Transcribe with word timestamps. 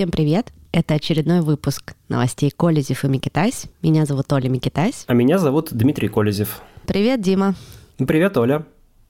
Всем 0.00 0.10
привет! 0.10 0.50
Это 0.72 0.94
очередной 0.94 1.42
выпуск 1.42 1.92
новостей 2.08 2.50
Колезев 2.50 3.04
и 3.04 3.08
Микитайс. 3.08 3.66
Меня 3.82 4.06
зовут 4.06 4.32
Оля 4.32 4.48
Микитайс. 4.48 5.04
А 5.06 5.12
меня 5.12 5.36
зовут 5.36 5.68
Дмитрий 5.72 6.08
Колезев. 6.08 6.62
Привет, 6.86 7.20
Дима. 7.20 7.54
Привет, 7.98 8.38
Оля. 8.38 8.64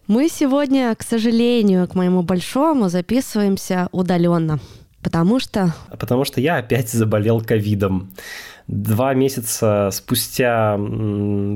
Мы 0.09 0.29
сегодня, 0.29 0.93
к 0.97 1.05
сожалению, 1.05 1.87
к 1.87 1.95
моему 1.95 2.23
большому, 2.23 2.89
записываемся 2.89 3.89
удаленно. 3.93 4.59
Потому 5.01 5.39
что... 5.39 5.73
Потому 5.91 6.25
что 6.25 6.41
я 6.41 6.57
опять 6.57 6.91
заболел 6.91 7.41
ковидом. 7.41 8.11
Два 8.71 9.14
месяца 9.14 9.89
спустя, 9.91 10.79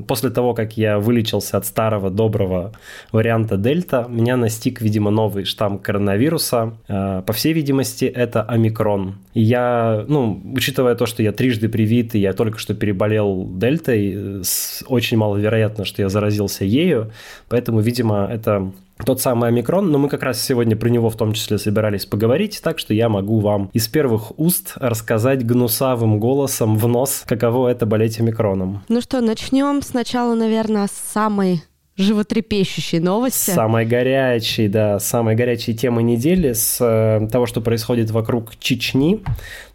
после 0.08 0.30
того, 0.30 0.52
как 0.52 0.76
я 0.76 0.98
вылечился 0.98 1.56
от 1.56 1.64
старого 1.64 2.10
доброго 2.10 2.72
варианта 3.12 3.56
Дельта, 3.56 4.06
меня 4.08 4.36
настиг, 4.36 4.80
видимо, 4.80 5.12
новый 5.12 5.44
штамм 5.44 5.78
коронавируса. 5.78 6.74
Э, 6.88 7.22
по 7.24 7.32
всей 7.32 7.52
видимости, 7.52 8.04
это 8.06 8.42
омикрон. 8.42 9.14
И 9.32 9.42
я, 9.42 10.04
ну, 10.08 10.42
учитывая 10.54 10.96
то, 10.96 11.06
что 11.06 11.22
я 11.22 11.30
трижды 11.30 11.68
привит, 11.68 12.16
и 12.16 12.18
я 12.18 12.32
только 12.32 12.58
что 12.58 12.74
переболел 12.74 13.48
Дельтой, 13.48 14.42
очень 14.88 15.16
маловероятно, 15.16 15.84
что 15.84 16.02
я 16.02 16.08
заразился 16.08 16.64
ею, 16.64 17.12
поэтому, 17.48 17.78
видимо, 17.78 18.28
это 18.28 18.72
тот 19.04 19.20
самый 19.20 19.48
омикрон, 19.48 19.90
но 19.90 19.98
мы 19.98 20.08
как 20.08 20.22
раз 20.22 20.40
сегодня 20.40 20.76
про 20.76 20.88
него 20.88 21.10
в 21.10 21.16
том 21.16 21.32
числе 21.32 21.58
собирались 21.58 22.06
поговорить, 22.06 22.60
так 22.62 22.78
что 22.78 22.94
я 22.94 23.08
могу 23.08 23.40
вам 23.40 23.70
из 23.72 23.88
первых 23.88 24.38
уст 24.38 24.74
рассказать 24.76 25.44
гнусавым 25.44 26.20
голосом 26.20 26.76
в 26.78 26.86
нос, 26.86 27.24
каково 27.26 27.68
это 27.68 27.86
болеть 27.86 28.20
омикроном. 28.20 28.82
Ну 28.88 29.00
что, 29.00 29.20
начнем 29.20 29.82
сначала, 29.82 30.34
наверное, 30.34 30.86
с 30.86 31.12
самой 31.12 31.62
животрепещущей 31.96 32.98
новости. 32.98 33.50
Самой 33.50 33.86
горячей, 33.86 34.68
да, 34.68 34.98
самой 34.98 35.36
горячей 35.36 35.74
темы 35.74 36.02
недели 36.02 36.52
с 36.52 36.78
э, 36.80 37.28
того, 37.30 37.46
что 37.46 37.60
происходит 37.60 38.10
вокруг 38.10 38.56
Чечни 38.58 39.22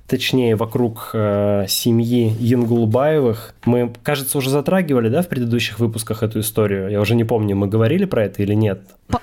точнее, 0.09 0.55
вокруг 0.55 1.11
э, 1.13 1.65
семьи 1.67 2.33
Янгулбаевых. 2.39 3.53
Мы, 3.65 3.93
кажется, 4.01 4.39
уже 4.39 4.49
затрагивали, 4.49 5.07
да, 5.07 5.21
в 5.21 5.27
предыдущих 5.27 5.79
выпусках 5.79 6.23
эту 6.23 6.39
историю. 6.39 6.89
Я 6.89 6.99
уже 6.99 7.15
не 7.15 7.23
помню, 7.23 7.55
мы 7.55 7.67
говорили 7.67 8.05
про 8.05 8.25
это 8.25 8.41
или 8.41 8.55
нет. 8.55 8.81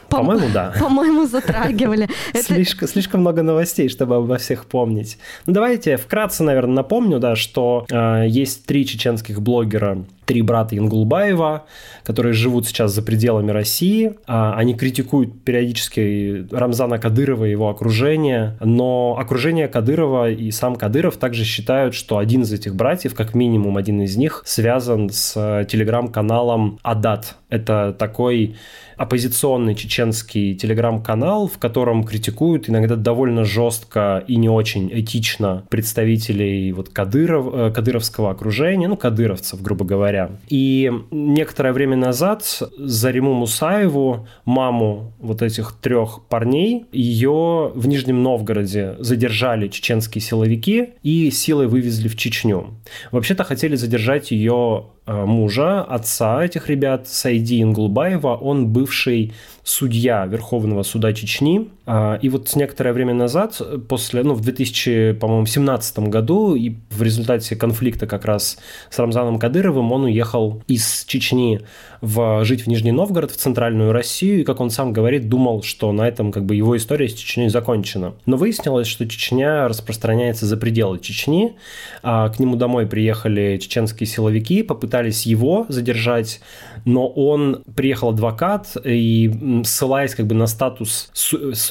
По-моему, 0.08 0.46
да. 0.52 0.72
По-моему, 0.78 1.26
затрагивали. 1.26 2.08
Слишком, 2.34 2.88
слишком 2.88 3.20
много 3.20 3.42
новостей, 3.42 3.88
чтобы 3.88 4.16
обо 4.16 4.36
всех 4.38 4.66
помнить. 4.66 5.18
Ну, 5.46 5.52
давайте 5.52 5.96
вкратце, 5.96 6.42
наверное, 6.42 6.76
напомню, 6.76 7.18
да, 7.18 7.36
что 7.36 7.86
э, 7.90 8.24
есть 8.28 8.66
три 8.66 8.86
чеченских 8.86 9.40
блогера, 9.40 10.04
три 10.24 10.42
брата 10.42 10.74
Янгулбаева, 10.74 11.66
которые 12.02 12.32
живут 12.32 12.66
сейчас 12.66 12.92
за 12.92 13.02
пределами 13.02 13.50
России. 13.50 14.14
Э, 14.26 14.52
они 14.54 14.74
критикуют 14.74 15.44
периодически 15.44 16.46
Рамзана 16.50 16.98
Кадырова 16.98 17.44
и 17.44 17.50
его 17.50 17.68
окружение, 17.68 18.56
но 18.60 19.16
окружение 19.18 19.68
Кадырова 19.68 20.30
и 20.30 20.50
сам 20.50 20.76
Кадыров 20.76 21.16
также 21.16 21.44
считают, 21.44 21.94
что 21.94 22.18
один 22.18 22.42
из 22.42 22.52
этих 22.52 22.74
братьев, 22.74 23.14
как 23.14 23.34
минимум 23.34 23.76
один 23.76 24.02
из 24.02 24.16
них, 24.16 24.42
связан 24.46 25.10
с 25.10 25.34
э, 25.36 25.64
телеграм-каналом 25.66 26.78
Адат. 26.82 27.36
Это 27.48 27.94
такой 27.96 28.56
оппозиционный 28.96 29.74
чеченский 29.77 30.55
телеграм-канал, 30.55 31.46
в 31.48 31.58
котором 31.58 32.05
критикуют 32.05 32.69
иногда 32.69 32.96
довольно 32.96 33.44
жестко 33.44 34.24
и 34.27 34.36
не 34.36 34.48
очень 34.48 34.91
этично 34.92 35.64
представителей 35.69 36.72
вот 36.72 36.88
Кадыров, 36.88 37.46
э, 37.52 37.70
кадыровского 37.72 38.30
окружения, 38.30 38.88
ну, 38.88 38.97
кадыровцев, 38.97 39.62
грубо 39.62 39.84
говоря. 39.84 40.30
И 40.48 40.91
некоторое 41.10 41.72
время 41.72 41.97
назад 41.97 42.62
Зариму 42.78 43.34
Мусаеву, 43.34 44.27
маму 44.44 45.12
вот 45.19 45.42
этих 45.42 45.72
трех 45.80 46.24
парней, 46.28 46.86
ее 46.92 47.72
в 47.74 47.86
Нижнем 47.86 48.22
Новгороде 48.22 48.97
задержали 48.98 49.69
чеченские 49.69 50.22
силовики 50.22 50.91
и 51.03 51.31
силой 51.31 51.66
вывезли 51.66 52.08
в 52.08 52.16
Чечню. 52.16 52.75
Вообще-то 53.12 53.44
хотели 53.44 53.76
задержать 53.76 54.31
ее 54.31 54.87
мужа, 55.06 55.83
отца 55.83 56.44
этих 56.44 56.69
ребят, 56.69 57.09
Сайди 57.09 57.62
Ингулбаева. 57.62 58.34
Он 58.34 58.67
бывший 58.69 59.33
судья 59.62 60.27
Верховного 60.27 60.83
суда 60.83 61.12
Чечни. 61.12 61.71
А, 61.86 62.19
и 62.20 62.28
вот 62.28 62.54
некоторое 62.56 62.92
время 62.92 63.14
назад, 63.14 63.60
после, 63.88 64.24
ну, 64.24 64.34
в 64.34 64.41
2017 64.41 65.98
году, 66.00 66.56
и 66.56 66.74
в 66.91 67.02
результате 67.02 67.54
конфликта 67.54 68.06
как 68.06 68.24
раз 68.24 68.58
с 68.91 68.98
Рамзаном 68.98 69.38
Кадыровым, 69.38 69.92
он 69.92 70.04
уехал 70.04 70.62
из 70.66 71.04
Чечни 71.04 71.60
в, 72.00 72.44
жить 72.44 72.62
в 72.62 72.66
Нижний 72.66 72.92
Новгород, 72.92 73.30
в 73.30 73.36
центральную 73.36 73.92
Россию, 73.92 74.41
и, 74.41 74.44
как 74.44 74.60
он 74.60 74.70
сам 74.70 74.92
говорит, 74.92 75.28
думал, 75.28 75.62
что 75.62 75.92
на 75.92 76.08
этом 76.08 76.32
как 76.32 76.44
бы 76.44 76.56
его 76.56 76.76
история 76.76 77.08
с 77.08 77.14
Чечней 77.14 77.48
закончена. 77.48 78.14
Но 78.26 78.36
выяснилось, 78.36 78.88
что 78.88 79.06
Чечня 79.08 79.69
распространяется 79.69 80.46
за 80.46 80.56
пределы 80.56 80.98
Чечни. 80.98 81.56
А 82.02 82.28
к 82.28 82.41
нему 82.41 82.56
домой 82.56 82.86
приехали 82.86 83.58
чеченские 83.60 84.06
силовики, 84.06 84.62
попытались 84.62 85.25
его 85.25 85.66
задержать, 85.69 86.41
но 86.84 87.06
он 87.08 87.62
приехал 87.75 88.10
адвокат 88.10 88.76
и 88.84 89.62
ссылаясь 89.64 90.14
как 90.14 90.26
бы 90.26 90.34
на 90.34 90.46
статус 90.46 91.10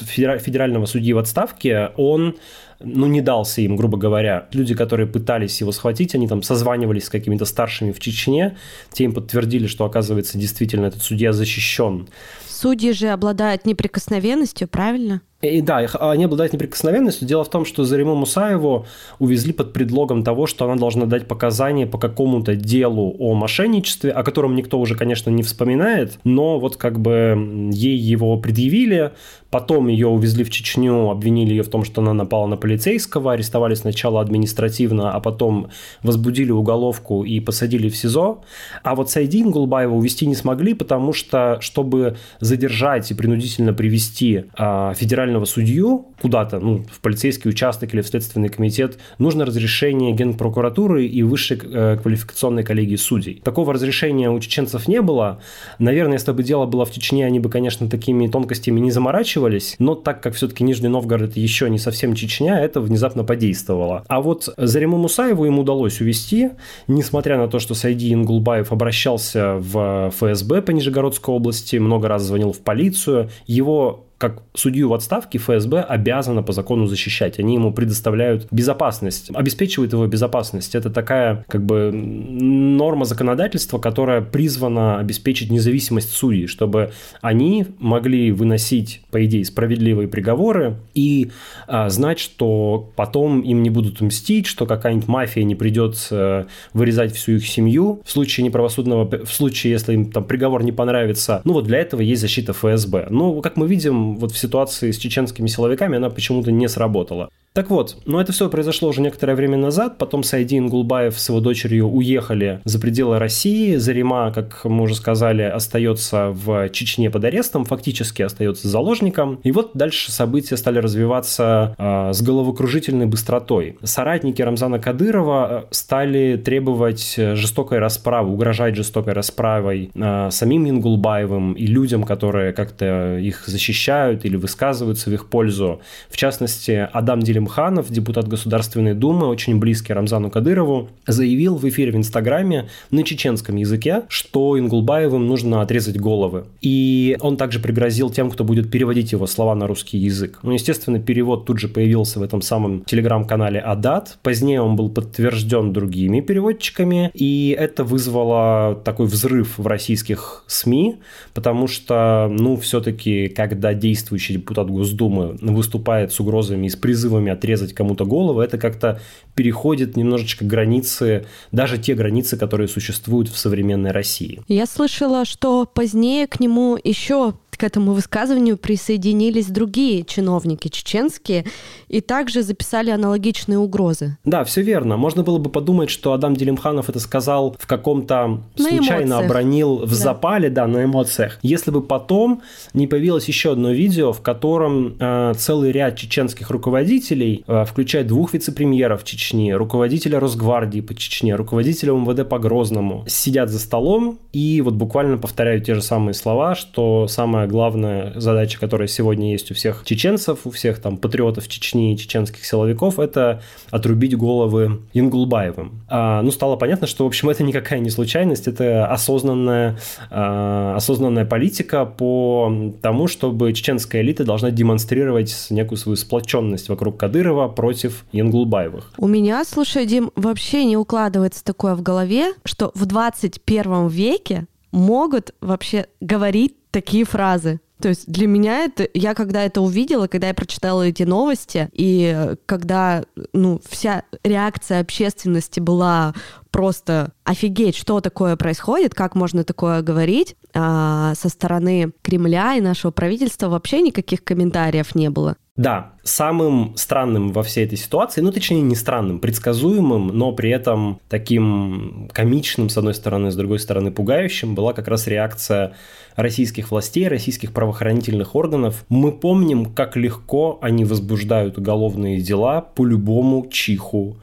федерального 0.06 0.86
судьи 0.86 1.12
в 1.12 1.18
отставке, 1.18 1.90
он 1.96 2.36
ну, 2.80 3.06
не 3.06 3.20
дался 3.20 3.60
им, 3.62 3.76
грубо 3.76 3.96
говоря. 3.96 4.48
Люди, 4.52 4.74
которые 4.74 5.06
пытались 5.06 5.60
его 5.60 5.72
схватить, 5.72 6.14
они 6.14 6.28
там 6.28 6.42
созванивались 6.42 7.04
с 7.04 7.08
какими-то 7.08 7.44
старшими 7.44 7.92
в 7.92 8.00
Чечне, 8.00 8.56
те 8.92 9.04
им 9.04 9.12
подтвердили, 9.12 9.66
что, 9.66 9.84
оказывается, 9.84 10.38
действительно 10.38 10.86
этот 10.86 11.02
судья 11.02 11.32
защищен. 11.32 12.08
Судьи 12.46 12.92
же 12.92 13.08
обладают 13.08 13.66
неприкосновенностью, 13.66 14.68
правильно? 14.68 15.20
И 15.50 15.60
да, 15.60 15.78
они 15.78 16.24
обладают 16.24 16.52
неприкосновенностью. 16.52 17.26
Дело 17.26 17.44
в 17.44 17.50
том, 17.50 17.64
что 17.64 17.84
Зариму 17.84 18.14
Мусаеву 18.14 18.86
увезли 19.18 19.52
под 19.52 19.72
предлогом 19.72 20.24
того, 20.24 20.46
что 20.46 20.64
она 20.64 20.76
должна 20.76 21.06
дать 21.06 21.26
показания 21.26 21.86
по 21.86 21.98
какому-то 21.98 22.54
делу 22.54 23.14
о 23.18 23.34
мошенничестве, 23.34 24.10
о 24.10 24.22
котором 24.22 24.54
никто 24.56 24.78
уже, 24.78 24.94
конечно, 24.94 25.30
не 25.30 25.42
вспоминает, 25.42 26.18
но 26.24 26.58
вот 26.58 26.76
как 26.76 27.00
бы 27.00 27.70
ей 27.72 27.96
его 27.96 28.36
предъявили, 28.38 29.12
потом 29.50 29.88
ее 29.88 30.08
увезли 30.08 30.44
в 30.44 30.50
Чечню, 30.50 31.10
обвинили 31.10 31.50
ее 31.50 31.62
в 31.62 31.68
том, 31.68 31.84
что 31.84 32.00
она 32.00 32.12
напала 32.12 32.46
на 32.46 32.56
полицейского, 32.56 33.32
арестовали 33.32 33.74
сначала 33.74 34.20
административно, 34.20 35.12
а 35.12 35.20
потом 35.20 35.68
возбудили 36.02 36.50
уголовку 36.50 37.24
и 37.24 37.40
посадили 37.40 37.88
в 37.88 37.96
СИЗО. 37.96 38.42
А 38.82 38.94
вот 38.94 39.10
Сайдин 39.10 39.50
Гулбаева 39.50 39.94
увезти 39.94 40.26
не 40.26 40.34
смогли, 40.34 40.74
потому 40.74 41.12
что, 41.12 41.58
чтобы 41.60 42.16
задержать 42.40 43.10
и 43.10 43.14
принудительно 43.14 43.72
привести 43.72 44.44
а, 44.54 44.94
федерального 44.94 45.35
федерального 45.36 45.44
судью 45.44 46.06
куда-то, 46.20 46.58
ну, 46.58 46.84
в 46.90 47.00
полицейский 47.00 47.50
участок 47.50 47.94
или 47.94 48.00
в 48.00 48.06
следственный 48.06 48.48
комитет, 48.48 48.98
нужно 49.18 49.44
разрешение 49.44 50.12
генпрокуратуры 50.12 51.06
и 51.06 51.22
высшей 51.22 51.60
э, 51.62 51.98
квалификационной 52.00 52.64
коллегии 52.64 52.96
судей. 52.96 53.40
Такого 53.44 53.74
разрешения 53.74 54.30
у 54.30 54.40
чеченцев 54.40 54.88
не 54.88 55.02
было. 55.02 55.38
Наверное, 55.78 56.14
если 56.14 56.32
бы 56.32 56.42
дело 56.42 56.66
было 56.66 56.84
в 56.84 56.90
Чечне, 56.90 57.26
они 57.26 57.38
бы, 57.38 57.50
конечно, 57.50 57.88
такими 57.88 58.28
тонкостями 58.28 58.80
не 58.80 58.90
заморачивались, 58.90 59.76
но 59.78 59.94
так 59.94 60.22
как 60.22 60.34
все-таки 60.34 60.64
Нижний 60.64 60.88
Новгород 60.88 61.36
еще 61.36 61.68
не 61.68 61.78
совсем 61.78 62.14
Чечня, 62.14 62.58
это 62.58 62.80
внезапно 62.80 63.24
подействовало. 63.24 64.04
А 64.08 64.20
вот 64.20 64.48
Зариму 64.56 64.96
Мусаеву 64.96 65.44
им 65.44 65.58
удалось 65.58 66.00
увести, 66.00 66.50
несмотря 66.88 67.36
на 67.36 67.48
то, 67.48 67.58
что 67.58 67.74
Сайди 67.74 68.12
Ингулбаев 68.12 68.72
обращался 68.72 69.56
в 69.58 70.10
ФСБ 70.10 70.62
по 70.62 70.70
Нижегородской 70.70 71.34
области, 71.34 71.76
много 71.76 72.08
раз 72.08 72.22
звонил 72.22 72.52
в 72.52 72.60
полицию, 72.60 73.28
его 73.46 74.05
как 74.18 74.42
судью 74.54 74.88
в 74.88 74.94
отставке 74.94 75.38
ФСБ 75.38 75.82
обязана 75.82 76.42
по 76.42 76.52
закону 76.52 76.86
защищать. 76.86 77.38
Они 77.38 77.54
ему 77.54 77.72
предоставляют 77.72 78.48
безопасность, 78.50 79.30
обеспечивают 79.34 79.92
его 79.92 80.06
безопасность. 80.06 80.74
Это 80.74 80.88
такая 80.88 81.44
как 81.48 81.64
бы 81.64 81.90
норма 81.92 83.04
законодательства, 83.04 83.78
которая 83.78 84.22
призвана 84.22 84.98
обеспечить 84.98 85.50
независимость 85.50 86.12
судей, 86.12 86.46
чтобы 86.46 86.92
они 87.20 87.66
могли 87.78 88.32
выносить, 88.32 89.02
по 89.10 89.24
идее, 89.24 89.44
справедливые 89.44 90.08
приговоры 90.08 90.76
и 90.94 91.30
а, 91.66 91.90
знать, 91.90 92.18
что 92.18 92.90
потом 92.96 93.42
им 93.42 93.62
не 93.62 93.70
будут 93.70 94.00
мстить, 94.00 94.46
что 94.46 94.64
какая-нибудь 94.64 95.08
мафия 95.08 95.44
не 95.44 95.54
придет 95.54 96.08
а, 96.10 96.46
вырезать 96.72 97.14
всю 97.14 97.32
их 97.32 97.46
семью 97.46 98.00
в 98.04 98.10
случае 98.10 98.44
неправосудного, 98.44 99.24
в 99.24 99.32
случае, 99.32 99.72
если 99.72 99.92
им 99.92 100.10
там 100.10 100.24
приговор 100.24 100.64
не 100.64 100.72
понравится. 100.72 101.42
Ну 101.44 101.52
вот 101.52 101.66
для 101.66 101.78
этого 101.78 102.00
есть 102.00 102.22
защита 102.22 102.54
ФСБ. 102.54 103.08
Но, 103.10 103.42
как 103.42 103.56
мы 103.56 103.68
видим, 103.68 104.05
вот 104.14 104.32
в 104.32 104.38
ситуации 104.38 104.90
с 104.90 104.98
чеченскими 104.98 105.48
силовиками 105.48 105.96
она 105.96 106.10
почему-то 106.10 106.50
не 106.52 106.68
сработала. 106.68 107.30
Так 107.56 107.70
вот, 107.70 107.96
но 108.04 108.20
это 108.20 108.32
все 108.32 108.50
произошло 108.50 108.90
уже 108.90 109.00
некоторое 109.00 109.34
время 109.34 109.56
назад. 109.56 109.96
Потом 109.96 110.22
Сайдин 110.22 110.68
Гулбаев 110.68 111.18
с 111.18 111.30
его 111.30 111.40
дочерью 111.40 111.88
уехали 111.88 112.60
за 112.64 112.78
пределы 112.78 113.18
России. 113.18 113.76
Зарима, 113.76 114.30
как 114.30 114.66
мы 114.66 114.82
уже 114.82 114.94
сказали, 114.94 115.40
остается 115.40 116.32
в 116.32 116.68
Чечне 116.68 117.08
под 117.08 117.24
арестом, 117.24 117.64
фактически 117.64 118.20
остается 118.20 118.68
заложником. 118.68 119.40
И 119.42 119.52
вот 119.52 119.70
дальше 119.72 120.12
события 120.12 120.58
стали 120.58 120.80
развиваться 120.80 121.74
э, 121.78 122.12
с 122.12 122.20
головокружительной 122.20 123.06
быстротой. 123.06 123.78
Соратники 123.82 124.42
Рамзана 124.42 124.78
Кадырова 124.78 125.48
э, 125.50 125.66
стали 125.70 126.36
требовать 126.36 127.14
жестокой 127.16 127.78
расправы, 127.78 128.34
угрожать 128.34 128.76
жестокой 128.76 129.14
расправой 129.14 129.90
э, 129.94 130.28
самим 130.30 130.68
Ингулбаевым 130.68 131.54
и 131.54 131.64
людям, 131.66 132.04
которые 132.04 132.52
как-то 132.52 133.16
их 133.16 133.44
защищают 133.46 134.26
или 134.26 134.36
высказываются 134.36 135.08
в 135.08 135.14
их 135.14 135.30
пользу. 135.30 135.80
В 136.10 136.18
частности, 136.18 136.86
Адам 136.92 137.20
Делим 137.20 137.45
Делимханов, 137.46 137.90
депутат 137.90 138.26
Государственной 138.26 138.94
Думы, 138.94 139.28
очень 139.28 139.58
близкий 139.58 139.92
Рамзану 139.92 140.30
Кадырову, 140.30 140.88
заявил 141.06 141.56
в 141.56 141.68
эфире 141.68 141.92
в 141.92 141.96
Инстаграме 141.96 142.68
на 142.90 143.04
чеченском 143.04 143.56
языке, 143.56 144.02
что 144.08 144.58
Ингулбаевым 144.58 145.26
нужно 145.26 145.62
отрезать 145.62 145.96
головы. 145.96 146.46
И 146.60 147.16
он 147.20 147.36
также 147.36 147.60
пригрозил 147.60 148.10
тем, 148.10 148.30
кто 148.30 148.42
будет 148.42 148.70
переводить 148.70 149.12
его 149.12 149.26
слова 149.26 149.54
на 149.54 149.66
русский 149.68 149.98
язык. 149.98 150.40
Ну, 150.42 150.50
естественно, 150.52 150.98
перевод 150.98 151.46
тут 151.46 151.60
же 151.60 151.68
появился 151.68 152.18
в 152.18 152.22
этом 152.22 152.42
самом 152.42 152.84
телеграм-канале 152.84 153.60
Адат. 153.60 154.18
Позднее 154.22 154.60
он 154.60 154.74
был 154.74 154.88
подтвержден 154.88 155.72
другими 155.72 156.20
переводчиками, 156.20 157.10
и 157.14 157.56
это 157.58 157.84
вызвало 157.84 158.80
такой 158.84 159.06
взрыв 159.06 159.58
в 159.58 159.66
российских 159.66 160.44
СМИ, 160.48 160.96
потому 161.32 161.68
что, 161.68 162.28
ну, 162.28 162.56
все-таки, 162.56 163.28
когда 163.28 163.72
действующий 163.72 164.34
депутат 164.34 164.68
Госдумы 164.68 165.36
выступает 165.40 166.12
с 166.12 166.18
угрозами 166.18 166.66
и 166.66 166.70
с 166.70 166.76
призывами 166.76 167.35
отрезать 167.36 167.72
кому-то 167.72 168.04
голову, 168.04 168.40
это 168.40 168.58
как-то 168.58 169.00
переходит 169.34 169.96
немножечко 169.96 170.44
границы, 170.44 171.26
даже 171.52 171.78
те 171.78 171.94
границы, 171.94 172.36
которые 172.36 172.68
существуют 172.68 173.28
в 173.28 173.38
современной 173.38 173.92
России. 173.92 174.42
Я 174.48 174.66
слышала, 174.66 175.24
что 175.24 175.66
позднее 175.66 176.26
к 176.26 176.40
нему 176.40 176.78
еще 176.82 177.34
к 177.56 177.64
этому 177.64 177.92
высказыванию 177.92 178.56
присоединились 178.56 179.46
другие 179.46 180.04
чиновники 180.04 180.68
чеченские 180.68 181.44
и 181.88 182.00
также 182.00 182.42
записали 182.42 182.90
аналогичные 182.90 183.58
угрозы. 183.58 184.18
Да, 184.24 184.44
все 184.44 184.62
верно. 184.62 184.96
Можно 184.96 185.22
было 185.22 185.38
бы 185.38 185.50
подумать, 185.50 185.90
что 185.90 186.12
Адам 186.12 186.34
Делимханов 186.34 186.88
это 186.88 187.00
сказал 187.00 187.56
в 187.58 187.66
каком-то 187.66 188.42
случайно 188.56 189.14
эмоциях. 189.14 189.24
обронил 189.24 189.76
в 189.78 189.90
да. 189.90 189.96
запале, 189.96 190.50
да, 190.50 190.66
на 190.66 190.84
эмоциях. 190.84 191.38
Если 191.42 191.70
бы 191.70 191.82
потом 191.82 192.42
не 192.74 192.86
появилось 192.86 193.26
еще 193.26 193.52
одно 193.52 193.70
видео, 193.70 194.12
в 194.12 194.20
котором 194.20 194.96
э, 194.98 195.34
целый 195.36 195.72
ряд 195.72 195.96
чеченских 195.96 196.50
руководителей, 196.50 197.44
э, 197.46 197.64
включая 197.64 198.04
двух 198.04 198.34
вице-премьеров 198.34 199.04
Чечни, 199.04 199.52
руководителя 199.52 200.20
Росгвардии 200.20 200.80
по 200.80 200.94
Чечне, 200.94 201.34
руководителя 201.34 201.92
МВД 201.92 202.28
по 202.28 202.38
Грозному, 202.38 203.04
сидят 203.06 203.50
за 203.50 203.58
столом 203.58 204.18
и 204.32 204.60
вот 204.60 204.74
буквально 204.74 205.18
повторяют 205.18 205.64
те 205.64 205.74
же 205.74 205.82
самые 205.82 206.14
слова, 206.14 206.54
что 206.54 207.06
самое 207.08 207.45
главная 207.46 208.12
задача, 208.18 208.58
которая 208.58 208.88
сегодня 208.88 209.32
есть 209.32 209.50
у 209.50 209.54
всех 209.54 209.82
чеченцев, 209.84 210.40
у 210.44 210.50
всех 210.50 210.80
там 210.80 210.96
патриотов 210.96 211.48
Чечни 211.48 211.94
и 211.94 211.96
чеченских 211.96 212.44
силовиков, 212.44 212.98
это 212.98 213.42
отрубить 213.70 214.16
головы 214.16 214.82
Ингулбаевым. 214.92 215.82
А, 215.88 216.22
ну, 216.22 216.30
стало 216.30 216.56
понятно, 216.56 216.86
что, 216.86 217.04
в 217.04 217.06
общем, 217.06 217.28
это 217.30 217.42
никакая 217.42 217.78
не 217.80 217.90
случайность, 217.90 218.48
это 218.48 218.86
осознанная, 218.86 219.78
а, 220.10 220.74
осознанная 220.76 221.24
политика 221.24 221.84
по 221.84 222.72
тому, 222.82 223.08
чтобы 223.08 223.52
чеченская 223.52 224.02
элита 224.02 224.24
должна 224.24 224.50
демонстрировать 224.50 225.46
некую 225.50 225.78
свою 225.78 225.96
сплоченность 225.96 226.68
вокруг 226.68 226.96
Кадырова 226.96 227.48
против 227.48 228.04
Ингулбаевых. 228.12 228.92
У 228.98 229.06
меня, 229.06 229.44
слушай, 229.44 229.86
Дим, 229.86 230.10
вообще 230.14 230.64
не 230.64 230.76
укладывается 230.76 231.44
такое 231.44 231.74
в 231.74 231.82
голове, 231.82 232.32
что 232.44 232.72
в 232.74 232.86
21 232.86 233.88
веке 233.88 234.46
могут 234.72 235.34
вообще 235.40 235.86
говорить 236.00 236.54
такие 236.76 237.06
фразы. 237.06 237.58
То 237.80 237.88
есть 237.88 238.06
для 238.06 238.26
меня 238.26 238.64
это, 238.64 238.86
я 238.92 239.14
когда 239.14 239.42
это 239.44 239.62
увидела, 239.62 240.08
когда 240.08 240.28
я 240.28 240.34
прочитала 240.34 240.82
эти 240.82 241.04
новости, 241.04 241.70
и 241.72 242.34
когда, 242.44 243.02
ну, 243.32 243.62
вся 243.66 244.02
реакция 244.22 244.80
общественности 244.80 245.58
была 245.58 246.14
просто 246.56 247.10
офигеть, 247.22 247.76
что 247.76 248.00
такое 248.00 248.34
происходит, 248.34 248.94
как 248.94 249.14
можно 249.14 249.44
такое 249.44 249.82
говорить, 249.82 250.36
а 250.54 251.14
со 251.14 251.28
стороны 251.28 251.92
Кремля 252.00 252.54
и 252.54 252.62
нашего 252.62 252.92
правительства 252.92 253.50
вообще 253.50 253.82
никаких 253.82 254.24
комментариев 254.24 254.94
не 254.94 255.10
было. 255.10 255.36
Да, 255.56 255.92
самым 256.02 256.74
странным 256.76 257.32
во 257.32 257.42
всей 257.42 257.66
этой 257.66 257.76
ситуации, 257.76 258.22
ну, 258.22 258.32
точнее, 258.32 258.62
не 258.62 258.74
странным, 258.74 259.18
предсказуемым, 259.18 260.08
но 260.08 260.32
при 260.32 260.48
этом 260.48 260.98
таким 261.10 262.08
комичным, 262.14 262.70
с 262.70 262.78
одной 262.78 262.94
стороны, 262.94 263.30
с 263.30 263.36
другой 263.36 263.58
стороны, 263.58 263.90
пугающим, 263.90 264.54
была 264.54 264.72
как 264.72 264.88
раз 264.88 265.06
реакция 265.06 265.74
российских 266.14 266.70
властей, 266.70 267.06
российских 267.06 267.52
правоохранительных 267.52 268.34
органов. 268.34 268.86
Мы 268.88 269.12
помним, 269.12 269.74
как 269.74 269.94
легко 269.94 270.58
они 270.62 270.86
возбуждают 270.86 271.58
уголовные 271.58 272.22
дела 272.22 272.62
по 272.62 272.86
любому 272.86 273.46
чиху 273.50 274.16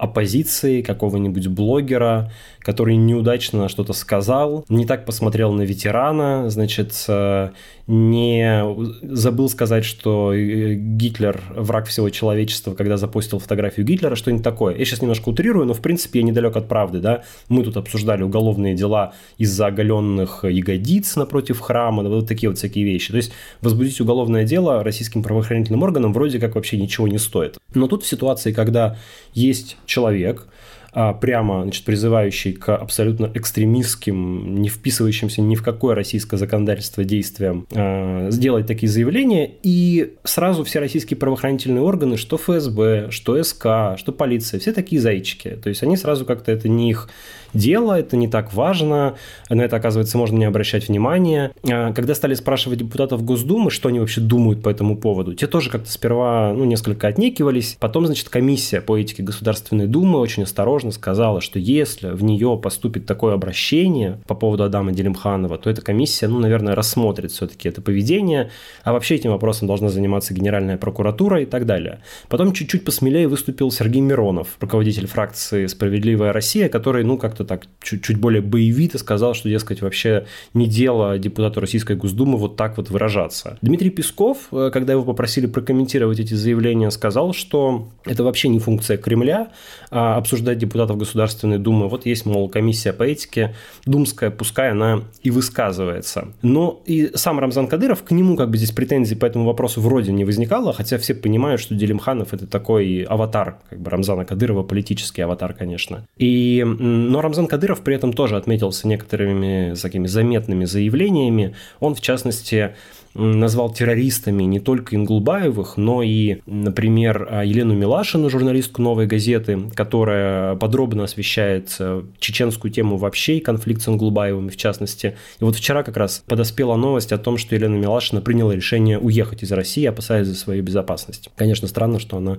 оппозиции, 0.00 0.82
какого-нибудь 0.82 1.48
блогера, 1.48 2.32
который 2.60 2.96
неудачно 2.96 3.68
что-то 3.68 3.92
сказал, 3.92 4.64
не 4.68 4.86
так 4.86 5.06
посмотрел 5.06 5.52
на 5.52 5.62
ветерана, 5.62 6.50
значит, 6.50 6.92
э, 7.08 7.50
не 7.86 8.64
забыл 9.02 9.48
сказать, 9.48 9.84
что 9.84 10.32
э, 10.32 10.74
Гитлер 10.74 11.40
враг 11.54 11.86
всего 11.86 12.10
человечества, 12.10 12.74
когда 12.74 12.96
запустил 12.96 13.38
фотографию 13.38 13.86
Гитлера, 13.86 14.14
что-нибудь 14.14 14.44
такое. 14.44 14.76
Я 14.76 14.84
сейчас 14.84 15.00
немножко 15.00 15.30
утрирую, 15.30 15.66
но 15.66 15.72
в 15.74 15.80
принципе 15.80 16.20
я 16.20 16.24
недалек 16.24 16.56
от 16.56 16.68
правды, 16.68 17.00
да. 17.00 17.24
Мы 17.48 17.64
тут 17.64 17.76
обсуждали 17.76 18.22
уголовные 18.22 18.74
дела 18.74 19.14
из-за 19.38 19.66
оголенных 19.66 20.44
ягодиц 20.44 21.16
напротив 21.16 21.60
храма, 21.60 22.02
вот 22.02 22.28
такие 22.28 22.50
вот 22.50 22.58
всякие 22.58 22.84
вещи. 22.84 23.10
То 23.10 23.16
есть 23.16 23.32
возбудить 23.62 24.00
уголовное 24.00 24.44
дело 24.44 24.84
российским 24.84 25.22
правоохранительным 25.22 25.82
органам 25.82 26.12
вроде 26.12 26.38
как 26.38 26.54
вообще 26.54 26.76
ничего 26.76 27.08
не 27.08 27.18
стоит. 27.18 27.58
Но 27.74 27.88
тут 27.88 28.04
в 28.04 28.06
ситуации, 28.06 28.52
когда 28.52 28.98
есть 29.32 29.76
человек, 29.86 30.46
прямо 30.92 31.62
значит, 31.62 31.84
призывающий 31.84 32.52
к 32.52 32.74
абсолютно 32.74 33.30
экстремистским, 33.32 34.60
не 34.60 34.68
вписывающимся 34.68 35.42
ни 35.42 35.54
в 35.54 35.62
какое 35.62 35.94
российское 35.94 36.36
законодательство 36.36 37.04
действиям, 37.04 37.66
а, 37.74 38.30
сделать 38.30 38.66
такие 38.66 38.88
заявления, 38.88 39.50
и 39.62 40.14
сразу 40.24 40.64
все 40.64 40.80
российские 40.80 41.16
правоохранительные 41.16 41.82
органы, 41.82 42.16
что 42.16 42.36
ФСБ, 42.36 43.10
что 43.10 43.42
СК, 43.42 43.96
что 43.96 44.12
полиция, 44.12 44.60
все 44.60 44.72
такие 44.72 45.00
зайчики. 45.00 45.58
То 45.62 45.68
есть 45.68 45.82
они 45.82 45.96
сразу 45.96 46.24
как-то 46.24 46.52
это 46.52 46.68
не 46.68 46.90
их 46.90 47.08
дело, 47.54 47.98
это 47.98 48.16
не 48.16 48.28
так 48.28 48.52
важно, 48.54 49.14
на 49.48 49.62
это, 49.62 49.76
оказывается, 49.76 50.18
можно 50.18 50.36
не 50.36 50.44
обращать 50.44 50.88
внимания. 50.88 51.52
А, 51.68 51.92
когда 51.92 52.14
стали 52.14 52.34
спрашивать 52.34 52.78
депутатов 52.78 53.24
Госдумы, 53.24 53.70
что 53.70 53.88
они 53.88 54.00
вообще 54.00 54.20
думают 54.20 54.62
по 54.62 54.68
этому 54.68 54.96
поводу, 54.96 55.34
те 55.34 55.46
тоже 55.46 55.70
как-то 55.70 55.90
сперва 55.90 56.52
ну, 56.54 56.64
несколько 56.64 57.08
отнекивались. 57.08 57.76
Потом, 57.80 58.06
значит, 58.06 58.28
комиссия 58.28 58.80
по 58.80 58.96
этике 58.96 59.22
Государственной 59.22 59.86
Думы 59.86 60.18
очень 60.18 60.42
осторожно 60.42 60.90
сказала, 60.90 61.40
что 61.40 61.58
если 61.58 62.10
в 62.10 62.22
нее 62.22 62.58
поступит 62.62 63.06
такое 63.06 63.34
обращение 63.34 64.18
по 64.26 64.34
поводу 64.34 64.64
Адама 64.64 64.92
Делимханова, 64.92 65.58
то 65.58 65.70
эта 65.70 65.82
комиссия, 65.82 66.28
ну, 66.28 66.38
наверное, 66.38 66.74
рассмотрит 66.74 67.32
все-таки 67.32 67.68
это 67.68 67.82
поведение, 67.82 68.50
а 68.84 68.92
вообще 68.92 69.16
этим 69.16 69.30
вопросом 69.30 69.66
должна 69.66 69.88
заниматься 69.88 70.34
Генеральная 70.34 70.76
прокуратура 70.76 71.42
и 71.42 71.46
так 71.46 71.66
далее. 71.66 72.00
Потом 72.28 72.52
чуть-чуть 72.52 72.84
посмелее 72.84 73.28
выступил 73.28 73.70
Сергей 73.70 74.00
Миронов, 74.00 74.56
руководитель 74.60 75.06
фракции 75.06 75.66
«Справедливая 75.66 76.32
Россия», 76.32 76.68
который, 76.68 77.04
ну, 77.04 77.18
как-то 77.18 77.39
так 77.44 77.66
чуть-чуть 77.82 78.18
более 78.18 78.42
боевито 78.42 78.98
сказал, 78.98 79.34
что, 79.34 79.48
дескать, 79.48 79.82
вообще 79.82 80.26
не 80.54 80.66
дело 80.66 81.18
депутату 81.18 81.60
Российской 81.60 81.96
Госдумы 81.96 82.38
вот 82.38 82.56
так 82.56 82.76
вот 82.76 82.90
выражаться. 82.90 83.58
Дмитрий 83.62 83.90
Песков, 83.90 84.48
э, 84.52 84.70
когда 84.72 84.92
его 84.92 85.04
попросили 85.04 85.46
прокомментировать 85.46 86.20
эти 86.20 86.34
заявления, 86.34 86.90
сказал, 86.90 87.32
что 87.32 87.88
это 88.04 88.24
вообще 88.24 88.48
не 88.48 88.58
функция 88.58 88.96
Кремля 88.96 89.50
а 89.90 90.16
обсуждать 90.16 90.58
депутатов 90.58 90.98
Государственной 90.98 91.58
Думы. 91.58 91.88
Вот 91.88 92.06
есть, 92.06 92.24
мол, 92.26 92.48
комиссия 92.48 92.92
по 92.92 93.02
этике 93.02 93.54
думская, 93.86 94.30
пускай 94.30 94.70
она 94.70 95.02
и 95.22 95.30
высказывается. 95.30 96.28
Но 96.42 96.80
и 96.86 97.10
сам 97.14 97.40
Рамзан 97.40 97.66
Кадыров, 97.66 98.02
к 98.04 98.10
нему 98.12 98.36
как 98.36 98.50
бы 98.50 98.56
здесь 98.56 98.70
претензий 98.70 99.16
по 99.16 99.26
этому 99.26 99.44
вопросу 99.46 99.80
вроде 99.80 100.12
не 100.12 100.24
возникало, 100.24 100.72
хотя 100.72 100.98
все 100.98 101.14
понимают, 101.14 101.60
что 101.60 101.74
Делимханов 101.74 102.32
это 102.32 102.46
такой 102.46 103.02
аватар, 103.02 103.58
как 103.68 103.80
бы 103.80 103.90
Рамзана 103.90 104.24
Кадырова, 104.24 104.62
политический 104.62 105.22
аватар, 105.22 105.54
конечно. 105.54 106.06
И, 106.16 106.64
но 106.64 107.20
Рамзан 107.30 107.46
Кадыров 107.46 107.82
при 107.82 107.94
этом 107.94 108.12
тоже 108.12 108.36
отметился 108.36 108.88
некоторыми 108.88 109.76
такими 109.80 110.08
заметными 110.08 110.64
заявлениями. 110.64 111.54
Он, 111.78 111.94
в 111.94 112.00
частности, 112.00 112.74
назвал 113.14 113.72
террористами 113.72 114.44
не 114.44 114.60
только 114.60 114.96
Ингулбаевых, 114.96 115.76
но 115.76 116.02
и, 116.02 116.38
например, 116.46 117.42
Елену 117.44 117.74
Милашину, 117.74 118.30
журналистку 118.30 118.82
«Новой 118.82 119.06
газеты», 119.06 119.58
которая 119.74 120.56
подробно 120.56 121.04
освещает 121.04 121.74
э, 121.78 122.02
чеченскую 122.18 122.70
тему 122.70 122.96
вообще 122.96 123.38
и 123.38 123.40
конфликт 123.40 123.82
с 123.82 123.88
Ингулбаевыми 123.88 124.48
в 124.48 124.56
частности. 124.56 125.16
И 125.40 125.44
вот 125.44 125.56
вчера 125.56 125.82
как 125.82 125.96
раз 125.96 126.22
подоспела 126.26 126.76
новость 126.76 127.12
о 127.12 127.18
том, 127.18 127.36
что 127.36 127.54
Елена 127.54 127.76
Милашина 127.76 128.20
приняла 128.20 128.54
решение 128.54 128.98
уехать 128.98 129.42
из 129.42 129.52
России, 129.52 129.84
опасаясь 129.84 130.26
за 130.26 130.34
свою 130.34 130.62
безопасность. 130.62 131.30
Конечно, 131.36 131.68
странно, 131.68 131.98
что 131.98 132.16
она 132.16 132.38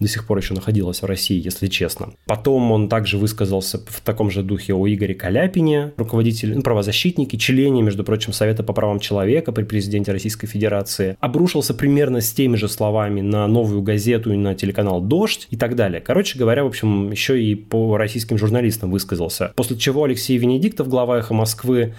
до 0.00 0.08
сих 0.08 0.26
пор 0.26 0.38
еще 0.38 0.54
находилась 0.54 1.02
в 1.02 1.06
России, 1.06 1.40
если 1.42 1.66
честно. 1.66 2.10
Потом 2.26 2.72
он 2.72 2.88
также 2.88 3.18
высказался 3.18 3.78
в 3.86 4.00
таком 4.00 4.30
же 4.30 4.42
духе 4.42 4.74
о 4.74 4.86
Игоре 4.88 5.14
Каляпине, 5.14 5.92
руководитель, 5.96 6.54
ну, 6.54 6.62
правозащитнике, 6.62 7.38
члене, 7.38 7.82
между 7.82 8.04
прочим, 8.04 8.32
Совета 8.32 8.62
по 8.62 8.72
правам 8.72 9.00
человека 9.00 9.52
при 9.52 9.64
президенте 9.64 10.07
президенте 10.08 10.12
Российской 10.12 10.46
Федерации, 10.46 11.16
обрушился 11.20 11.74
примерно 11.74 12.20
с 12.20 12.32
теми 12.32 12.56
же 12.56 12.68
словами 12.68 13.20
на 13.20 13.46
новую 13.46 13.82
газету 13.82 14.32
и 14.32 14.36
на 14.36 14.54
телеканал 14.54 15.00
«Дождь» 15.00 15.46
и 15.50 15.56
так 15.56 15.76
далее. 15.76 16.00
Короче 16.00 16.38
говоря, 16.38 16.64
в 16.64 16.66
общем, 16.66 17.10
еще 17.10 17.42
и 17.42 17.54
по 17.54 17.96
российским 17.96 18.38
журналистам 18.38 18.90
высказался. 18.90 19.52
После 19.56 19.76
чего 19.76 20.04
Алексей 20.04 20.38
Венедиктов, 20.38 20.88
глава 20.88 21.18
«Эхо 21.18 21.34
Москвы», 21.34 21.94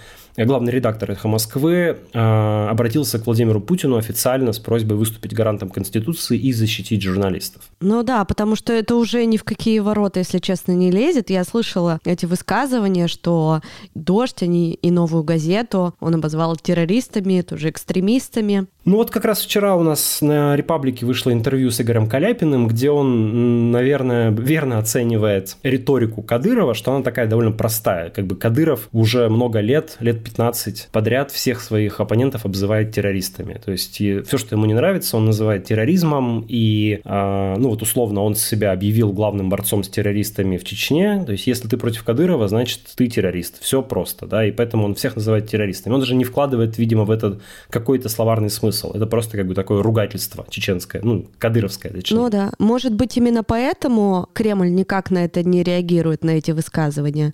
главный 0.46 0.72
редактор 0.72 1.12
«Эхо 1.12 1.28
Москвы», 1.28 1.98
э, 2.14 2.68
обратился 2.70 3.20
к 3.20 3.26
Владимиру 3.26 3.62
Путину 3.62 3.98
официально 3.98 4.54
с 4.54 4.60
просьбой 4.60 4.98
выступить 4.98 5.34
гарантом 5.34 5.70
Конституции 5.70 6.38
и 6.38 6.54
защитить 6.54 7.02
журналистов. 7.02 7.64
Ну 7.82 8.04
да, 8.04 8.26
потому 8.26 8.56
что 8.56 8.74
это 8.74 8.96
уже 8.96 9.26
ни 9.26 9.38
в 9.38 9.44
какие 9.44 9.80
ворота, 9.80 10.20
если 10.20 10.40
честно, 10.40 10.72
не 10.74 10.92
лезет. 10.92 11.30
Я 11.30 11.44
слышала 11.44 12.00
эти 12.06 12.26
высказывания, 12.26 13.08
что 13.08 13.62
«Дождь» 13.96 14.42
они 14.44 14.74
и 14.74 14.92
«Новую 14.92 15.24
газету» 15.24 15.94
он 16.00 16.16
обозвал 16.16 16.56
террористами, 16.56 17.42
тоже 17.42 17.70
экстремистами. 17.70 18.68
Ну 18.90 18.96
вот 18.96 19.12
как 19.12 19.24
раз 19.24 19.42
вчера 19.42 19.76
у 19.76 19.84
нас 19.84 20.20
на 20.20 20.56
«Репаблике» 20.56 21.06
вышло 21.06 21.32
интервью 21.32 21.70
с 21.70 21.80
Игорем 21.80 22.10
Каляпиным, 22.10 22.68
где 22.68 22.90
он, 22.90 23.70
наверное, 23.70 24.32
верно 24.32 24.80
оценивает 24.80 25.58
риторику 25.62 26.24
Кадырова, 26.24 26.74
что 26.74 26.96
она 26.96 27.04
такая 27.04 27.28
довольно 27.28 27.52
простая. 27.52 28.10
Как 28.10 28.26
бы 28.26 28.36
Кадыров 28.36 28.90
уже 28.92 29.30
много 29.30 29.60
лет, 29.60 29.96
лет 30.00 30.24
15 30.24 30.90
подряд 30.92 31.30
всех 31.30 31.62
своих 31.62 32.00
оппонентов 32.00 32.48
обзывает 32.48 32.92
террористами. 32.92 33.62
То 33.64 33.72
есть 33.72 33.98
все, 33.98 34.38
что 34.40 34.56
ему 34.56 34.66
не 34.66 34.74
нравится, 34.74 35.18
он 35.18 35.26
называет 35.28 35.66
терроризмом. 35.66 36.44
И, 36.48 37.00
э, 37.06 37.56
ну 37.60 37.70
вот 37.70 37.84
условно, 37.84 38.24
он 38.24 38.34
себя 38.34 38.72
объявил 38.72 39.14
главным 39.14 39.50
борцом 39.50 39.84
с 39.84 39.90
террористами 39.90 40.58
в 40.58 40.64
Чечне. 40.64 41.24
То 41.28 41.34
есть 41.34 41.46
если 41.46 41.68
ты 41.68 41.78
против 41.78 42.04
Кадырова, 42.04 42.48
значит 42.48 42.80
ты 42.96 43.06
террорист. 43.06 43.62
Все 43.62 43.84
просто, 43.84 44.26
да, 44.26 44.44
и 44.44 44.52
поэтому 44.52 44.86
он 44.86 44.96
всех 44.96 45.16
называет 45.16 45.48
террористами. 45.48 45.94
Он 45.94 46.00
даже 46.00 46.16
не 46.16 46.24
вкладывает, 46.24 46.80
видимо, 46.80 47.04
в 47.04 47.12
этот 47.12 47.44
какой-то 47.70 48.10
словарный 48.10 48.50
смысл 48.50 48.79
смысл. 48.80 48.96
Это 48.96 49.06
просто 49.06 49.38
как 49.38 49.48
бы 49.48 49.56
такое 49.56 49.84
ругательство 49.84 50.46
чеченское, 50.50 51.02
ну, 51.04 51.28
кадыровское, 51.38 51.92
точнее. 51.92 52.18
Ну 52.18 52.30
да. 52.30 52.52
Может 52.60 52.94
быть, 52.94 53.18
именно 53.18 53.44
поэтому 53.44 54.28
Кремль 54.34 54.72
никак 54.72 55.12
на 55.12 55.26
это 55.26 55.44
не 55.44 55.64
реагирует, 55.64 56.24
на 56.24 56.32
эти 56.32 56.52
высказывания? 56.52 57.34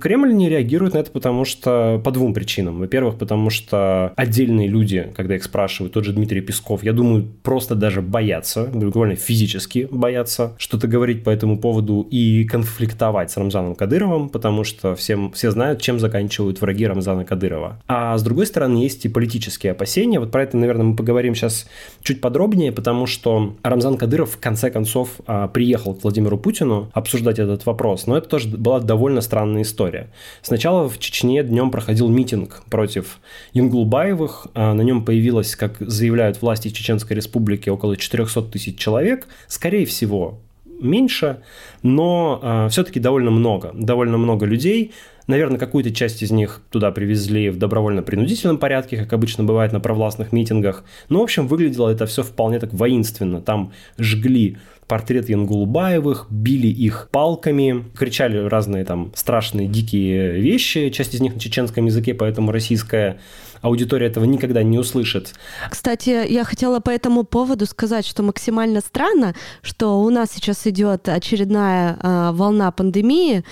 Кремль 0.00 0.34
не 0.34 0.48
реагирует 0.48 0.94
на 0.94 0.98
это, 0.98 1.10
потому 1.10 1.44
что 1.44 2.00
по 2.04 2.10
двум 2.10 2.34
причинам. 2.34 2.78
Во-первых, 2.78 3.18
потому 3.18 3.50
что 3.50 4.12
отдельные 4.16 4.68
люди, 4.68 5.12
когда 5.16 5.36
их 5.36 5.44
спрашивают, 5.44 5.92
тот 5.92 6.04
же 6.04 6.12
Дмитрий 6.12 6.40
Песков, 6.40 6.82
я 6.82 6.92
думаю, 6.92 7.28
просто 7.42 7.74
даже 7.74 8.02
боятся, 8.02 8.64
буквально 8.64 9.16
физически 9.16 9.88
боятся 9.90 10.52
что-то 10.58 10.88
говорить 10.88 11.24
по 11.24 11.30
этому 11.30 11.58
поводу 11.58 12.06
и 12.10 12.44
конфликтовать 12.44 13.30
с 13.30 13.36
Рамзаном 13.36 13.74
Кадыровым, 13.74 14.28
потому 14.28 14.64
что 14.64 14.94
всем, 14.94 15.32
все 15.32 15.50
знают, 15.50 15.80
чем 15.80 15.98
заканчивают 15.98 16.60
враги 16.60 16.86
Рамзана 16.86 17.24
Кадырова. 17.24 17.80
А 17.86 18.16
с 18.16 18.22
другой 18.22 18.46
стороны, 18.46 18.78
есть 18.78 19.04
и 19.04 19.08
политические 19.08 19.72
опасения. 19.72 20.20
Вот 20.20 20.30
про 20.30 20.42
это, 20.42 20.56
наверное, 20.56 20.73
наверное, 20.74 20.90
мы 20.90 20.96
поговорим 20.96 21.34
сейчас 21.34 21.66
чуть 22.02 22.20
подробнее, 22.20 22.72
потому 22.72 23.06
что 23.06 23.54
Рамзан 23.62 23.96
Кадыров 23.96 24.32
в 24.32 24.38
конце 24.38 24.70
концов 24.70 25.20
а, 25.26 25.48
приехал 25.48 25.94
к 25.94 26.02
Владимиру 26.02 26.36
Путину 26.36 26.90
обсуждать 26.92 27.38
этот 27.38 27.64
вопрос. 27.66 28.06
Но 28.06 28.16
это 28.16 28.28
тоже 28.28 28.48
была 28.48 28.80
довольно 28.80 29.20
странная 29.20 29.62
история. 29.62 30.10
Сначала 30.42 30.88
в 30.88 30.98
Чечне 30.98 31.42
днем 31.42 31.70
проходил 31.70 32.08
митинг 32.08 32.62
против 32.68 33.20
Юнгулбаевых. 33.52 34.48
А, 34.54 34.74
на 34.74 34.82
нем 34.82 35.04
появилось, 35.04 35.56
как 35.56 35.76
заявляют 35.80 36.42
власти 36.42 36.68
Чеченской 36.68 37.16
Республики, 37.16 37.68
около 37.68 37.96
400 37.96 38.42
тысяч 38.42 38.76
человек. 38.76 39.28
Скорее 39.46 39.86
всего, 39.86 40.40
меньше, 40.80 41.38
но 41.82 42.40
э, 42.42 42.68
все-таки 42.70 43.00
довольно 43.00 43.30
много. 43.30 43.70
Довольно 43.74 44.18
много 44.18 44.46
людей. 44.46 44.92
Наверное, 45.26 45.58
какую-то 45.58 45.90
часть 45.90 46.22
из 46.22 46.30
них 46.30 46.60
туда 46.70 46.90
привезли 46.90 47.48
в 47.50 47.58
добровольно-принудительном 47.58 48.58
порядке, 48.58 48.98
как 48.98 49.12
обычно 49.12 49.44
бывает 49.44 49.72
на 49.72 49.80
провластных 49.80 50.32
митингах. 50.32 50.84
Но, 51.08 51.20
в 51.20 51.22
общем, 51.22 51.48
выглядело 51.48 51.88
это 51.88 52.06
все 52.06 52.22
вполне 52.22 52.58
так 52.58 52.72
воинственно. 52.74 53.40
Там 53.40 53.72
жгли 53.98 54.58
портрет 54.86 55.28
Янгулбаевых, 55.28 56.26
били 56.30 56.66
их 56.66 57.08
палками, 57.10 57.84
кричали 57.96 58.36
разные 58.36 58.84
там 58.84 59.12
страшные, 59.14 59.66
дикие 59.66 60.40
вещи, 60.40 60.90
часть 60.90 61.14
из 61.14 61.20
них 61.20 61.34
на 61.34 61.40
чеченском 61.40 61.86
языке, 61.86 62.14
поэтому 62.14 62.52
российская 62.52 63.18
аудитория 63.64 64.08
этого 64.08 64.24
никогда 64.24 64.62
не 64.62 64.78
услышит. 64.78 65.32
Кстати, 65.70 66.30
я 66.30 66.44
хотела 66.44 66.80
по 66.80 66.90
этому 66.90 67.24
поводу 67.24 67.64
сказать, 67.64 68.06
что 68.06 68.22
максимально 68.22 68.80
странно, 68.80 69.34
что 69.62 70.00
у 70.02 70.10
нас 70.10 70.30
сейчас 70.32 70.66
идет 70.66 71.08
очередная 71.08 71.96
э, 71.98 72.30
волна 72.32 72.70
пандемии, 72.72 73.42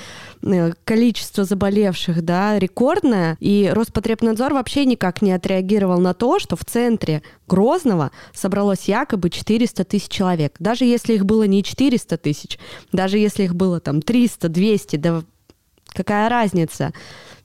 э, 0.43 0.73
количество 0.85 1.45
заболевших, 1.45 2.23
да, 2.23 2.59
рекордное, 2.59 3.39
и 3.41 3.71
Роспотребнадзор 3.73 4.53
вообще 4.53 4.85
никак 4.85 5.23
не 5.23 5.33
отреагировал 5.33 5.99
на 5.99 6.13
то, 6.13 6.39
что 6.39 6.57
в 6.57 6.65
центре 6.65 7.23
Грозного 7.49 8.11
собралось 8.35 8.89
якобы 8.89 9.31
400 9.31 9.85
тысяч 9.85 10.09
человек. 10.09 10.57
Даже 10.59 10.85
если 10.85 11.15
их 11.15 11.25
было 11.25 11.45
не 11.45 11.65
400 11.65 12.19
тысяч, 12.19 12.59
даже 12.93 13.17
если 13.17 13.45
их 13.45 13.55
было 13.55 13.81
там 13.81 14.03
300, 14.03 14.51
200, 14.51 14.97
да 14.97 15.23
какая 15.95 16.29
разница? 16.29 16.93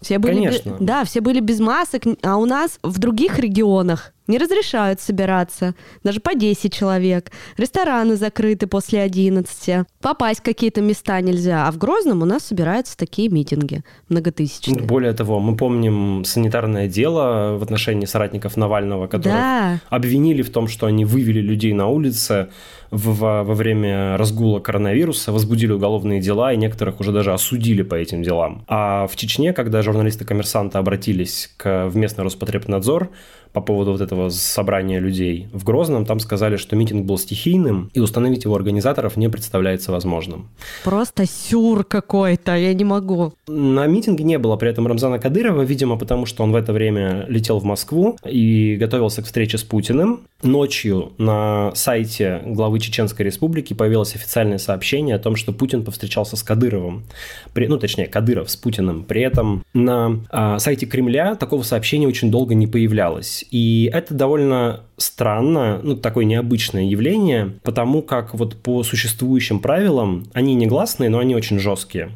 Все 0.01 0.19
были, 0.19 0.35
Конечно. 0.35 0.77
Да, 0.79 1.03
все 1.05 1.21
были 1.21 1.39
без 1.39 1.59
масок, 1.59 2.03
а 2.23 2.37
у 2.37 2.45
нас 2.45 2.79
в 2.83 2.99
других 2.99 3.39
регионах 3.39 4.13
не 4.27 4.37
разрешают 4.37 4.99
собираться, 4.99 5.73
даже 6.03 6.19
по 6.19 6.35
10 6.35 6.73
человек. 6.73 7.31
Рестораны 7.57 8.15
закрыты 8.15 8.67
после 8.67 9.01
11. 9.01 9.87
Попасть 10.01 10.41
в 10.41 10.43
какие-то 10.43 10.81
места 10.81 11.19
нельзя. 11.21 11.67
А 11.67 11.71
в 11.71 11.77
Грозном 11.77 12.21
у 12.21 12.25
нас 12.25 12.43
собираются 12.43 12.97
такие 12.97 13.29
митинги 13.29 13.83
многотысячные. 14.09 14.85
Более 14.85 15.13
того, 15.13 15.39
мы 15.39 15.55
помним 15.55 16.23
санитарное 16.25 16.87
дело 16.87 17.57
в 17.57 17.63
отношении 17.63 18.05
соратников 18.05 18.57
Навального, 18.57 19.07
которых 19.07 19.37
да. 19.37 19.79
обвинили 19.89 20.41
в 20.41 20.49
том, 20.49 20.67
что 20.67 20.87
они 20.87 21.05
вывели 21.05 21.39
людей 21.39 21.73
на 21.73 21.87
улице 21.87 22.49
в, 22.91 23.43
во 23.43 23.53
время 23.53 24.17
разгула 24.17 24.59
коронавируса, 24.59 25.31
возбудили 25.31 25.71
уголовные 25.71 26.21
дела, 26.21 26.53
и 26.53 26.57
некоторых 26.57 26.99
уже 26.99 27.11
даже 27.11 27.33
осудили 27.33 27.81
по 27.81 27.95
этим 27.95 28.23
делам. 28.23 28.63
А 28.67 29.07
в 29.07 29.15
Чечне, 29.15 29.53
когда 29.53 29.81
журналисты 29.87 30.25
коммерсанта 30.25 30.79
обратились 30.79 31.49
к, 31.57 31.87
в 31.87 31.95
местный 31.95 32.23
Роспотребнадзор, 32.23 33.09
по 33.57 33.61
поводу 33.61 33.93
вот 33.93 34.01
этого 34.01 34.29
собрания 34.29 34.99
людей 34.99 35.47
в 35.51 35.63
Грозном, 35.63 36.05
там 36.05 36.19
сказали, 36.19 36.57
что 36.57 36.75
митинг 36.75 37.05
был 37.05 37.17
стихийным, 37.17 37.89
и 37.95 37.99
установить 37.99 38.43
его 38.43 38.55
организаторов 38.55 39.17
не 39.17 39.29
представляется 39.29 39.91
возможным. 39.91 40.49
Просто 40.83 41.25
сюр 41.25 41.83
какой-то, 41.83 42.55
я 42.55 42.73
не 42.75 42.83
могу. 42.83 43.33
На 43.47 43.87
митинге 43.87 44.23
не 44.23 44.37
было 44.37 44.57
при 44.57 44.69
этом 44.69 44.85
Рамзана 44.85 45.17
Кадырова, 45.17 45.63
видимо, 45.63 45.97
потому 45.97 46.27
что 46.27 46.43
он 46.43 46.51
в 46.51 46.55
это 46.55 46.71
время 46.71 47.25
летел 47.29 47.57
в 47.57 47.63
Москву 47.63 48.17
и 48.23 48.77
готовился 48.79 49.23
к 49.23 49.25
встрече 49.25 49.57
с 49.57 49.63
Путиным. 49.63 50.21
Ночью 50.43 51.13
на 51.17 51.71
сайте 51.73 52.41
главы 52.45 52.79
Чеченской 52.79 53.25
Республики 53.25 53.73
появилось 53.73 54.13
официальное 54.13 54.59
сообщение 54.59 55.15
о 55.15 55.19
том, 55.19 55.35
что 55.35 55.51
Путин 55.51 55.83
повстречался 55.83 56.35
с 56.35 56.43
Кадыровым. 56.43 57.05
При, 57.53 57.67
ну, 57.67 57.79
точнее, 57.79 58.05
Кадыров 58.05 58.51
с 58.51 58.55
Путиным. 58.55 59.03
При 59.03 59.21
этом 59.21 59.63
на 59.77 60.19
а, 60.29 60.59
сайте 60.59 60.85
Кремля 60.85 61.35
такого 61.35 61.63
сообщения 61.63 62.07
очень 62.07 62.31
долго 62.31 62.55
не 62.55 62.67
появлялось. 62.67 63.45
И 63.51 63.89
это 63.93 64.13
довольно 64.13 64.81
странно, 64.97 65.79
ну, 65.83 65.95
такое 65.95 66.25
необычное 66.25 66.83
явление, 66.83 67.53
потому 67.63 68.01
как 68.01 68.33
вот 68.33 68.55
по 68.57 68.83
существующим 68.83 69.59
правилам, 69.59 70.25
они 70.33 70.55
негласные, 70.55 71.09
но 71.09 71.19
они 71.19 71.35
очень 71.35 71.59
жесткие. 71.59 72.11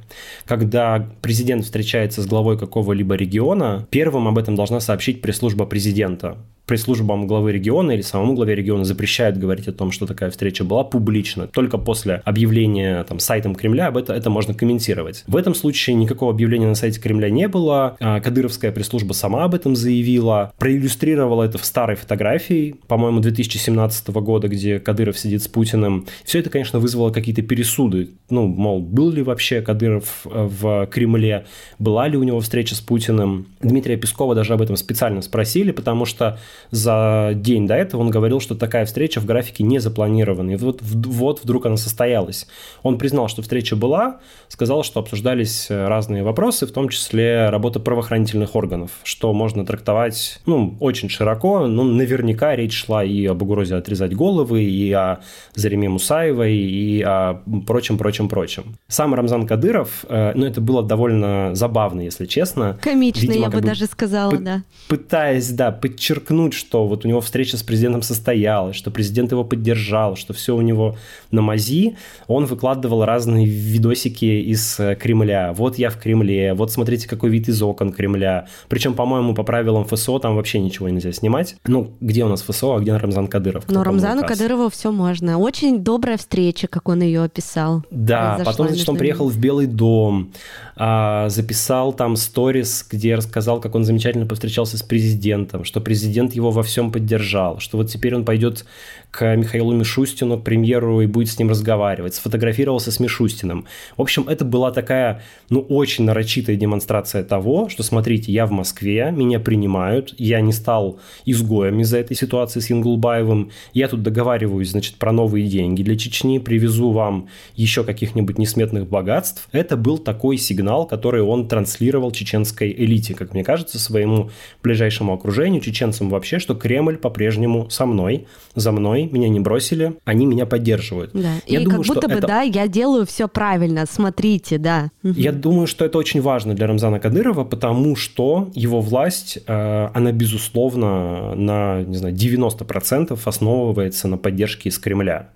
Когда 0.45 1.07
президент 1.21 1.63
встречается 1.63 2.21
с 2.21 2.27
главой 2.27 2.57
какого-либо 2.57 3.15
региона, 3.15 3.87
первым 3.89 4.27
об 4.27 4.37
этом 4.37 4.55
должна 4.55 4.79
сообщить 4.79 5.21
пресс-служба 5.21 5.65
президента 5.65 6.37
пресс-службам 6.71 7.27
главы 7.27 7.51
региона 7.51 7.91
или 7.91 8.01
самому 8.01 8.33
главе 8.33 8.55
региона 8.55 8.85
запрещают 8.85 9.37
говорить 9.37 9.67
о 9.67 9.73
том, 9.73 9.91
что 9.91 10.05
такая 10.05 10.29
встреча 10.29 10.63
была 10.63 10.85
публично. 10.85 11.47
Только 11.47 11.77
после 11.77 12.21
объявления 12.23 13.03
там, 13.03 13.19
сайтом 13.19 13.55
Кремля 13.55 13.87
об 13.87 13.97
это, 13.97 14.13
это 14.13 14.29
можно 14.29 14.53
комментировать. 14.53 15.25
В 15.27 15.35
этом 15.35 15.53
случае 15.53 15.97
никакого 15.97 16.31
объявления 16.31 16.67
на 16.67 16.75
сайте 16.75 17.01
Кремля 17.01 17.29
не 17.29 17.49
было. 17.49 17.97
А, 17.99 18.21
кадыровская 18.21 18.71
пресс-служба 18.71 19.11
сама 19.11 19.43
об 19.43 19.53
этом 19.53 19.75
заявила, 19.75 20.53
проиллюстрировала 20.57 21.43
это 21.43 21.57
в 21.57 21.65
старой 21.65 21.97
фотографии, 21.97 22.70
по-моему, 22.87 23.19
2017 23.19 24.09
года, 24.09 24.47
где 24.47 24.79
Кадыров 24.79 25.17
сидит 25.17 25.43
с 25.43 25.47
Путиным. 25.47 26.07
Все 26.23 26.39
это, 26.39 26.49
конечно, 26.49 26.79
вызвало 26.79 27.11
какие-то 27.11 27.41
пересуды. 27.41 28.11
Ну, 28.29 28.47
мол, 28.47 28.81
был 28.81 29.11
ли 29.11 29.21
вообще 29.21 29.61
Кадыров 29.61 30.25
э, 30.25 30.29
в 30.49 30.87
Кремле, 30.87 31.45
была 31.79 32.07
ли 32.07 32.17
у 32.17 32.23
него 32.23 32.39
встреча 32.39 32.75
с 32.75 32.81
Путиным. 32.81 33.47
Дмитрия 33.61 33.97
Пескова 33.97 34.35
даже 34.35 34.53
об 34.53 34.61
этом 34.61 34.75
специально 34.75 35.21
спросили, 35.21 35.71
потому 35.71 36.05
что 36.05 36.39
за 36.71 37.31
день 37.35 37.67
до 37.67 37.75
этого 37.75 38.01
он 38.01 38.09
говорил, 38.09 38.39
что 38.39 38.55
такая 38.55 38.85
встреча 38.85 39.19
в 39.19 39.25
графике 39.25 39.63
не 39.63 39.79
запланирована. 39.79 40.51
И 40.51 40.55
вот, 40.55 40.81
вот 40.81 41.43
вдруг 41.43 41.65
она 41.65 41.77
состоялась. 41.77 42.47
Он 42.83 42.97
признал, 42.97 43.27
что 43.27 43.41
встреча 43.41 43.75
была, 43.75 44.19
сказал, 44.47 44.83
что 44.83 44.99
обсуждались 44.99 45.67
э, 45.69 45.87
разные 45.87 46.23
вопросы, 46.23 46.65
в 46.65 46.71
том 46.71 46.89
числе 46.89 47.49
работа 47.49 47.79
правоохранительных 47.79 48.55
органов, 48.55 48.91
что 49.03 49.33
можно 49.33 49.65
трактовать 49.65 50.39
ну, 50.45 50.75
очень 50.79 51.09
широко. 51.09 51.67
Ну, 51.67 51.83
наверняка 51.83 52.55
речь 52.61 52.85
шла 52.85 53.03
и 53.03 53.25
об 53.25 53.41
угрозе 53.41 53.75
отрезать 53.75 54.13
головы, 54.15 54.63
и 54.63 54.91
о 54.91 55.19
Зареме 55.55 55.89
Мусаевой, 55.89 56.55
и 56.55 57.01
о 57.01 57.41
прочем, 57.65 57.97
прочем, 57.97 58.29
прочем. 58.29 58.77
Сам 58.87 59.13
Рамзан 59.13 59.47
Кадыров, 59.47 60.05
э, 60.07 60.33
ну, 60.35 60.45
это 60.45 60.61
было 60.61 60.83
довольно 60.83 61.51
забавно, 61.53 62.01
если 62.01 62.25
честно. 62.25 62.77
Комично, 62.81 63.21
Видимо, 63.21 63.45
я 63.45 63.49
бы 63.49 63.61
даже 63.61 63.85
сказала, 63.85 64.37
да. 64.37 64.63
Пытаясь, 64.87 65.49
да, 65.49 65.71
подчеркнуть 65.71 66.53
что 66.53 66.87
вот 66.87 67.05
у 67.05 67.07
него 67.07 67.21
встреча 67.21 67.57
с 67.57 67.63
президентом 67.63 68.01
состоялась, 68.01 68.75
что 68.75 68.91
президент 68.91 69.31
его 69.31 69.43
поддержал, 69.43 70.15
что 70.15 70.33
все 70.33 70.55
у 70.55 70.61
него 70.61 70.95
на 71.31 71.41
мази, 71.41 71.97
он 72.27 72.45
выкладывал 72.45 73.05
разные 73.05 73.45
видосики 73.45 74.25
из 74.25 74.79
э, 74.79 74.95
Кремля. 74.95 75.53
Вот 75.53 75.77
я 75.77 75.89
в 75.89 75.97
Кремле, 75.97 76.53
вот 76.53 76.71
смотрите, 76.71 77.07
какой 77.07 77.29
вид 77.29 77.49
из 77.49 77.61
окон 77.61 77.91
Кремля. 77.91 78.47
Причем, 78.69 78.93
по-моему, 78.93 79.33
по 79.33 79.43
правилам 79.43 79.85
ФСО 79.85 80.19
там 80.19 80.35
вообще 80.35 80.59
ничего 80.59 80.89
нельзя 80.89 81.11
снимать. 81.11 81.55
Ну, 81.65 81.93
где 81.99 82.23
у 82.23 82.27
нас 82.27 82.41
ФСО, 82.41 82.50
а 82.53 82.79
где 82.79 82.95
Рамзан 82.95 83.27
Кадыров? 83.27 83.65
Но 83.69 83.83
Рамзану 83.83 84.23
Кадырову 84.23 84.69
все 84.69 84.91
можно. 84.91 85.37
Очень 85.37 85.83
добрая 85.83 86.17
встреча, 86.17 86.67
как 86.67 86.89
он 86.89 87.01
ее 87.01 87.23
описал. 87.23 87.83
Да, 87.91 88.41
потом, 88.43 88.67
значит, 88.69 88.87
он 88.89 88.97
приехал 88.97 89.29
в 89.29 89.37
Белый 89.37 89.67
дом, 89.67 90.31
а, 90.75 91.29
записал 91.29 91.93
там 91.93 92.15
сторис, 92.15 92.85
где 92.89 93.15
рассказал, 93.15 93.59
как 93.59 93.75
он 93.75 93.83
замечательно 93.83 94.25
повстречался 94.25 94.77
с 94.77 94.83
президентом, 94.83 95.63
что 95.63 95.81
президент 95.81 96.33
его 96.33 96.51
во 96.51 96.63
всем 96.63 96.91
поддержал, 96.91 97.59
что 97.59 97.77
вот 97.77 97.89
теперь 97.89 98.15
он 98.15 98.25
пойдет 98.25 98.65
к 99.11 99.35
Михаилу 99.35 99.73
Мишустину, 99.73 100.39
к 100.39 100.43
премьеру, 100.43 101.01
и 101.01 101.05
будет 101.05 101.29
с 101.29 101.37
ним 101.37 101.49
разговаривать. 101.49 102.15
Сфотографировался 102.15 102.91
с 102.91 102.99
Мишустиным. 102.99 103.65
В 103.97 104.01
общем, 104.01 104.27
это 104.27 104.45
была 104.45 104.71
такая, 104.71 105.21
ну, 105.49 105.59
очень 105.59 106.05
нарочитая 106.05 106.55
демонстрация 106.55 107.23
того, 107.23 107.67
что, 107.67 107.83
смотрите, 107.83 108.31
я 108.31 108.45
в 108.45 108.51
Москве, 108.51 109.11
меня 109.11 109.39
принимают, 109.39 110.15
я 110.17 110.39
не 110.41 110.53
стал 110.53 110.99
изгоем 111.25 111.81
из-за 111.81 111.97
этой 111.97 112.15
ситуации 112.15 112.61
с 112.61 112.69
Янгулбаевым, 112.69 113.51
я 113.73 113.89
тут 113.89 114.01
договариваюсь, 114.01 114.71
значит, 114.71 114.95
про 114.95 115.11
новые 115.11 115.47
деньги 115.47 115.83
для 115.83 115.97
Чечни, 115.97 116.39
привезу 116.39 116.91
вам 116.91 117.27
еще 117.55 117.83
каких-нибудь 117.83 118.37
несметных 118.37 118.87
богатств. 118.87 119.49
Это 119.51 119.75
был 119.75 119.97
такой 119.97 120.37
сигнал, 120.37 120.60
который 120.85 121.21
он 121.21 121.47
транслировал 121.47 122.11
чеченской 122.11 122.71
элите, 122.71 123.13
как 123.13 123.33
мне 123.33 123.43
кажется, 123.43 123.79
своему 123.79 124.29
ближайшему 124.63 125.13
окружению, 125.13 125.61
чеченцам 125.61 126.09
вообще, 126.09 126.39
что 126.39 126.55
Кремль 126.55 126.97
по-прежнему 126.97 127.69
со 127.69 127.85
мной, 127.85 128.27
за 128.55 128.71
мной, 128.71 128.81
мной, 128.81 129.09
меня 129.11 129.29
не 129.29 129.39
бросили, 129.39 129.93
они 130.05 130.25
меня 130.25 130.45
поддерживают. 130.45 131.11
Да. 131.13 131.35
Я 131.45 131.61
и 131.61 131.63
думаю, 131.63 131.83
как 131.83 131.95
будто 131.95 132.07
бы, 132.07 132.15
это... 132.15 132.27
да, 132.27 132.41
я 132.41 132.67
делаю 132.67 133.05
все 133.05 133.27
правильно, 133.27 133.85
смотрите, 133.89 134.57
да. 134.57 134.89
Я 135.03 135.31
думаю, 135.31 135.67
что 135.67 135.85
это 135.85 135.97
очень 135.97 136.21
важно 136.21 136.53
для 136.53 136.67
Рамзана 136.67 136.99
Кадырова, 136.99 137.43
потому 137.43 137.95
что 137.95 138.49
его 138.53 138.81
власть, 138.81 139.37
э, 139.45 139.89
она, 139.93 140.11
безусловно, 140.11 141.35
на, 141.35 141.83
не 141.83 141.97
знаю, 141.97 142.15
90% 142.15 143.17
основывается 143.23 144.07
на 144.07 144.17
поддержке 144.17 144.69
из 144.69 144.79
Кремля. 144.79 145.29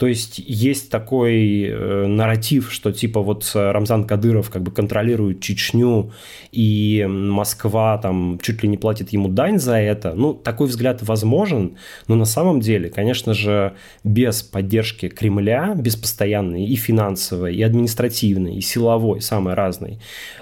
То 0.00 0.06
есть 0.06 0.38
есть 0.38 0.88
такой 0.88 1.64
э, 1.64 2.06
нарратив, 2.06 2.72
что 2.72 2.90
типа 2.90 3.20
вот 3.20 3.50
Рамзан 3.52 4.04
Кадыров 4.04 4.48
как 4.48 4.62
бы 4.62 4.70
контролирует 4.70 5.42
Чечню, 5.42 6.12
и 6.52 7.06
Москва 7.06 7.98
там 7.98 8.38
чуть 8.40 8.62
ли 8.62 8.68
не 8.70 8.78
платит 8.78 9.10
ему 9.10 9.28
дань 9.28 9.58
за 9.58 9.76
это. 9.76 10.14
Ну, 10.14 10.32
такой 10.32 10.68
взгляд 10.68 11.02
возможен, 11.02 11.76
но 12.08 12.14
на 12.14 12.24
самом 12.24 12.60
деле, 12.60 12.88
конечно 12.88 13.34
же, 13.34 13.74
без 14.02 14.42
поддержки 14.42 15.10
Кремля, 15.10 15.74
без 15.76 15.96
постоянной 15.96 16.64
и 16.64 16.76
финансовой, 16.76 17.54
и 17.54 17.62
административной, 17.62 18.56
и 18.56 18.62
силовой, 18.62 19.20
самой 19.20 19.52
разной, 19.52 19.98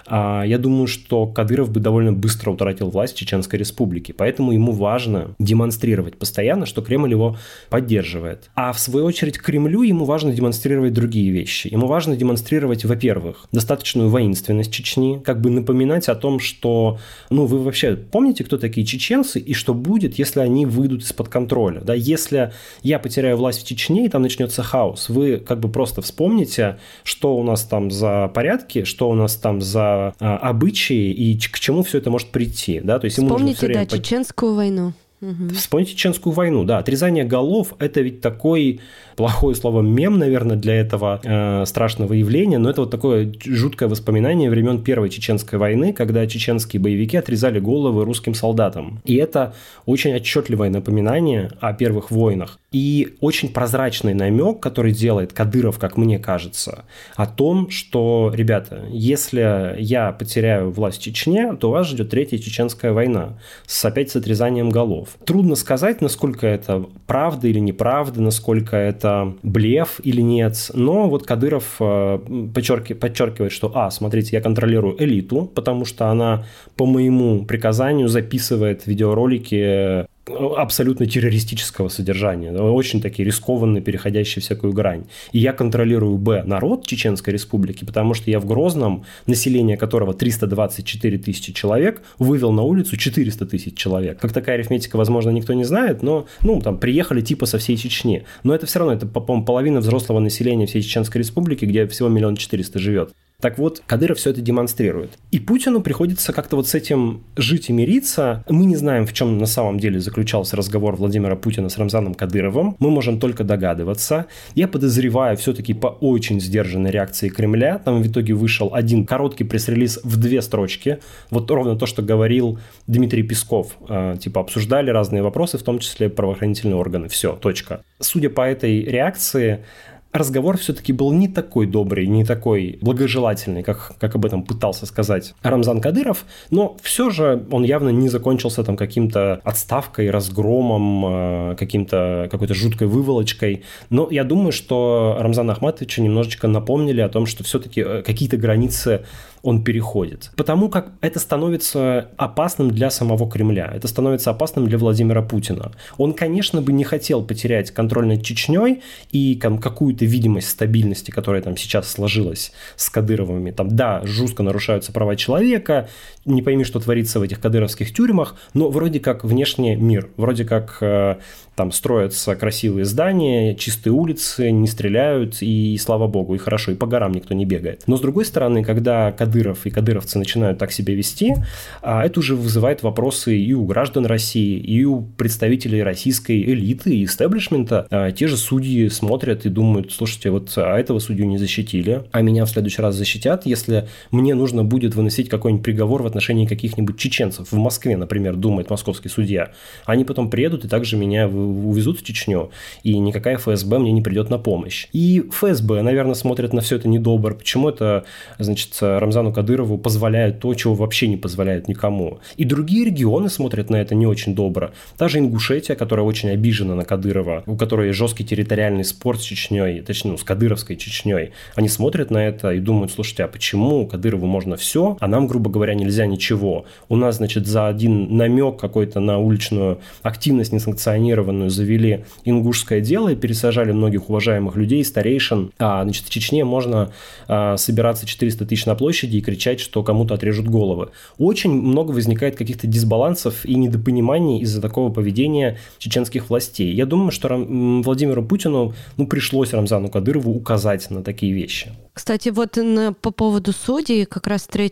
э, 0.06 0.42
я 0.46 0.58
думаю, 0.58 0.86
что 0.86 1.26
Кадыров 1.26 1.72
бы 1.72 1.80
довольно 1.80 2.12
быстро 2.12 2.52
утратил 2.52 2.90
власть 2.90 3.16
в 3.16 3.18
Чеченской 3.18 3.58
Республике. 3.58 4.14
Поэтому 4.14 4.52
ему 4.52 4.70
важно 4.70 5.34
демонстрировать 5.40 6.16
постоянно, 6.16 6.64
что 6.64 6.80
Кремль 6.80 7.10
его 7.10 7.36
поддерживает. 7.70 8.50
А 8.54 8.72
в 8.72 8.78
свою 8.78 9.04
очередь 9.04 9.36
Кремлю 9.48 9.80
ему 9.80 10.04
важно 10.04 10.30
демонстрировать 10.34 10.92
другие 10.92 11.30
вещи. 11.30 11.68
Ему 11.68 11.86
важно 11.86 12.14
демонстрировать, 12.14 12.84
во-первых, 12.84 13.46
достаточную 13.50 14.10
воинственность 14.10 14.70
Чечни, 14.70 15.22
как 15.24 15.40
бы 15.40 15.48
напоминать 15.48 16.10
о 16.10 16.14
том, 16.14 16.38
что, 16.38 16.98
ну, 17.30 17.46
вы 17.46 17.58
вообще 17.60 17.96
помните, 17.96 18.44
кто 18.44 18.58
такие 18.58 18.86
чеченцы 18.86 19.40
и 19.40 19.54
что 19.54 19.72
будет, 19.72 20.18
если 20.18 20.40
они 20.40 20.66
выйдут 20.66 21.00
из-под 21.00 21.30
контроля, 21.30 21.80
да, 21.80 21.94
если 21.94 22.52
я 22.82 22.98
потеряю 22.98 23.38
власть 23.38 23.62
в 23.62 23.66
Чечне 23.66 24.04
и 24.04 24.10
там 24.10 24.20
начнется 24.20 24.62
хаос, 24.62 25.08
вы 25.08 25.38
как 25.38 25.60
бы 25.60 25.70
просто 25.70 26.02
вспомните, 26.02 26.78
что 27.02 27.34
у 27.34 27.42
нас 27.42 27.64
там 27.64 27.90
за 27.90 28.30
порядки, 28.34 28.84
что 28.84 29.08
у 29.08 29.14
нас 29.14 29.34
там 29.36 29.62
за 29.62 30.12
а, 30.20 30.36
обычаи 30.36 31.10
и 31.10 31.38
к 31.38 31.58
чему 31.58 31.84
все 31.84 31.96
это 31.96 32.10
может 32.10 32.28
прийти, 32.28 32.80
да, 32.80 32.98
то 32.98 33.06
есть 33.06 33.16
ему 33.16 33.28
Вспомните, 33.28 33.60
да, 33.62 33.66
время... 33.66 33.86
чеченскую 33.86 34.54
войну. 34.54 34.92
Угу. 35.20 35.54
Вспомните 35.54 35.92
Чеченскую 35.92 36.32
войну, 36.32 36.64
да, 36.64 36.78
отрезание 36.78 37.24
голов– 37.24 37.74
это 37.78 38.00
ведь 38.00 38.20
такой 38.20 38.80
плохое 39.16 39.56
слово 39.56 39.82
мем, 39.82 40.18
наверное, 40.18 40.56
для 40.56 40.74
этого 40.74 41.20
э, 41.24 41.66
страшного 41.66 42.12
явления, 42.12 42.58
но 42.58 42.70
это 42.70 42.82
вот 42.82 42.90
такое 42.90 43.32
жуткое 43.44 43.88
воспоминание 43.88 44.48
времен 44.48 44.82
Первой 44.82 45.10
Чеченской 45.10 45.58
войны, 45.58 45.92
когда 45.92 46.24
чеченские 46.26 46.80
боевики 46.80 47.16
отрезали 47.16 47.58
головы 47.58 48.04
русским 48.04 48.34
солдатам. 48.34 49.00
И 49.04 49.16
это 49.16 49.54
очень 49.86 50.14
отчетливое 50.14 50.70
напоминание 50.70 51.50
о 51.60 51.72
первых 51.72 52.12
войнах. 52.12 52.58
И 52.70 53.16
очень 53.20 53.50
прозрачный 53.50 54.12
намек, 54.12 54.60
который 54.60 54.92
делает 54.92 55.32
Кадыров, 55.32 55.78
как 55.78 55.96
мне 55.96 56.18
кажется, 56.18 56.84
о 57.16 57.26
том, 57.26 57.70
что, 57.70 58.30
ребята, 58.34 58.84
если 58.90 59.74
я 59.78 60.12
потеряю 60.12 60.70
власть 60.70 60.98
в 60.98 61.02
Чечне, 61.02 61.54
то 61.54 61.70
вас 61.70 61.88
ждет 61.88 62.10
Третья 62.10 62.36
Чеченская 62.36 62.92
война 62.92 63.38
с 63.66 63.82
опять 63.86 64.10
с 64.10 64.16
отрезанием 64.16 64.68
голов. 64.68 65.16
Трудно 65.24 65.54
сказать, 65.54 66.02
насколько 66.02 66.46
это 66.46 66.84
правда 67.06 67.48
или 67.48 67.58
неправда, 67.58 68.20
насколько 68.20 68.76
это 68.76 69.34
блеф 69.42 70.00
или 70.04 70.20
нет. 70.20 70.70
Но 70.74 71.08
вот 71.08 71.26
Кадыров 71.26 71.76
э, 71.80 72.18
подчеркивает, 72.52 73.52
что, 73.52 73.72
а, 73.74 73.90
смотрите, 73.90 74.36
я 74.36 74.42
контролирую 74.42 75.02
элиту, 75.02 75.50
потому 75.54 75.86
что 75.86 76.08
она 76.08 76.44
по 76.76 76.84
моему 76.84 77.46
приказанию 77.46 78.08
записывает 78.08 78.86
видеоролики 78.86 80.06
абсолютно 80.56 81.06
террористического 81.06 81.88
содержания, 81.88 82.52
очень 82.52 83.00
такие 83.00 83.24
рискованные, 83.26 83.82
переходящие 83.82 84.42
всякую 84.42 84.72
грань. 84.72 85.06
И 85.32 85.38
я 85.38 85.52
контролирую, 85.52 86.18
б, 86.18 86.42
народ 86.44 86.86
Чеченской 86.86 87.32
Республики, 87.32 87.84
потому 87.84 88.14
что 88.14 88.30
я 88.30 88.40
в 88.40 88.46
Грозном, 88.46 89.04
население 89.26 89.76
которого 89.76 90.14
324 90.14 91.18
тысячи 91.18 91.52
человек, 91.52 92.02
вывел 92.18 92.52
на 92.52 92.62
улицу 92.62 92.96
400 92.96 93.46
тысяч 93.46 93.76
человек. 93.76 94.18
Как 94.18 94.32
такая 94.32 94.56
арифметика, 94.56 94.96
возможно, 94.96 95.30
никто 95.30 95.52
не 95.54 95.64
знает, 95.64 96.02
но, 96.02 96.26
ну, 96.42 96.60
там, 96.60 96.78
приехали 96.78 97.20
типа 97.20 97.46
со 97.46 97.58
всей 97.58 97.76
Чечни. 97.76 98.24
Но 98.42 98.54
это 98.54 98.66
все 98.66 98.80
равно, 98.80 98.94
это, 98.94 99.06
по-моему, 99.06 99.44
половина 99.44 99.80
взрослого 99.80 100.20
населения 100.20 100.66
всей 100.66 100.82
Чеченской 100.82 101.20
Республики, 101.20 101.64
где 101.64 101.86
всего 101.86 102.08
миллион 102.08 102.36
четыреста 102.36 102.78
живет. 102.78 103.12
Так 103.40 103.56
вот, 103.56 103.84
Кадыров 103.86 104.18
все 104.18 104.30
это 104.30 104.40
демонстрирует. 104.40 105.12
И 105.30 105.38
Путину 105.38 105.80
приходится 105.80 106.32
как-то 106.32 106.56
вот 106.56 106.66
с 106.66 106.74
этим 106.74 107.22
жить 107.36 107.68
и 107.68 107.72
мириться. 107.72 108.42
Мы 108.48 108.64
не 108.66 108.74
знаем, 108.74 109.06
в 109.06 109.12
чем 109.12 109.38
на 109.38 109.46
самом 109.46 109.78
деле 109.78 110.00
заключался 110.00 110.56
разговор 110.56 110.96
Владимира 110.96 111.36
Путина 111.36 111.68
с 111.68 111.78
Рамзаном 111.78 112.14
Кадыровым. 112.14 112.74
Мы 112.80 112.90
можем 112.90 113.20
только 113.20 113.44
догадываться. 113.44 114.26
Я 114.56 114.66
подозреваю 114.66 115.36
все-таки 115.36 115.72
по 115.72 115.86
очень 115.86 116.40
сдержанной 116.40 116.90
реакции 116.90 117.28
Кремля. 117.28 117.78
Там 117.78 118.02
в 118.02 118.08
итоге 118.08 118.34
вышел 118.34 118.74
один 118.74 119.06
короткий 119.06 119.44
пресс-релиз 119.44 120.00
в 120.02 120.16
две 120.16 120.42
строчки. 120.42 120.98
Вот 121.30 121.48
ровно 121.48 121.76
то, 121.76 121.86
что 121.86 122.02
говорил 122.02 122.58
Дмитрий 122.88 123.22
Песков. 123.22 123.76
Э, 123.88 124.16
типа 124.20 124.40
обсуждали 124.40 124.90
разные 124.90 125.22
вопросы, 125.22 125.58
в 125.58 125.62
том 125.62 125.78
числе 125.78 126.08
правоохранительные 126.08 126.74
органы. 126.74 127.06
Все, 127.06 127.34
точка. 127.36 127.82
Судя 128.00 128.30
по 128.30 128.40
этой 128.40 128.82
реакции, 128.82 129.64
разговор 130.12 130.56
все-таки 130.56 130.92
был 130.92 131.12
не 131.12 131.28
такой 131.28 131.66
добрый, 131.66 132.06
не 132.06 132.24
такой 132.24 132.78
благожелательный, 132.80 133.62
как, 133.62 133.92
как 133.98 134.14
об 134.14 134.24
этом 134.24 134.42
пытался 134.42 134.86
сказать 134.86 135.34
Рамзан 135.42 135.80
Кадыров, 135.80 136.24
но 136.50 136.76
все 136.82 137.10
же 137.10 137.46
он 137.50 137.64
явно 137.64 137.90
не 137.90 138.08
закончился 138.08 138.64
там 138.64 138.76
каким-то 138.76 139.40
отставкой, 139.44 140.10
разгромом, 140.10 141.52
э, 141.52 141.56
каким-то 141.56 142.28
какой-то 142.30 142.54
жуткой 142.54 142.88
выволочкой. 142.88 143.64
Но 143.90 144.08
я 144.10 144.24
думаю, 144.24 144.52
что 144.52 145.16
Рамзана 145.20 145.52
Ахматовича 145.52 146.02
немножечко 146.02 146.48
напомнили 146.48 147.00
о 147.00 147.08
том, 147.08 147.26
что 147.26 147.44
все-таки 147.44 147.82
э, 147.82 148.02
какие-то 148.02 148.36
границы 148.36 149.04
он 149.42 149.64
переходит. 149.64 150.30
Потому 150.36 150.68
как 150.68 150.92
это 151.00 151.18
становится 151.18 152.10
опасным 152.16 152.70
для 152.70 152.90
самого 152.90 153.30
Кремля, 153.30 153.70
это 153.74 153.88
становится 153.88 154.30
опасным 154.30 154.66
для 154.66 154.78
Владимира 154.78 155.22
Путина. 155.22 155.72
Он, 155.96 156.12
конечно, 156.12 156.62
бы 156.62 156.72
не 156.72 156.84
хотел 156.84 157.24
потерять 157.24 157.70
контроль 157.70 158.06
над 158.06 158.22
Чечней 158.24 158.82
и 159.10 159.36
какую-то 159.36 160.04
видимость 160.04 160.50
стабильности, 160.50 161.10
которая 161.10 161.42
там 161.42 161.56
сейчас 161.56 161.90
сложилась 161.90 162.52
с 162.76 162.90
Кадыровыми. 162.90 163.50
Там, 163.50 163.68
да, 163.68 164.00
жестко 164.04 164.42
нарушаются 164.42 164.92
права 164.92 165.16
человека, 165.16 165.88
не 166.28 166.42
пойми, 166.42 166.64
что 166.64 166.80
творится 166.80 167.20
в 167.20 167.22
этих 167.22 167.40
кадыровских 167.40 167.92
тюрьмах, 167.92 168.36
но 168.54 168.70
вроде 168.70 169.00
как 169.00 169.24
внешне 169.24 169.76
мир, 169.76 170.08
вроде 170.16 170.44
как 170.44 170.78
э, 170.80 171.16
там 171.58 171.72
строятся 171.72 172.36
красивые 172.36 172.84
здания, 172.84 173.56
чистые 173.56 173.92
улицы, 173.92 174.52
не 174.52 174.68
стреляют, 174.68 175.38
и 175.40 175.76
слава 175.78 176.06
богу, 176.06 176.36
и 176.36 176.38
хорошо, 176.38 176.70
и 176.70 176.76
по 176.76 176.86
горам 176.86 177.10
никто 177.10 177.34
не 177.34 177.44
бегает. 177.44 177.82
Но 177.88 177.96
с 177.96 178.00
другой 178.00 178.26
стороны, 178.26 178.62
когда 178.62 179.10
Кадыров 179.10 179.66
и 179.66 179.70
кадыровцы 179.70 180.18
начинают 180.18 180.58
так 180.58 180.70
себя 180.70 180.94
вести, 180.94 181.34
а 181.82 182.06
это 182.06 182.20
уже 182.20 182.36
вызывает 182.36 182.84
вопросы 182.84 183.36
и 183.36 183.52
у 183.54 183.64
граждан 183.64 184.06
России, 184.06 184.56
и 184.56 184.84
у 184.84 185.02
представителей 185.02 185.82
российской 185.82 186.40
элиты 186.40 186.94
и 186.94 187.04
истеблишмента. 187.04 187.88
А 187.90 188.12
те 188.12 188.28
же 188.28 188.36
судьи 188.36 188.88
смотрят 188.88 189.44
и 189.44 189.48
думают, 189.48 189.90
слушайте, 189.90 190.30
вот 190.30 190.52
а 190.56 190.78
этого 190.78 191.00
судью 191.00 191.26
не 191.26 191.38
защитили, 191.38 192.04
а 192.12 192.22
меня 192.22 192.44
в 192.44 192.50
следующий 192.50 192.82
раз 192.82 192.94
защитят, 192.94 193.46
если 193.46 193.88
мне 194.12 194.36
нужно 194.36 194.62
будет 194.62 194.94
выносить 194.94 195.28
какой-нибудь 195.28 195.64
приговор 195.64 196.04
в 196.04 196.06
каких-нибудь 196.46 196.98
чеченцев. 196.98 197.52
В 197.52 197.56
Москве, 197.56 197.96
например, 197.96 198.36
думает 198.36 198.70
московский 198.70 199.08
судья. 199.08 199.52
Они 199.84 200.04
потом 200.04 200.30
приедут 200.30 200.64
и 200.64 200.68
также 200.68 200.96
меня 200.96 201.28
увезут 201.28 202.00
в 202.00 202.04
Чечню, 202.04 202.50
и 202.82 202.98
никакая 202.98 203.36
ФСБ 203.36 203.78
мне 203.78 203.92
не 203.92 204.02
придет 204.02 204.30
на 204.30 204.38
помощь. 204.38 204.88
И 204.92 205.24
ФСБ, 205.30 205.82
наверное, 205.82 206.14
смотрят 206.14 206.52
на 206.52 206.60
все 206.60 206.76
это 206.76 206.88
недобро. 206.88 207.34
Почему 207.34 207.68
это, 207.68 208.04
значит, 208.38 208.76
Рамзану 208.80 209.32
Кадырову 209.32 209.78
позволяют 209.78 210.40
то, 210.40 210.54
чего 210.54 210.74
вообще 210.74 211.06
не 211.08 211.16
позволяют 211.16 211.68
никому. 211.68 212.20
И 212.36 212.44
другие 212.44 212.84
регионы 212.84 213.28
смотрят 213.28 213.70
на 213.70 213.76
это 213.76 213.94
не 213.94 214.06
очень 214.06 214.34
добро. 214.34 214.70
Та 214.96 215.08
же 215.08 215.18
Ингушетия, 215.18 215.76
которая 215.76 216.04
очень 216.04 216.30
обижена 216.30 216.74
на 216.74 216.84
Кадырова, 216.84 217.42
у 217.46 217.56
которой 217.56 217.92
жесткий 217.92 218.24
территориальный 218.24 218.84
спор 218.84 219.18
с 219.18 219.22
Чечней, 219.22 219.80
точнее, 219.82 220.12
ну, 220.12 220.18
с 220.18 220.24
Кадыровской 220.24 220.76
Чечней, 220.76 221.32
они 221.54 221.68
смотрят 221.68 222.10
на 222.10 222.26
это 222.26 222.52
и 222.52 222.60
думают, 222.60 222.92
слушайте, 222.92 223.24
а 223.24 223.28
почему 223.28 223.86
Кадырову 223.86 224.26
можно 224.26 224.56
все, 224.56 224.96
а 225.00 225.06
нам, 225.06 225.26
грубо 225.26 225.50
говоря, 225.50 225.74
нельзя 225.74 226.06
ничего? 226.08 226.64
У 226.88 226.96
нас, 226.96 227.16
значит, 227.16 227.46
за 227.46 227.68
один 227.68 228.16
намек 228.16 228.58
какой-то 228.58 229.00
на 229.00 229.18
уличную 229.18 229.78
активность 230.02 230.52
несанкционированную 230.52 231.50
завели 231.50 232.04
ингушское 232.24 232.80
дело 232.80 233.10
и 233.10 233.16
пересажали 233.16 233.72
многих 233.72 234.08
уважаемых 234.08 234.56
людей, 234.56 234.84
старейшин. 234.84 235.52
А, 235.58 235.82
значит, 235.82 236.04
в 236.06 236.10
Чечне 236.10 236.44
можно 236.44 236.90
а, 237.26 237.56
собираться 237.56 238.06
400 238.06 238.46
тысяч 238.46 238.66
на 238.66 238.74
площади 238.74 239.16
и 239.16 239.20
кричать, 239.20 239.60
что 239.60 239.82
кому-то 239.82 240.14
отрежут 240.14 240.48
головы. 240.48 240.90
Очень 241.18 241.52
много 241.52 241.92
возникает 241.92 242.36
каких-то 242.36 242.66
дисбалансов 242.66 243.44
и 243.44 243.54
недопониманий 243.54 244.40
из-за 244.40 244.60
такого 244.60 244.90
поведения 244.90 245.58
чеченских 245.78 246.30
властей. 246.30 246.72
Я 246.72 246.86
думаю, 246.86 247.10
что 247.10 247.28
Владимиру 247.28 248.24
Путину 248.24 248.74
ну, 248.96 249.06
пришлось 249.06 249.52
Рамзану 249.52 249.88
Кадырову 249.88 250.32
указать 250.32 250.90
на 250.90 251.02
такие 251.02 251.32
вещи. 251.32 251.72
Кстати, 251.98 252.28
вот 252.28 252.56
по 253.02 253.10
поводу 253.10 253.52
судей, 253.52 254.04
как 254.04 254.28
раз 254.28 254.46
3 254.46 254.68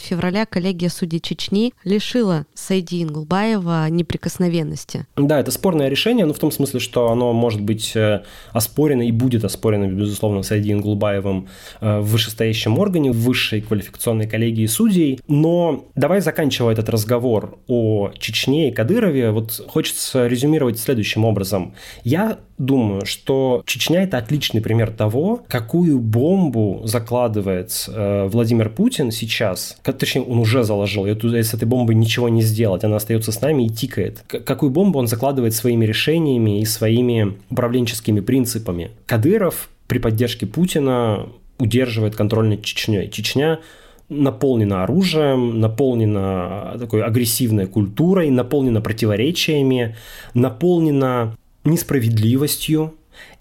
февраля 0.00 0.44
коллегия 0.44 0.88
судей 0.88 1.20
Чечни 1.20 1.72
лишила 1.84 2.46
Сайди 2.52 3.00
Ингулбаева 3.04 3.88
неприкосновенности. 3.90 5.06
Да, 5.14 5.38
это 5.38 5.52
спорное 5.52 5.88
решение, 5.88 6.26
но 6.26 6.34
в 6.34 6.38
том 6.40 6.50
смысле, 6.50 6.80
что 6.80 7.12
оно 7.12 7.32
может 7.32 7.60
быть 7.60 7.94
э, 7.94 8.24
оспорено 8.52 9.02
и 9.02 9.12
будет 9.12 9.44
оспорено, 9.44 9.86
безусловно, 9.86 10.42
Сайди 10.42 10.72
Ингулбаевым 10.72 11.46
э, 11.80 12.00
в 12.00 12.06
вышестоящем 12.06 12.76
органе, 12.76 13.12
в 13.12 13.20
высшей 13.20 13.60
квалификационной 13.60 14.26
коллегии 14.26 14.66
судей. 14.66 15.20
Но 15.28 15.86
давай 15.94 16.22
заканчивая 16.22 16.72
этот 16.72 16.88
разговор 16.88 17.56
о 17.68 18.10
Чечне 18.18 18.70
и 18.70 18.72
Кадырове, 18.72 19.30
вот 19.30 19.64
хочется 19.68 20.26
резюмировать 20.26 20.80
следующим 20.80 21.24
образом. 21.24 21.76
Я 22.02 22.40
думаю, 22.58 23.04
что 23.06 23.62
Чечня– 23.66 24.02
это 24.04 24.18
отличный 24.18 24.60
пример 24.60 24.90
того, 24.90 25.42
какую 25.48 25.98
бомбу 25.98 26.63
закладывает 26.84 27.88
э, 27.88 28.28
Владимир 28.28 28.68
Путин 28.70 29.10
сейчас, 29.10 29.76
как, 29.82 29.98
точнее, 29.98 30.22
он 30.22 30.38
уже 30.38 30.64
заложил, 30.64 31.06
и 31.06 31.42
с 31.42 31.54
этой 31.54 31.66
бомбой 31.66 31.94
ничего 31.94 32.28
не 32.28 32.42
сделать, 32.42 32.84
она 32.84 32.96
остается 32.96 33.32
с 33.32 33.40
нами 33.40 33.66
и 33.66 33.68
тикает. 33.68 34.22
какую 34.26 34.70
бомбу 34.70 34.98
он 34.98 35.06
закладывает 35.06 35.54
своими 35.54 35.84
решениями 35.84 36.60
и 36.60 36.64
своими 36.64 37.36
управленческими 37.50 38.20
принципами. 38.20 38.90
Кадыров 39.06 39.68
при 39.86 39.98
поддержке 39.98 40.46
Путина 40.46 41.26
удерживает 41.58 42.16
контроль 42.16 42.48
над 42.48 42.62
Чечней. 42.62 43.10
Чечня 43.10 43.60
наполнена 44.08 44.84
оружием, 44.84 45.60
наполнена 45.60 46.76
такой 46.78 47.02
агрессивной 47.02 47.66
культурой, 47.66 48.30
наполнена 48.30 48.80
противоречиями, 48.80 49.96
наполнена 50.34 51.34
несправедливостью 51.64 52.94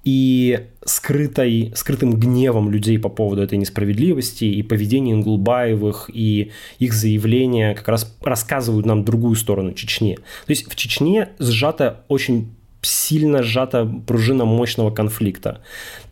и 0.04 0.68
скрытой, 0.86 1.72
скрытым 1.76 2.20
гневом 2.20 2.70
людей 2.70 3.00
по 3.00 3.10
поводу 3.10 3.42
этой 3.42 3.58
несправедливости 3.58 4.46
и 4.46 4.62
поведения 4.62 5.13
Ингулбаевых 5.13 6.10
и 6.13 6.52
их 6.80 6.94
заявления 6.94 7.74
как 7.74 7.88
раз 7.88 8.16
рассказывают 8.22 8.86
нам 8.86 9.06
другую 9.06 9.36
сторону 9.36 9.74
Чечни. 9.74 10.16
То 10.16 10.50
есть 10.50 10.70
в 10.70 10.76
Чечне 10.76 11.30
сжата 11.39 12.04
очень 12.10 12.50
сильно 12.82 13.44
сжата 13.44 13.89
пружина 14.06 14.46
мощного 14.46 14.92
конфликта 14.92 15.62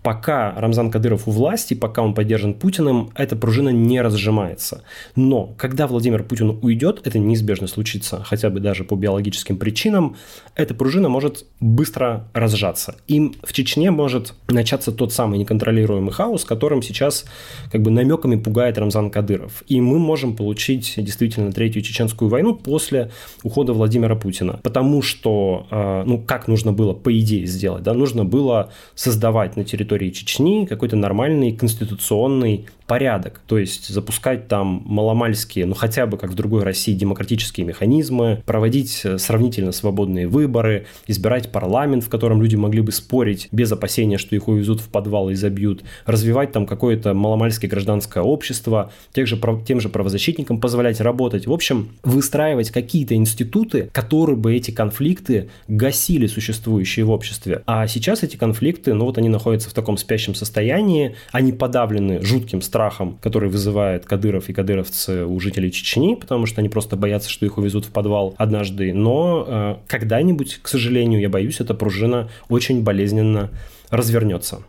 пока 0.04 0.54
Рамзан 0.56 0.92
Кадыров 0.92 1.28
у 1.28 1.32
власти, 1.32 1.74
пока 1.74 2.02
он 2.02 2.14
поддержан 2.14 2.54
Путиным, 2.54 3.12
эта 3.16 3.36
пружина 3.36 3.70
не 3.70 4.02
разжимается. 4.02 4.84
Но 5.16 5.54
когда 5.58 5.88
Владимир 5.88 6.24
Путин 6.24 6.60
уйдет, 6.62 7.02
это 7.06 7.20
неизбежно 7.20 7.68
случится, 7.68 8.24
хотя 8.24 8.50
бы 8.50 8.60
даже 8.60 8.84
по 8.84 8.96
биологическим 8.96 9.58
причинам, 9.58 10.16
эта 10.56 10.74
пружина 10.74 11.10
может 11.10 11.46
быстро 11.60 12.28
разжаться. 12.34 12.96
Им 13.08 13.36
в 13.44 13.54
Чечне 13.54 13.92
может 13.92 14.34
начаться 14.48 14.92
тот 14.92 15.14
самый 15.14 15.38
неконтролируемый 15.40 16.12
хаос, 16.12 16.46
которым 16.46 16.82
сейчас 16.82 17.26
как 17.72 17.82
бы 17.82 17.92
намеками 17.92 18.36
пугает 18.36 18.78
Рамзан 18.78 19.12
Кадыров. 19.12 19.64
И 19.68 19.80
мы 19.80 20.00
можем 20.00 20.36
получить 20.36 20.94
действительно 20.98 21.52
третью 21.52 21.82
чеченскую 21.82 22.30
войну 22.30 22.56
после 22.56 23.12
ухода 23.44 23.74
Владимира 23.74 24.16
Путина. 24.16 24.60
Потому 24.64 25.02
что, 25.02 25.68
э, 25.70 26.04
ну, 26.06 26.20
как 26.20 26.48
нужно 26.48 26.74
было, 26.74 26.94
по 26.94 27.18
идее, 27.18 27.46
сделать, 27.46 27.84
да, 27.84 27.94
нужно 27.94 28.26
было 28.26 28.72
создавать 28.96 29.56
на 29.56 29.64
территории 29.64 29.91
территории 29.92 30.12
Чечни 30.12 30.66
какой-то 30.66 30.96
нормальный 30.96 31.52
конституционный 31.52 32.66
порядок. 32.92 33.40
То 33.48 33.58
есть 33.58 33.88
запускать 33.88 34.50
там 34.50 34.84
маломальские, 34.86 35.66
ну 35.66 35.76
хотя 35.76 36.06
бы 36.08 36.18
как 36.18 36.32
в 36.32 36.36
другой 36.36 36.64
России, 36.64 36.94
демократические 36.94 37.66
механизмы, 37.66 38.44
проводить 38.46 39.00
э, 39.06 39.18
сравнительно 39.18 39.72
свободные 39.72 40.28
выборы, 40.28 40.88
избирать 41.08 41.54
парламент, 41.54 42.04
в 42.04 42.10
котором 42.10 42.42
люди 42.42 42.58
могли 42.58 42.82
бы 42.82 42.92
спорить 42.92 43.48
без 43.54 43.72
опасения, 43.72 44.18
что 44.18 44.36
их 44.36 44.50
увезут 44.50 44.82
в 44.82 44.90
подвал 44.90 45.30
и 45.30 45.36
забьют, 45.36 45.84
развивать 46.06 46.52
там 46.52 46.66
какое-то 46.66 47.14
маломальское 47.14 47.70
гражданское 47.72 48.24
общество, 48.24 48.92
тех 49.14 49.26
же, 49.26 49.40
тем 49.66 49.80
же 49.80 49.88
правозащитникам 49.88 50.60
позволять 50.60 51.00
работать. 51.00 51.48
В 51.48 51.54
общем, 51.54 51.92
выстраивать 52.04 52.72
какие-то 52.72 53.16
институты, 53.16 53.90
которые 53.94 54.36
бы 54.36 54.54
эти 54.54 54.72
конфликты 54.72 55.50
гасили 55.70 56.28
существующие 56.28 57.06
в 57.06 57.12
обществе. 57.12 57.64
А 57.66 57.88
сейчас 57.88 58.24
эти 58.24 58.36
конфликты, 58.36 58.94
ну 58.94 59.06
вот 59.06 59.18
они 59.18 59.30
находятся 59.30 59.70
в 59.70 59.74
таком 59.74 59.96
спящем 59.96 60.36
состоянии, 60.36 61.16
они 61.32 61.54
подавлены 61.54 62.22
жутким 62.22 62.62
страхом, 62.62 62.81
который 63.22 63.50
вызывает 63.50 64.06
Кадыров 64.06 64.50
и 64.50 64.54
кадыровцы 64.54 65.26
у 65.26 65.40
жителей 65.40 65.72
Чечни, 65.72 66.16
потому 66.16 66.46
что 66.46 66.62
они 66.62 66.70
просто 66.70 66.96
боятся, 66.96 67.30
что 67.30 67.46
их 67.46 67.58
увезут 67.58 67.86
в 67.86 67.92
подвал 67.92 68.34
однажды. 68.38 68.94
Но 68.94 69.46
э, 69.48 69.76
когда-нибудь, 69.88 70.60
к 70.62 70.68
сожалению, 70.68 71.20
я 71.20 71.30
боюсь, 71.30 71.60
эта 71.60 71.74
пружина 71.74 72.30
очень 72.50 72.84
болезненно 72.84 73.52
развернется. 73.90 74.64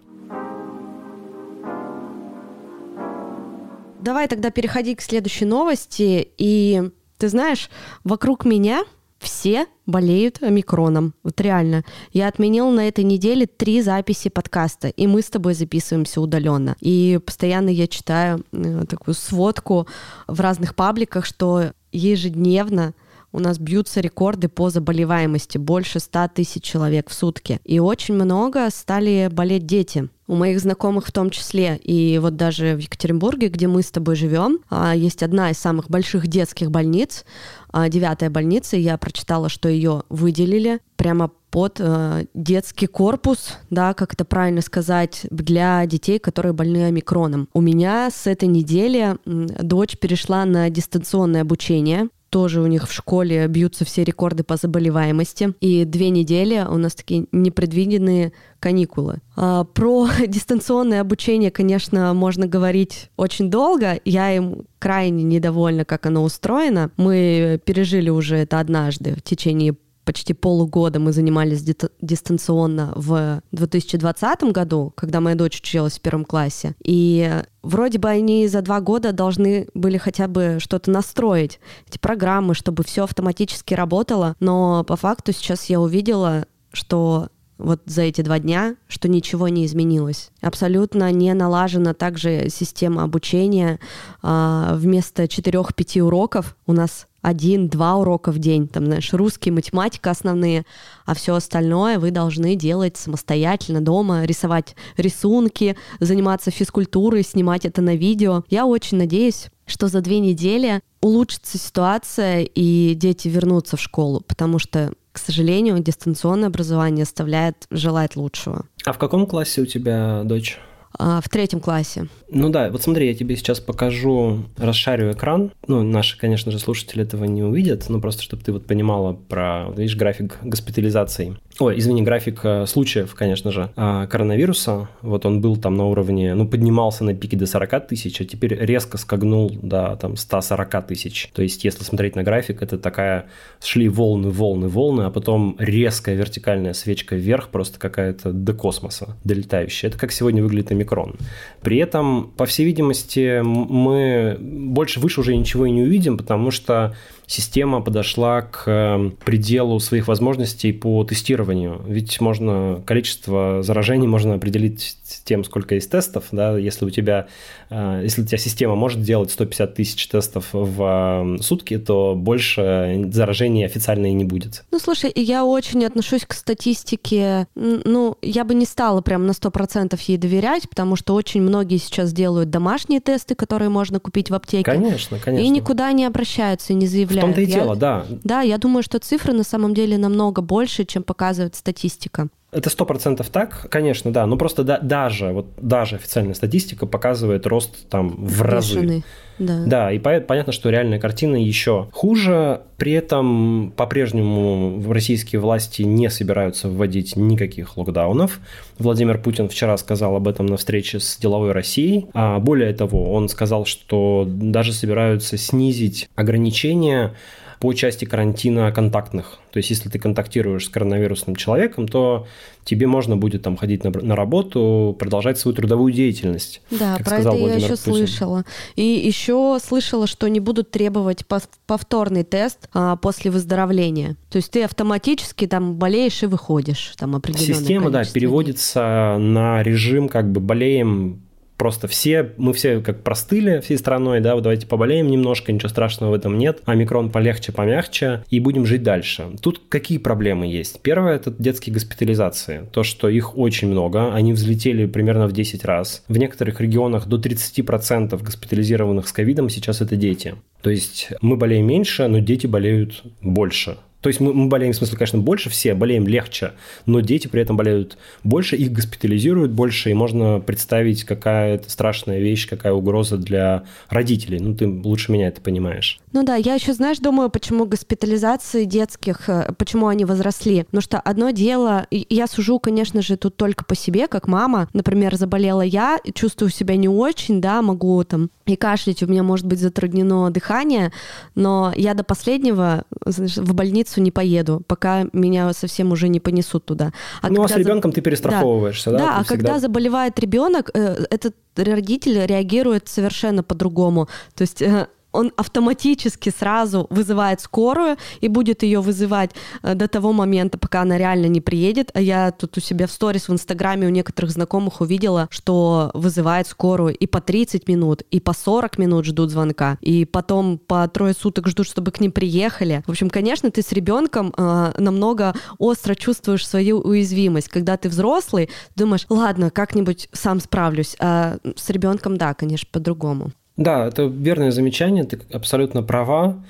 Давай 4.01 4.27
тогда 4.27 4.51
переходи 4.51 4.97
к 4.97 5.01
следующей 5.01 5.45
новости. 5.45 6.29
И 6.37 6.83
ты 7.19 7.29
знаешь, 7.29 7.71
вокруг 8.03 8.45
меня 8.45 8.85
все 9.23 9.67
болеют 9.87 10.43
омикроном. 10.43 11.15
Вот 11.23 11.41
реально. 11.41 11.85
Я 12.13 12.29
отменил 12.29 12.71
на 12.71 12.89
этой 12.89 13.05
неделе 13.05 13.47
три 13.47 13.81
записи 13.81 14.29
подкаста, 14.29 14.89
и 14.89 15.07
мы 15.07 15.23
с 15.23 15.31
тобой 15.31 15.55
записываемся 15.55 16.21
удаленно. 16.21 16.77
И 16.81 17.21
постоянно 17.25 17.69
я 17.69 17.87
читаю 17.87 18.45
э, 18.53 18.85
такую 18.89 19.15
сводку 19.15 19.87
в 20.27 20.41
разных 20.41 20.75
пабликах, 20.75 21.25
что 21.25 21.73
ежедневно 21.93 22.95
у 23.33 23.41
нас 23.41 23.59
бьются 23.59 24.01
рекорды 24.01 24.49
по 24.49 24.71
заболеваемости, 24.71 25.59
больше 25.59 26.01
100 26.01 26.29
тысяч 26.35 26.63
человек 26.63 27.11
в 27.11 27.15
сутки. 27.15 27.61
И 27.65 27.79
очень 27.79 28.15
много 28.15 28.69
стали 28.71 29.29
болеть 29.33 29.67
дети. 29.67 30.09
У 30.29 30.37
моих 30.37 30.61
знакомых 30.61 31.07
в 31.07 31.13
том 31.13 31.31
числе. 31.31 31.77
И 31.77 32.19
вот 32.19 32.37
даже 32.37 32.75
в 32.77 32.79
Екатеринбурге, 32.79 33.49
где 33.49 33.67
мы 33.67 33.83
с 33.83 33.91
тобой 33.91 34.17
живем, 34.17 34.61
а, 34.71 34.95
есть 34.95 35.23
одна 35.23 35.51
из 35.51 35.59
самых 35.59 35.91
больших 35.91 36.27
детских 36.27 36.71
больниц, 36.71 37.25
а, 37.71 37.89
девятая 37.89 38.31
больница. 38.31 38.77
Я 38.77 38.97
прочитала, 38.99 39.49
что 39.49 39.69
ее 39.69 40.05
выделили 40.09 40.81
прямо 40.97 41.31
под 41.51 41.81
э, 41.81 42.25
детский 42.33 42.87
корпус, 42.87 43.59
да, 43.69 43.93
как 43.93 44.15
это 44.15 44.25
правильно 44.25 44.63
сказать, 44.63 45.27
для 45.31 45.85
детей, 45.85 46.19
которые 46.19 46.55
больны 46.55 46.87
омикроном. 46.87 47.47
У 47.53 47.61
меня 47.61 48.11
с 48.11 48.27
этой 48.27 48.49
недели 48.49 49.19
дочь 49.27 49.99
перешла 49.99 50.47
на 50.47 50.71
дистанционное 50.71 51.43
обучение 51.43 52.09
тоже 52.33 52.63
у 52.63 52.67
них 52.67 52.89
в 52.89 52.93
школе 52.93 53.47
бьются 53.47 53.85
все 53.85 54.05
рекорды 54.05 54.43
по 54.43 54.57
заболеваемости. 54.57 55.53
И 55.61 55.85
две 55.85 56.09
недели 56.09 56.65
у 56.67 56.79
нас 56.79 56.95
такие 56.95 57.27
непредвиденные 57.31 58.33
каникулы. 58.59 59.19
А, 59.37 59.65
про 59.65 60.09
дистанционное 60.27 61.03
обучение, 61.03 61.51
конечно, 61.51 62.15
можно 62.15 62.47
говорить 62.47 63.11
очень 63.19 63.51
долго. 63.51 64.01
Я 64.07 64.35
им 64.35 64.65
крайне 64.79 65.25
недовольна, 65.25 65.85
как 65.85 66.07
оно 66.07 66.25
устроено. 66.25 66.91
Мы 66.97 67.61
пережили 67.67 68.09
уже 68.09 68.37
это 68.37 68.61
однажды 68.61 69.15
в 69.15 69.23
течение 69.23 69.77
почти 70.05 70.35
полугода 70.35 70.99
мы 70.99 71.13
занимались 71.13 71.63
дистанционно 72.01 72.93
в 72.95 73.43
2020 73.53 74.43
году, 74.45 74.93
когда 74.97 75.21
моя 75.21 75.37
дочь 75.37 75.61
училась 75.61 75.99
в 75.99 76.01
первом 76.01 76.25
классе. 76.25 76.75
И 76.85 77.43
вроде 77.63 77.99
бы 77.99 78.09
они 78.09 78.49
за 78.49 78.63
два 78.63 78.81
года 78.81 79.13
должны 79.13 79.69
были 79.75 79.99
хотя 79.99 80.29
бы 80.29 80.57
что-то 80.59 80.91
настроить, 80.91 81.61
эти 81.89 81.99
программы, 81.99 82.55
чтобы 82.55 82.85
все 82.85 83.05
автоматически 83.05 83.75
работало. 83.75 84.37
Но 84.41 84.85
по 84.85 84.97
факту 84.97 85.33
сейчас 85.33 85.67
я 85.67 85.81
увидела, 85.81 86.47
что 86.73 87.29
вот 87.59 87.81
за 87.87 88.03
эти 88.03 88.23
два 88.23 88.39
дня, 88.39 88.77
что 88.89 89.09
ничего 89.09 89.49
не 89.49 89.65
изменилось. 89.67 90.31
Абсолютно 90.41 91.11
не 91.13 91.33
налажена 91.33 91.95
также 91.95 92.49
система 92.51 93.05
обучения. 93.05 93.79
А, 94.21 94.75
вместо 94.75 95.29
четырех-пяти 95.29 96.03
уроков 96.03 96.57
у 96.67 96.73
нас 96.73 97.07
один-два 97.23 97.97
урока 97.97 98.33
в 98.33 98.39
день, 98.39 98.69
там, 98.69 98.87
знаешь, 98.87 99.13
русский, 99.13 99.51
математика 99.51 100.11
основные, 100.11 100.65
а 101.07 101.15
все 101.15 101.35
остальное 101.35 101.99
вы 101.99 102.11
должны 102.11 102.57
делать 102.57 102.97
самостоятельно 102.97 103.81
дома, 103.81 104.25
рисовать 104.25 104.77
рисунки, 104.97 105.77
заниматься 106.01 106.51
физкультурой, 106.51 107.23
снимать 107.23 107.65
это 107.65 107.81
на 107.81 107.97
видео. 107.97 108.45
Я 108.51 108.67
очень 108.67 108.99
надеюсь, 108.99 109.47
что 109.67 109.89
за 109.89 110.01
две 110.01 110.19
недели 110.19 110.81
улучшится 111.01 111.59
ситуация 111.59 112.43
и 112.43 112.95
дети 112.95 113.29
вернутся 113.29 113.77
в 113.77 113.81
школу, 113.81 114.21
потому 114.21 114.59
что 114.59 114.93
к 115.13 115.19
сожалению, 115.19 115.79
дистанционное 115.79 116.49
образование 116.49 117.03
оставляет 117.03 117.67
желать 117.71 118.17
лучшего. 118.17 118.65
А 118.87 118.93
в 118.95 118.99
каком 118.99 119.27
классе 119.27 119.61
у 119.61 119.67
тебя 119.67 120.23
дочь? 120.25 120.59
А, 120.99 121.21
в 121.21 121.29
третьем 121.29 121.61
классе. 121.61 122.09
Ну 122.31 122.49
да, 122.49 122.71
вот 122.71 122.83
смотри, 122.83 123.09
я 123.09 123.15
тебе 123.15 123.37
сейчас 123.37 123.61
покажу, 123.61 124.45
расшарю 124.57 125.13
экран. 125.13 125.53
Ну, 125.67 125.83
наши, 125.83 126.19
конечно 126.19 126.51
же, 126.51 126.59
слушатели 126.59 127.03
этого 127.03 127.25
не 127.25 127.43
увидят, 127.43 127.89
но 127.89 128.01
просто 128.01 128.23
чтобы 128.23 128.43
ты 128.43 128.53
вот 128.53 128.67
понимала 128.67 129.13
про, 129.13 129.71
видишь, 129.77 129.97
график 129.97 130.39
госпитализации. 130.43 131.37
Ой, 131.59 131.79
извини, 131.79 132.03
график 132.03 132.41
э, 132.45 132.67
случаев, 132.67 133.15
конечно 133.15 133.53
же, 133.53 133.71
а, 133.77 134.07
коронавируса. 134.07 134.89
Вот 135.03 135.27
он 135.27 135.41
был 135.41 135.57
там 135.57 135.77
на 135.77 135.85
уровне, 135.85 136.35
ну, 136.35 136.49
поднимался 136.49 137.05
на 137.05 137.15
пике 137.15 137.37
до 137.37 137.47
40 137.47 137.89
тысяч, 137.89 138.21
а 138.21 138.25
теперь 138.25 138.55
резко 138.55 138.97
скогнул 138.97 139.51
до 139.63 139.97
там 140.01 140.17
140 140.17 140.87
тысяч. 140.87 141.31
То 141.35 141.43
есть, 141.43 141.65
если 141.65 141.85
смотреть 141.85 142.17
на 142.17 142.23
график, 142.23 142.63
это 142.63 142.79
такая, 142.79 143.27
шли 143.63 143.89
волны, 143.89 144.31
волны, 144.31 144.69
волны, 144.69 145.03
а 145.03 145.11
потом 145.11 145.57
резкая 145.59 146.15
вертикальная 146.15 146.73
свечка 146.73 147.17
вверх, 147.17 147.49
просто 147.49 147.79
какая-то 147.79 148.33
до 148.33 148.55
космоса 148.55 149.17
долетающая. 149.25 149.91
Это 149.91 149.99
как 149.99 150.11
сегодня 150.11 150.43
выглядит 150.43 150.71
омикрон. 150.71 151.17
При 151.61 151.77
этом, 151.79 152.33
по 152.37 152.47
всей 152.47 152.65
видимости, 152.65 153.43
мы 153.43 154.39
больше 154.41 155.01
выше 155.01 155.21
уже 155.21 155.37
ничего 155.37 155.67
и 155.67 155.71
не 155.71 155.83
увидим, 155.83 156.17
потому 156.17 156.51
что 156.51 156.95
система 157.33 157.81
подошла 157.81 158.43
к 158.43 158.65
эм, 158.67 159.13
пределу 159.25 159.81
своих 159.81 160.07
возможностей 160.07 160.73
по 160.73 161.03
тестированию. 161.05 161.81
Ведь 161.87 162.21
можно 162.21 162.83
количество 162.85 163.63
заражений 163.63 164.07
можно 164.07 164.35
определить 164.35 164.97
тем, 165.25 165.45
сколько 165.45 165.75
есть 165.75 165.91
тестов. 165.91 166.27
Да? 166.33 166.57
Если 166.57 166.85
у 166.85 166.91
тебя, 166.91 167.27
э, 167.71 168.01
если 168.03 168.23
у 168.23 168.27
тебя 168.27 168.39
система 168.39 168.75
может 168.75 169.03
делать 169.03 169.31
150 169.31 169.75
тысяч 169.75 170.07
тестов 170.09 170.49
в 170.53 170.83
эм, 170.83 171.39
сутки, 171.43 171.79
то 171.79 172.15
больше 172.17 173.09
заражений 173.13 173.65
официально 173.65 174.07
и 174.07 174.13
не 174.13 174.25
будет. 174.25 174.65
Ну, 174.71 174.79
слушай, 174.79 175.13
я 175.15 175.45
очень 175.45 175.85
отношусь 175.85 176.25
к 176.27 176.33
статистике. 176.33 177.47
Ну, 177.55 178.17
я 178.23 178.45
бы 178.45 178.55
не 178.55 178.67
стала 178.67 179.01
прям 179.01 179.27
на 179.27 179.33
100% 179.33 179.99
ей 180.07 180.19
доверять, 180.19 180.69
потому 180.69 180.97
что 180.97 181.15
очень 181.15 181.43
многие 181.43 181.79
сейчас 181.79 182.13
делают 182.13 182.51
домашние 182.51 183.01
тесты, 183.01 183.35
которые 183.35 183.69
можно 183.69 184.01
купить 184.01 184.31
в 184.31 184.35
аптеке. 184.35 184.65
Конечно, 184.65 185.19
конечно. 185.19 185.45
И 185.45 185.49
никуда 185.49 185.93
не 185.93 186.05
обращаются 186.05 186.73
и 186.73 186.77
не 186.77 186.87
заявляют 186.87 187.23
том-то 187.23 187.41
и 187.41 187.47
дело, 187.47 187.77
да. 187.77 188.07
Да, 188.25 188.41
я 188.43 188.59
думаю, 188.59 188.83
что 188.83 188.99
цифры 188.99 189.33
на 189.33 189.45
самом 189.45 189.75
деле 189.75 189.99
намного 189.99 190.43
больше, 190.43 190.85
чем 190.85 191.03
показывает 191.03 191.55
статистика. 191.55 192.29
Это 192.53 192.69
сто 192.69 192.85
процентов 192.85 193.31
так, 193.31 193.67
конечно, 193.71 194.13
да, 194.13 194.27
но 194.27 194.37
просто 194.37 194.63
да, 194.63 194.79
даже, 194.79 195.33
вот 195.33 195.47
даже 195.57 195.97
официальная 195.97 196.35
статистика 196.35 196.85
показывает 196.85 197.47
рост 197.47 197.89
там 197.89 198.27
в 198.27 198.43
разы. 198.43 199.03
Да. 199.39 199.65
да, 199.65 199.93
и 199.93 199.99
по- 199.99 200.21
понятно, 200.21 200.53
что 200.53 200.69
реальная 200.69 201.01
картина 201.01 201.37
еще 201.37 201.89
хуже. 201.93 202.61
При 202.77 202.93
этом 202.93 203.73
по-прежнему 203.75 204.83
российские 204.93 205.41
власти 205.41 205.83
не 205.83 206.11
собираются 206.11 206.69
вводить 206.69 207.17
никаких 207.17 207.79
локдаунов. 207.79 208.39
Владимир 208.79 209.19
Путин 209.19 209.49
вчера 209.49 209.77
сказал 209.79 210.15
об 210.17 210.29
этом 210.29 210.45
на 210.45 210.59
встрече 210.59 211.01
с 211.01 211.17
деловой 211.17 211.53
Россией. 211.53 212.09
А 212.13 212.39
более 212.39 212.75
того, 212.75 213.13
он 213.15 213.31
сказал, 213.31 213.65
что 213.65 214.27
даже 214.29 214.75
собираются 214.75 215.39
снизить 215.39 216.09
ограничения 216.15 217.15
по 217.63 217.73
части 217.75 218.05
карантина 218.05 218.73
контактных. 218.73 219.39
То 219.53 219.59
есть, 219.59 219.71
если 219.71 219.89
ты 219.89 220.01
контактируешь 220.01 220.67
с 220.67 220.69
коронавирусным 220.69 221.37
человеком, 221.37 221.87
то 221.87 222.27
тебе 222.65 222.89
можно 222.89 223.17
будет 223.17 223.43
там 223.43 223.57
ходить 223.57 223.85
на, 223.85 223.93
на 223.93 224.17
работу, 224.17 224.97
продолжать 224.99 225.39
свою 225.39 225.57
трудовую 225.57 225.93
деятельность. 225.93 226.61
Да, 226.73 226.99
про 227.05 227.19
это 227.19 227.31
Владимир 227.31 227.51
я 227.51 227.57
еще 227.59 227.69
Путин. 227.69 227.93
слышала. 227.93 228.45
И 228.75 228.83
еще 228.83 229.59
слышала, 229.65 230.09
что 230.09 230.27
не 230.27 230.41
будут 230.41 230.73
требовать 230.73 231.25
повторный 231.69 232.25
тест 232.25 232.69
а, 232.75 232.97
после 232.97 233.31
выздоровления. 233.31 234.17
То 234.29 234.39
есть 234.39 234.51
ты 234.51 234.65
автоматически 234.65 235.47
там 235.47 235.77
болеешь 235.77 236.21
и 236.25 236.27
выходишь 236.27 236.95
там 236.99 237.15
определенное 237.15 237.61
Система, 237.61 237.91
да, 237.91 238.03
переводится 238.05 239.19
на 239.21 239.63
режим 239.63 240.09
как 240.09 240.33
бы 240.33 240.41
болеем 240.41 241.23
просто 241.63 241.87
все, 241.87 242.33
мы 242.39 242.55
все 242.55 242.81
как 242.81 243.05
простыли 243.05 243.61
всей 243.61 243.79
страной, 243.79 244.19
да, 244.19 244.35
вот 244.35 244.43
давайте 244.43 244.67
поболеем 244.67 245.07
немножко, 245.07 245.53
ничего 245.53 245.69
страшного 245.69 246.11
в 246.11 246.15
этом 246.15 246.37
нет, 246.37 246.61
а 246.65 246.75
микрон 246.75 247.09
полегче, 247.09 247.53
помягче, 247.53 248.25
и 248.31 248.41
будем 248.41 248.67
жить 248.67 248.83
дальше. 248.83 249.29
Тут 249.41 249.63
какие 249.69 249.99
проблемы 249.99 250.49
есть? 250.49 250.81
Первое– 250.83 251.15
это 251.15 251.31
детские 251.31 251.73
госпитализации. 251.73 252.67
То, 252.73 252.83
что 252.83 253.09
их 253.09 253.39
очень 253.39 253.69
много, 253.69 254.13
они 254.13 254.33
взлетели 254.33 254.87
примерно 254.87 255.29
в 255.29 255.33
10 255.33 255.65
раз. 255.65 256.03
В 256.09 256.19
некоторых 256.19 256.61
регионах 256.61 257.07
до 257.07 257.19
30% 257.19 258.21
госпитализированных 258.21 259.07
с 259.07 259.13
ковидом 259.13 259.49
сейчас 259.49 259.81
это 259.81 259.95
дети. 259.95 260.35
То 260.63 260.71
есть 260.71 261.11
мы 261.21 261.37
болеем 261.37 261.69
меньше, 261.69 262.09
но 262.09 262.19
дети 262.19 262.49
болеют 262.49 263.05
больше. 263.21 263.77
То 264.03 264.09
есть 264.09 264.21
мы, 264.21 264.35
мы 264.35 264.49
болеем, 264.49 264.73
в 264.73 264.77
смысле, 264.77 264.99
конечно, 264.99 265.19
больше 265.21 265.49
все, 265.49 265.75
болеем 265.75 266.07
легче, 266.07 266.53
но 266.87 267.01
дети 267.01 267.29
при 267.29 267.41
этом 267.41 267.57
болеют 267.57 267.97
больше, 268.25 268.57
их 268.57 268.73
госпитализируют 268.73 269.53
больше, 269.53 269.91
и 269.91 269.95
можно 269.95 270.41
представить, 270.41 271.05
какая 271.05 271.55
это 271.55 271.71
страшная 271.71 272.19
вещь, 272.19 272.49
какая 272.49 272.73
угроза 272.73 273.17
для 273.17 273.63
родителей. 273.89 274.41
Ну, 274.41 274.55
ты 274.55 274.69
лучше 274.69 275.13
меня 275.13 275.29
это 275.29 275.41
понимаешь. 275.41 276.01
Ну 276.13 276.25
да, 276.25 276.35
я 276.35 276.55
еще, 276.55 276.73
знаешь, 276.75 276.99
думаю, 276.99 277.31
почему 277.31 277.65
госпитализации 277.65 278.65
детских, 278.65 279.29
э, 279.29 279.53
почему 279.57 279.87
они 279.87 280.05
возросли. 280.05 280.65
Потому 280.65 280.83
что 280.83 280.99
одно 280.99 281.31
дело, 281.31 281.87
я 281.91 282.27
сужу, 282.27 282.59
конечно 282.59 283.03
же, 283.03 283.17
тут 283.17 283.37
только 283.37 283.65
по 283.65 283.77
себе, 283.77 284.09
как 284.09 284.27
мама. 284.27 284.69
Например, 284.73 285.15
заболела 285.15 285.63
я, 285.63 286.01
чувствую 286.13 286.51
себя 286.51 286.77
не 286.77 286.89
очень, 286.89 287.41
да, 287.41 287.63
могу 287.63 288.03
там 288.03 288.31
и 288.47 288.57
кашлять, 288.57 289.03
у 289.03 289.07
меня 289.07 289.23
может 289.23 289.47
быть 289.47 289.61
затруднено 289.61 290.31
дыхание, 290.31 290.93
но 291.35 291.73
я 291.77 291.95
до 291.95 292.03
последнего 292.03 292.85
в 293.05 293.55
больницу 293.55 293.92
не 294.01 294.11
поеду, 294.11 294.63
пока 294.67 295.07
меня 295.13 295.53
совсем 295.53 295.93
уже 295.93 296.09
не 296.09 296.21
понесут 296.21 296.65
туда. 296.65 296.93
А 297.21 297.29
ну 297.31 297.43
а 297.43 297.49
с 297.49 297.57
ребенком 297.57 297.91
за... 297.91 297.97
ты 297.97 298.01
перестраховываешься, 298.01 298.91
да? 298.91 298.99
Да, 298.99 299.05
да 299.05 299.11
а 299.19 299.25
всегда... 299.25 299.37
когда 299.37 299.59
заболевает 299.59 300.19
ребенок, 300.19 300.71
э, 300.75 301.05
этот 301.11 301.35
родитель 301.57 302.25
реагирует 302.27 302.89
совершенно 302.89 303.43
по-другому. 303.43 304.09
То 304.35 304.43
есть 304.43 304.63
э, 304.63 304.89
он 305.13 305.33
автоматически 305.37 306.31
сразу 306.31 306.87
вызывает 306.91 307.41
скорую 307.41 307.97
и 308.21 308.29
будет 308.29 308.63
ее 308.63 308.81
вызывать 308.81 309.31
э, 309.63 309.75
до 309.75 309.89
того 309.89 310.13
момента, 310.13 310.59
пока 310.59 310.83
она 310.83 310.99
реально 310.99 311.27
не 311.27 311.41
приедет. 311.41 311.91
А 311.95 312.01
я 312.01 312.31
тут 312.33 312.57
у 312.57 312.61
себя 312.61 312.87
в 312.87 312.93
сторис 312.93 313.29
в 313.29 313.33
Инстаграме 313.33 313.87
у 313.87 313.91
некоторых 313.91 314.31
знакомых 314.31 314.81
увидела, 314.81 315.29
что 315.31 315.91
вызывает 315.95 316.47
скорую 316.47 316.97
и 316.97 317.07
по 317.07 317.21
30 317.21 317.69
минут, 317.69 318.03
и 318.11 318.21
по 318.21 318.33
40 318.33 318.79
минут 318.79 319.05
ждут 319.05 319.31
звонка, 319.31 319.79
и 319.81 320.05
потом 320.05 320.59
по 320.59 320.89
трое 320.89 321.15
суток 321.15 321.49
ждут, 321.49 321.67
чтобы 321.67 321.93
к 321.93 322.01
ним 322.01 322.13
приехали. 322.13 322.83
В 322.87 322.91
общем, 322.91 323.11
конечно, 323.11 323.51
ты 323.51 323.63
с 323.63 323.73
ребенком 323.73 324.33
э, 324.37 324.73
намного 324.79 325.35
остро 325.59 325.95
чувствуешь 325.95 326.47
свою 326.47 326.79
уязвимость. 326.79 327.49
Когда 327.49 327.77
ты 327.77 327.89
взрослый, 327.89 328.51
думаешь, 328.75 329.07
ладно, 329.09 329.51
как-нибудь 329.51 330.09
сам 330.13 330.41
справлюсь. 330.41 330.97
А 330.99 331.39
с 331.57 331.71
ребенком, 331.71 332.17
да, 332.17 332.35
конечно, 332.35 332.69
по-другому. 332.73 333.33
Да, 333.63 333.87
это 333.87 334.05
верное 334.05 334.51
замечание, 334.51 335.05
ты 335.05 335.21
абсолютно 335.33 335.83
права. 335.83 336.43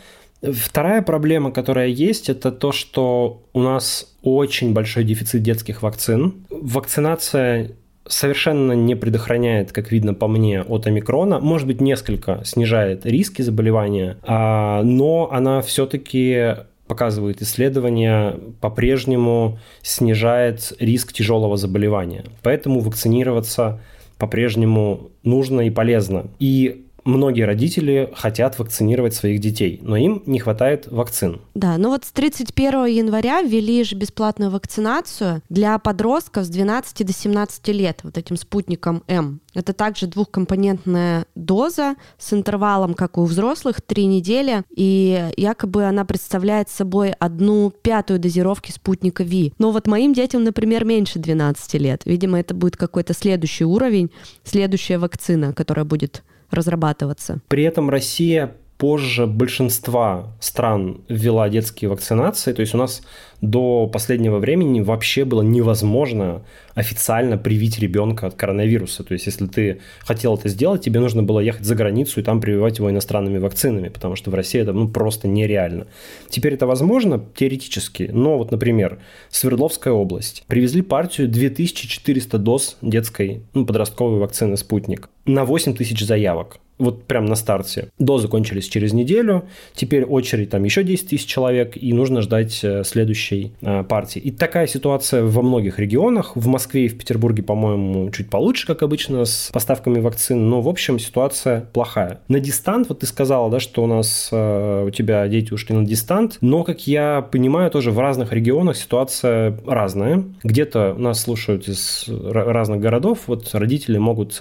Вторая 0.42 1.03
проблема, 1.03 1.53
которая 1.53 1.88
есть, 1.88 2.29
это 2.29 2.51
то, 2.51 2.72
что 2.72 3.42
у 3.53 3.61
нас 3.61 4.16
очень 4.22 4.72
большой 4.72 5.05
дефицит 5.05 5.42
детских 5.42 5.83
вакцин. 5.83 6.35
Вакцинация 6.51 7.72
совершенно 8.07 8.72
не 8.72 8.96
предохраняет, 8.96 9.72
как 9.72 9.92
видно 9.92 10.14
по 10.14 10.27
мне, 10.27 10.62
от 10.62 10.87
омикрона. 10.87 11.38
Может 11.38 11.66
быть, 11.66 11.81
несколько 11.81 12.40
снижает 12.44 13.07
риски 13.07 13.42
заболевания, 13.42 14.16
а, 14.22 14.83
но 14.83 15.29
она 15.31 15.61
все-таки 15.61 16.57
показывают 16.88 17.40
исследования, 17.40 18.38
по-прежнему 18.61 19.59
снижает 19.83 20.72
риск 20.81 21.12
тяжелого 21.12 21.57
заболевания. 21.57 22.25
Поэтому 22.42 22.81
вакцинироваться 22.81 23.81
по-прежнему 24.18 25.11
нужно 25.22 25.62
и 25.62 25.70
полезно. 25.70 26.27
И 26.38 26.87
многие 27.04 27.42
родители 27.42 28.10
хотят 28.14 28.58
вакцинировать 28.58 29.14
своих 29.14 29.40
детей, 29.40 29.80
но 29.82 29.96
им 29.96 30.22
не 30.26 30.38
хватает 30.38 30.86
вакцин. 30.86 31.40
Да, 31.54 31.78
ну 31.78 31.90
вот 31.90 32.04
с 32.04 32.12
31 32.12 32.86
января 32.86 33.42
ввели 33.42 33.84
же 33.84 33.96
бесплатную 33.96 34.50
вакцинацию 34.50 35.42
для 35.48 35.78
подростков 35.78 36.44
с 36.44 36.48
12 36.48 37.06
до 37.06 37.12
17 37.12 37.68
лет 37.68 38.00
вот 38.02 38.18
этим 38.18 38.36
спутником 38.36 39.02
М. 39.06 39.40
Это 39.54 39.72
также 39.72 40.06
двухкомпонентная 40.06 41.26
доза 41.34 41.96
с 42.18 42.32
интервалом, 42.32 42.94
как 42.94 43.18
у 43.18 43.24
взрослых, 43.24 43.82
три 43.82 44.06
недели, 44.06 44.62
и 44.74 45.30
якобы 45.36 45.84
она 45.84 46.04
представляет 46.04 46.70
собой 46.70 47.10
одну 47.10 47.70
пятую 47.70 48.18
дозировки 48.18 48.70
спутника 48.70 49.22
Ви. 49.22 49.52
Но 49.58 49.70
вот 49.70 49.86
моим 49.86 50.14
детям, 50.14 50.44
например, 50.44 50.84
меньше 50.84 51.18
12 51.18 51.74
лет. 51.74 52.02
Видимо, 52.04 52.40
это 52.40 52.54
будет 52.54 52.76
какой-то 52.76 53.12
следующий 53.12 53.64
уровень, 53.64 54.10
следующая 54.44 54.98
вакцина, 54.98 55.52
которая 55.52 55.84
будет 55.84 56.22
разрабатываться. 56.52 57.40
При 57.48 57.64
этом 57.64 57.90
Россия 57.90 58.56
позже 58.82 59.28
большинства 59.28 60.34
стран 60.40 61.02
ввела 61.08 61.48
детские 61.48 61.88
вакцинации. 61.88 62.52
То 62.52 62.62
есть 62.62 62.74
у 62.74 62.78
нас 62.78 63.02
до 63.40 63.86
последнего 63.86 64.38
времени 64.38 64.80
вообще 64.80 65.24
было 65.24 65.42
невозможно 65.42 66.42
официально 66.74 67.38
привить 67.38 67.78
ребенка 67.78 68.26
от 68.26 68.34
коронавируса. 68.34 69.04
То 69.04 69.12
есть 69.12 69.26
если 69.26 69.46
ты 69.46 69.80
хотел 70.00 70.34
это 70.34 70.48
сделать, 70.48 70.82
тебе 70.82 70.98
нужно 70.98 71.22
было 71.22 71.38
ехать 71.38 71.64
за 71.64 71.76
границу 71.76 72.18
и 72.18 72.24
там 72.24 72.40
прививать 72.40 72.78
его 72.78 72.90
иностранными 72.90 73.38
вакцинами, 73.38 73.88
потому 73.88 74.16
что 74.16 74.32
в 74.32 74.34
России 74.34 74.60
это 74.60 74.72
ну, 74.72 74.88
просто 74.88 75.28
нереально. 75.28 75.86
Теперь 76.28 76.54
это 76.54 76.66
возможно 76.66 77.24
теоретически, 77.36 78.10
но 78.12 78.36
вот, 78.36 78.50
например, 78.50 78.98
Свердловская 79.30 79.94
область 79.94 80.42
привезли 80.48 80.82
партию 80.82 81.28
2400 81.28 82.36
доз 82.36 82.78
детской 82.82 83.44
ну, 83.54 83.64
подростковой 83.64 84.18
вакцины 84.18 84.56
«Спутник» 84.56 85.08
на 85.24 85.44
8 85.44 85.76
тысяч 85.76 86.04
заявок 86.04 86.58
вот 86.78 87.04
прям 87.04 87.26
на 87.26 87.35
старте. 87.35 87.88
Дозы 87.98 88.28
кончились 88.28 88.68
через 88.68 88.92
неделю, 88.92 89.44
теперь 89.74 90.04
очередь 90.04 90.50
там 90.50 90.64
еще 90.64 90.82
10 90.82 91.08
тысяч 91.08 91.26
человек, 91.26 91.76
и 91.76 91.92
нужно 91.92 92.22
ждать 92.22 92.61
э, 92.62 92.82
следующей 92.85 93.52
э, 93.61 93.85
партии. 93.85 94.18
И 94.18 94.30
такая 94.30 94.66
ситуация 94.66 95.22
во 95.22 95.42
многих 95.42 95.78
регионах. 95.78 96.37
В 96.37 96.46
Москве 96.48 96.87
и 96.87 96.88
в 96.88 96.98
Петербурге, 96.98 97.42
по-моему, 97.42 98.11
чуть 98.11 98.30
получше, 98.30 98.66
как 98.66 98.82
обычно, 98.82 99.24
с 99.24 99.50
поставками 99.52 100.00
вакцин, 100.00 100.48
но, 100.48 100.61
в 100.61 100.68
общем, 100.68 100.98
ситуация 100.98 101.61
плохая. 101.72 102.20
На 102.28 102.40
дистант, 102.40 102.88
вот 102.88 103.00
ты 103.00 103.06
сказала, 103.06 103.50
да, 103.50 103.61
что 103.61 103.85
у 103.85 103.87
нас, 103.87 104.28
э, 104.32 104.85
у 104.87 104.90
тебя 104.90 105.26
дети 105.28 105.52
ушли 105.52 105.74
на 105.76 105.85
дистант, 105.85 106.38
но, 106.40 106.64
как 106.64 106.87
я 106.87 107.22
понимаю, 107.22 107.70
тоже 107.70 107.90
в 107.90 107.98
разных 107.98 108.32
регионах 108.32 108.76
ситуация 108.76 109.56
разная. 109.66 110.24
Где-то 110.42 110.94
нас 110.98 111.20
слушают 111.20 111.68
из 111.68 112.06
разных 112.08 112.80
городов, 112.80 113.20
вот 113.26 113.50
родители 113.52 113.98
могут 113.98 114.40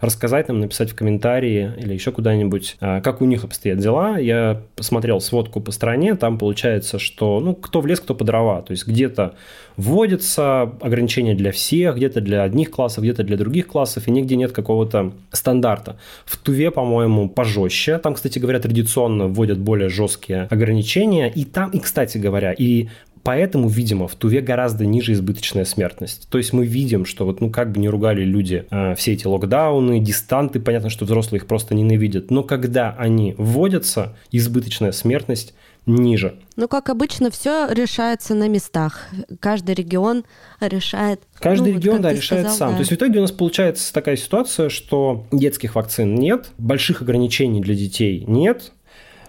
рассказать 0.00 0.48
нам, 0.48 0.60
написать 0.60 0.90
в 0.90 0.94
комментарии, 0.94 1.63
или 1.76 1.94
еще 1.94 2.12
куда-нибудь, 2.12 2.76
а, 2.80 3.00
как 3.00 3.20
у 3.20 3.24
них 3.24 3.44
обстоят 3.44 3.78
дела. 3.78 4.18
Я 4.18 4.60
посмотрел 4.76 5.20
сводку 5.20 5.60
по 5.60 5.72
стране, 5.72 6.14
там 6.14 6.38
получается, 6.38 6.98
что 6.98 7.40
ну, 7.40 7.54
кто 7.54 7.80
в 7.80 7.86
лес, 7.86 8.00
кто 8.00 8.14
по 8.14 8.24
дрова. 8.24 8.62
То 8.62 8.72
есть 8.72 8.86
где-то 8.86 9.34
вводятся 9.76 10.62
ограничения 10.80 11.34
для 11.34 11.52
всех, 11.52 11.96
где-то 11.96 12.20
для 12.20 12.42
одних 12.42 12.70
классов, 12.70 13.02
где-то 13.04 13.24
для 13.24 13.36
других 13.36 13.66
классов, 13.66 14.06
и 14.06 14.10
нигде 14.10 14.36
нет 14.36 14.52
какого-то 14.52 15.12
стандарта. 15.32 15.96
В 16.24 16.36
Туве, 16.36 16.70
по-моему, 16.70 17.28
пожестче. 17.28 17.98
Там, 17.98 18.14
кстати 18.14 18.38
говоря, 18.38 18.60
традиционно 18.60 19.26
вводят 19.26 19.58
более 19.58 19.88
жесткие 19.88 20.42
ограничения. 20.50 21.30
И 21.30 21.44
там, 21.44 21.70
и, 21.70 21.78
кстати 21.78 22.18
говоря, 22.18 22.52
и 22.52 22.88
Поэтому, 23.24 23.68
видимо, 23.68 24.06
в 24.06 24.14
Туве 24.14 24.42
гораздо 24.42 24.84
ниже 24.84 25.14
избыточная 25.14 25.64
смертность. 25.64 26.28
То 26.28 26.36
есть 26.36 26.52
мы 26.52 26.66
видим, 26.66 27.06
что 27.06 27.24
вот, 27.24 27.40
ну, 27.40 27.50
как 27.50 27.72
бы 27.72 27.80
не 27.80 27.88
ругали 27.88 28.22
люди 28.22 28.66
э, 28.70 28.94
все 28.96 29.14
эти 29.14 29.26
локдауны, 29.26 29.98
дистанты, 29.98 30.60
понятно, 30.60 30.90
что 30.90 31.06
взрослые 31.06 31.38
их 31.38 31.46
просто 31.46 31.74
ненавидят, 31.74 32.30
но 32.30 32.42
когда 32.42 32.94
они 32.98 33.34
вводятся, 33.38 34.14
избыточная 34.30 34.92
смертность 34.92 35.54
ниже. 35.86 36.38
Ну, 36.56 36.68
как 36.68 36.90
обычно, 36.90 37.30
все 37.30 37.68
решается 37.70 38.34
на 38.34 38.48
местах. 38.48 39.06
Каждый 39.40 39.74
регион 39.74 40.24
решает. 40.60 41.20
Каждый 41.38 41.72
ну, 41.72 41.78
регион, 41.78 41.96
вот, 41.96 42.02
да, 42.02 42.12
решает 42.12 42.42
сказал, 42.42 42.58
сам. 42.58 42.70
Да. 42.70 42.76
То 42.76 42.80
есть 42.80 42.90
в 42.90 42.94
итоге 42.94 43.18
у 43.18 43.22
нас 43.22 43.32
получается 43.32 43.92
такая 43.92 44.16
ситуация, 44.16 44.68
что 44.68 45.26
детских 45.32 45.74
вакцин 45.74 46.14
нет, 46.14 46.50
больших 46.58 47.02
ограничений 47.02 47.60
для 47.60 47.74
детей 47.74 48.24
нет, 48.26 48.72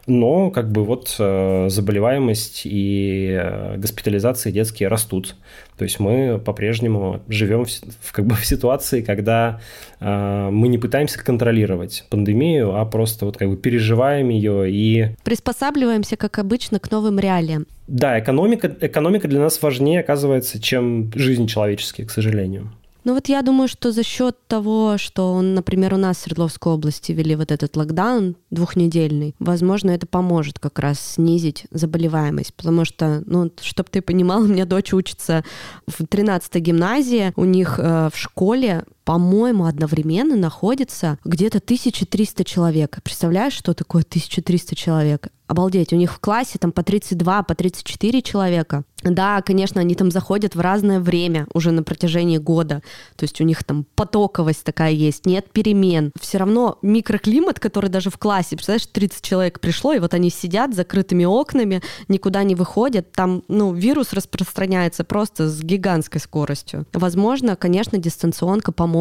но 0.07 0.51
как 0.51 0.71
бы 0.71 0.83
вот 0.83 1.15
э, 1.17 1.67
заболеваемость 1.69 2.61
и 2.65 3.37
э, 3.39 3.77
госпитализации 3.77 4.51
детские 4.51 4.89
растут. 4.89 5.35
То 5.77 5.83
есть 5.83 5.99
мы 5.99 6.39
по-прежнему 6.39 7.21
живем 7.27 7.65
в, 7.65 7.69
в, 7.69 8.11
как 8.11 8.25
бы 8.25 8.35
в 8.35 8.45
ситуации, 8.45 9.01
когда 9.01 9.59
э, 9.99 10.49
мы 10.51 10.67
не 10.67 10.77
пытаемся 10.77 11.23
контролировать 11.23 12.05
пандемию, 12.09 12.75
а 12.75 12.85
просто 12.85 13.25
вот 13.25 13.37
как 13.37 13.49
бы 13.49 13.57
переживаем 13.57 14.29
ее 14.29 14.71
и... 14.71 15.15
Приспосабливаемся, 15.23 16.17
как 16.17 16.37
обычно, 16.39 16.79
к 16.79 16.91
новым 16.91 17.19
реалиям. 17.19 17.65
Да, 17.87 18.19
экономика, 18.19 18.75
экономика 18.81 19.27
для 19.27 19.39
нас 19.39 19.61
важнее, 19.61 19.99
оказывается, 19.99 20.61
чем 20.61 21.11
жизнь 21.15 21.47
человеческие, 21.47 22.07
к 22.07 22.11
сожалению. 22.11 22.71
Ну 23.05 23.13
вот 23.13 23.29
я 23.29 23.43
думаю, 23.43 23.67
что 23.67 23.91
за 23.91 24.01
счет 24.01 24.35
того, 24.47 24.97
что, 24.97 25.39
например, 25.39 25.93
у 25.93 25.97
нас 25.97 26.17
в 26.17 26.21
Свердловской 26.21 26.73
области 26.73 27.11
ввели 27.11 27.35
вот 27.35 27.51
этот 27.51 27.77
локдаун 27.77 28.35
двухнедельный, 28.49 29.35
возможно, 29.37 29.91
это 29.91 30.07
поможет 30.07 30.57
как 30.57 30.79
раз 30.79 30.99
снизить 30.99 31.67
заболеваемость, 31.69 32.55
потому 32.55 32.83
что, 32.83 33.21
ну, 33.27 33.51
чтобы 33.61 33.89
ты 33.91 34.01
понимал, 34.01 34.41
у 34.41 34.47
меня 34.47 34.65
дочь 34.65 34.91
учится 34.91 35.45
в 35.85 36.01
13-й 36.01 36.59
гимназии, 36.59 37.31
у 37.35 37.45
них 37.45 37.75
э, 37.77 38.09
в 38.11 38.17
школе 38.17 38.85
по-моему, 39.05 39.65
одновременно 39.65 40.35
находится 40.35 41.19
где-то 41.23 41.59
1300 41.59 42.43
человек. 42.43 42.99
Представляешь, 43.03 43.53
что 43.53 43.73
такое 43.73 44.01
1300 44.01 44.75
человек? 44.75 45.27
Обалдеть, 45.47 45.93
у 45.93 45.95
них 45.95 46.11
в 46.11 46.19
классе 46.19 46.57
там 46.57 46.71
по 46.71 46.81
32, 46.81 47.43
по 47.43 47.53
34 47.53 48.21
человека. 48.23 48.83
Да, 49.03 49.43
конечно, 49.43 49.79
они 49.79 49.93
там 49.93 50.09
заходят 50.09 50.55
в 50.55 50.59
разное 50.59 50.99
время 50.99 51.45
уже 51.53 51.69
на 51.69 51.83
протяжении 51.83 52.39
года. 52.39 52.81
То 53.15 53.25
есть 53.25 53.39
у 53.39 53.43
них 53.43 53.63
там 53.63 53.85
потоковость 53.93 54.63
такая 54.63 54.91
есть, 54.91 55.27
нет 55.27 55.51
перемен. 55.51 56.11
Все 56.19 56.39
равно 56.39 56.79
микроклимат, 56.81 57.59
который 57.59 57.91
даже 57.91 58.09
в 58.09 58.17
классе, 58.17 58.55
представляешь, 58.55 58.87
30 58.87 59.21
человек 59.21 59.59
пришло, 59.59 59.93
и 59.93 59.99
вот 59.99 60.15
они 60.15 60.31
сидят 60.31 60.73
с 60.73 60.77
закрытыми 60.77 61.25
окнами, 61.25 61.83
никуда 62.07 62.41
не 62.41 62.55
выходят. 62.55 63.11
Там, 63.11 63.43
ну, 63.47 63.71
вирус 63.71 64.13
распространяется 64.13 65.03
просто 65.03 65.47
с 65.47 65.61
гигантской 65.61 66.19
скоростью. 66.19 66.87
Возможно, 66.91 67.55
конечно, 67.55 67.99
дистанционка 67.99 68.71
поможет 68.71 68.94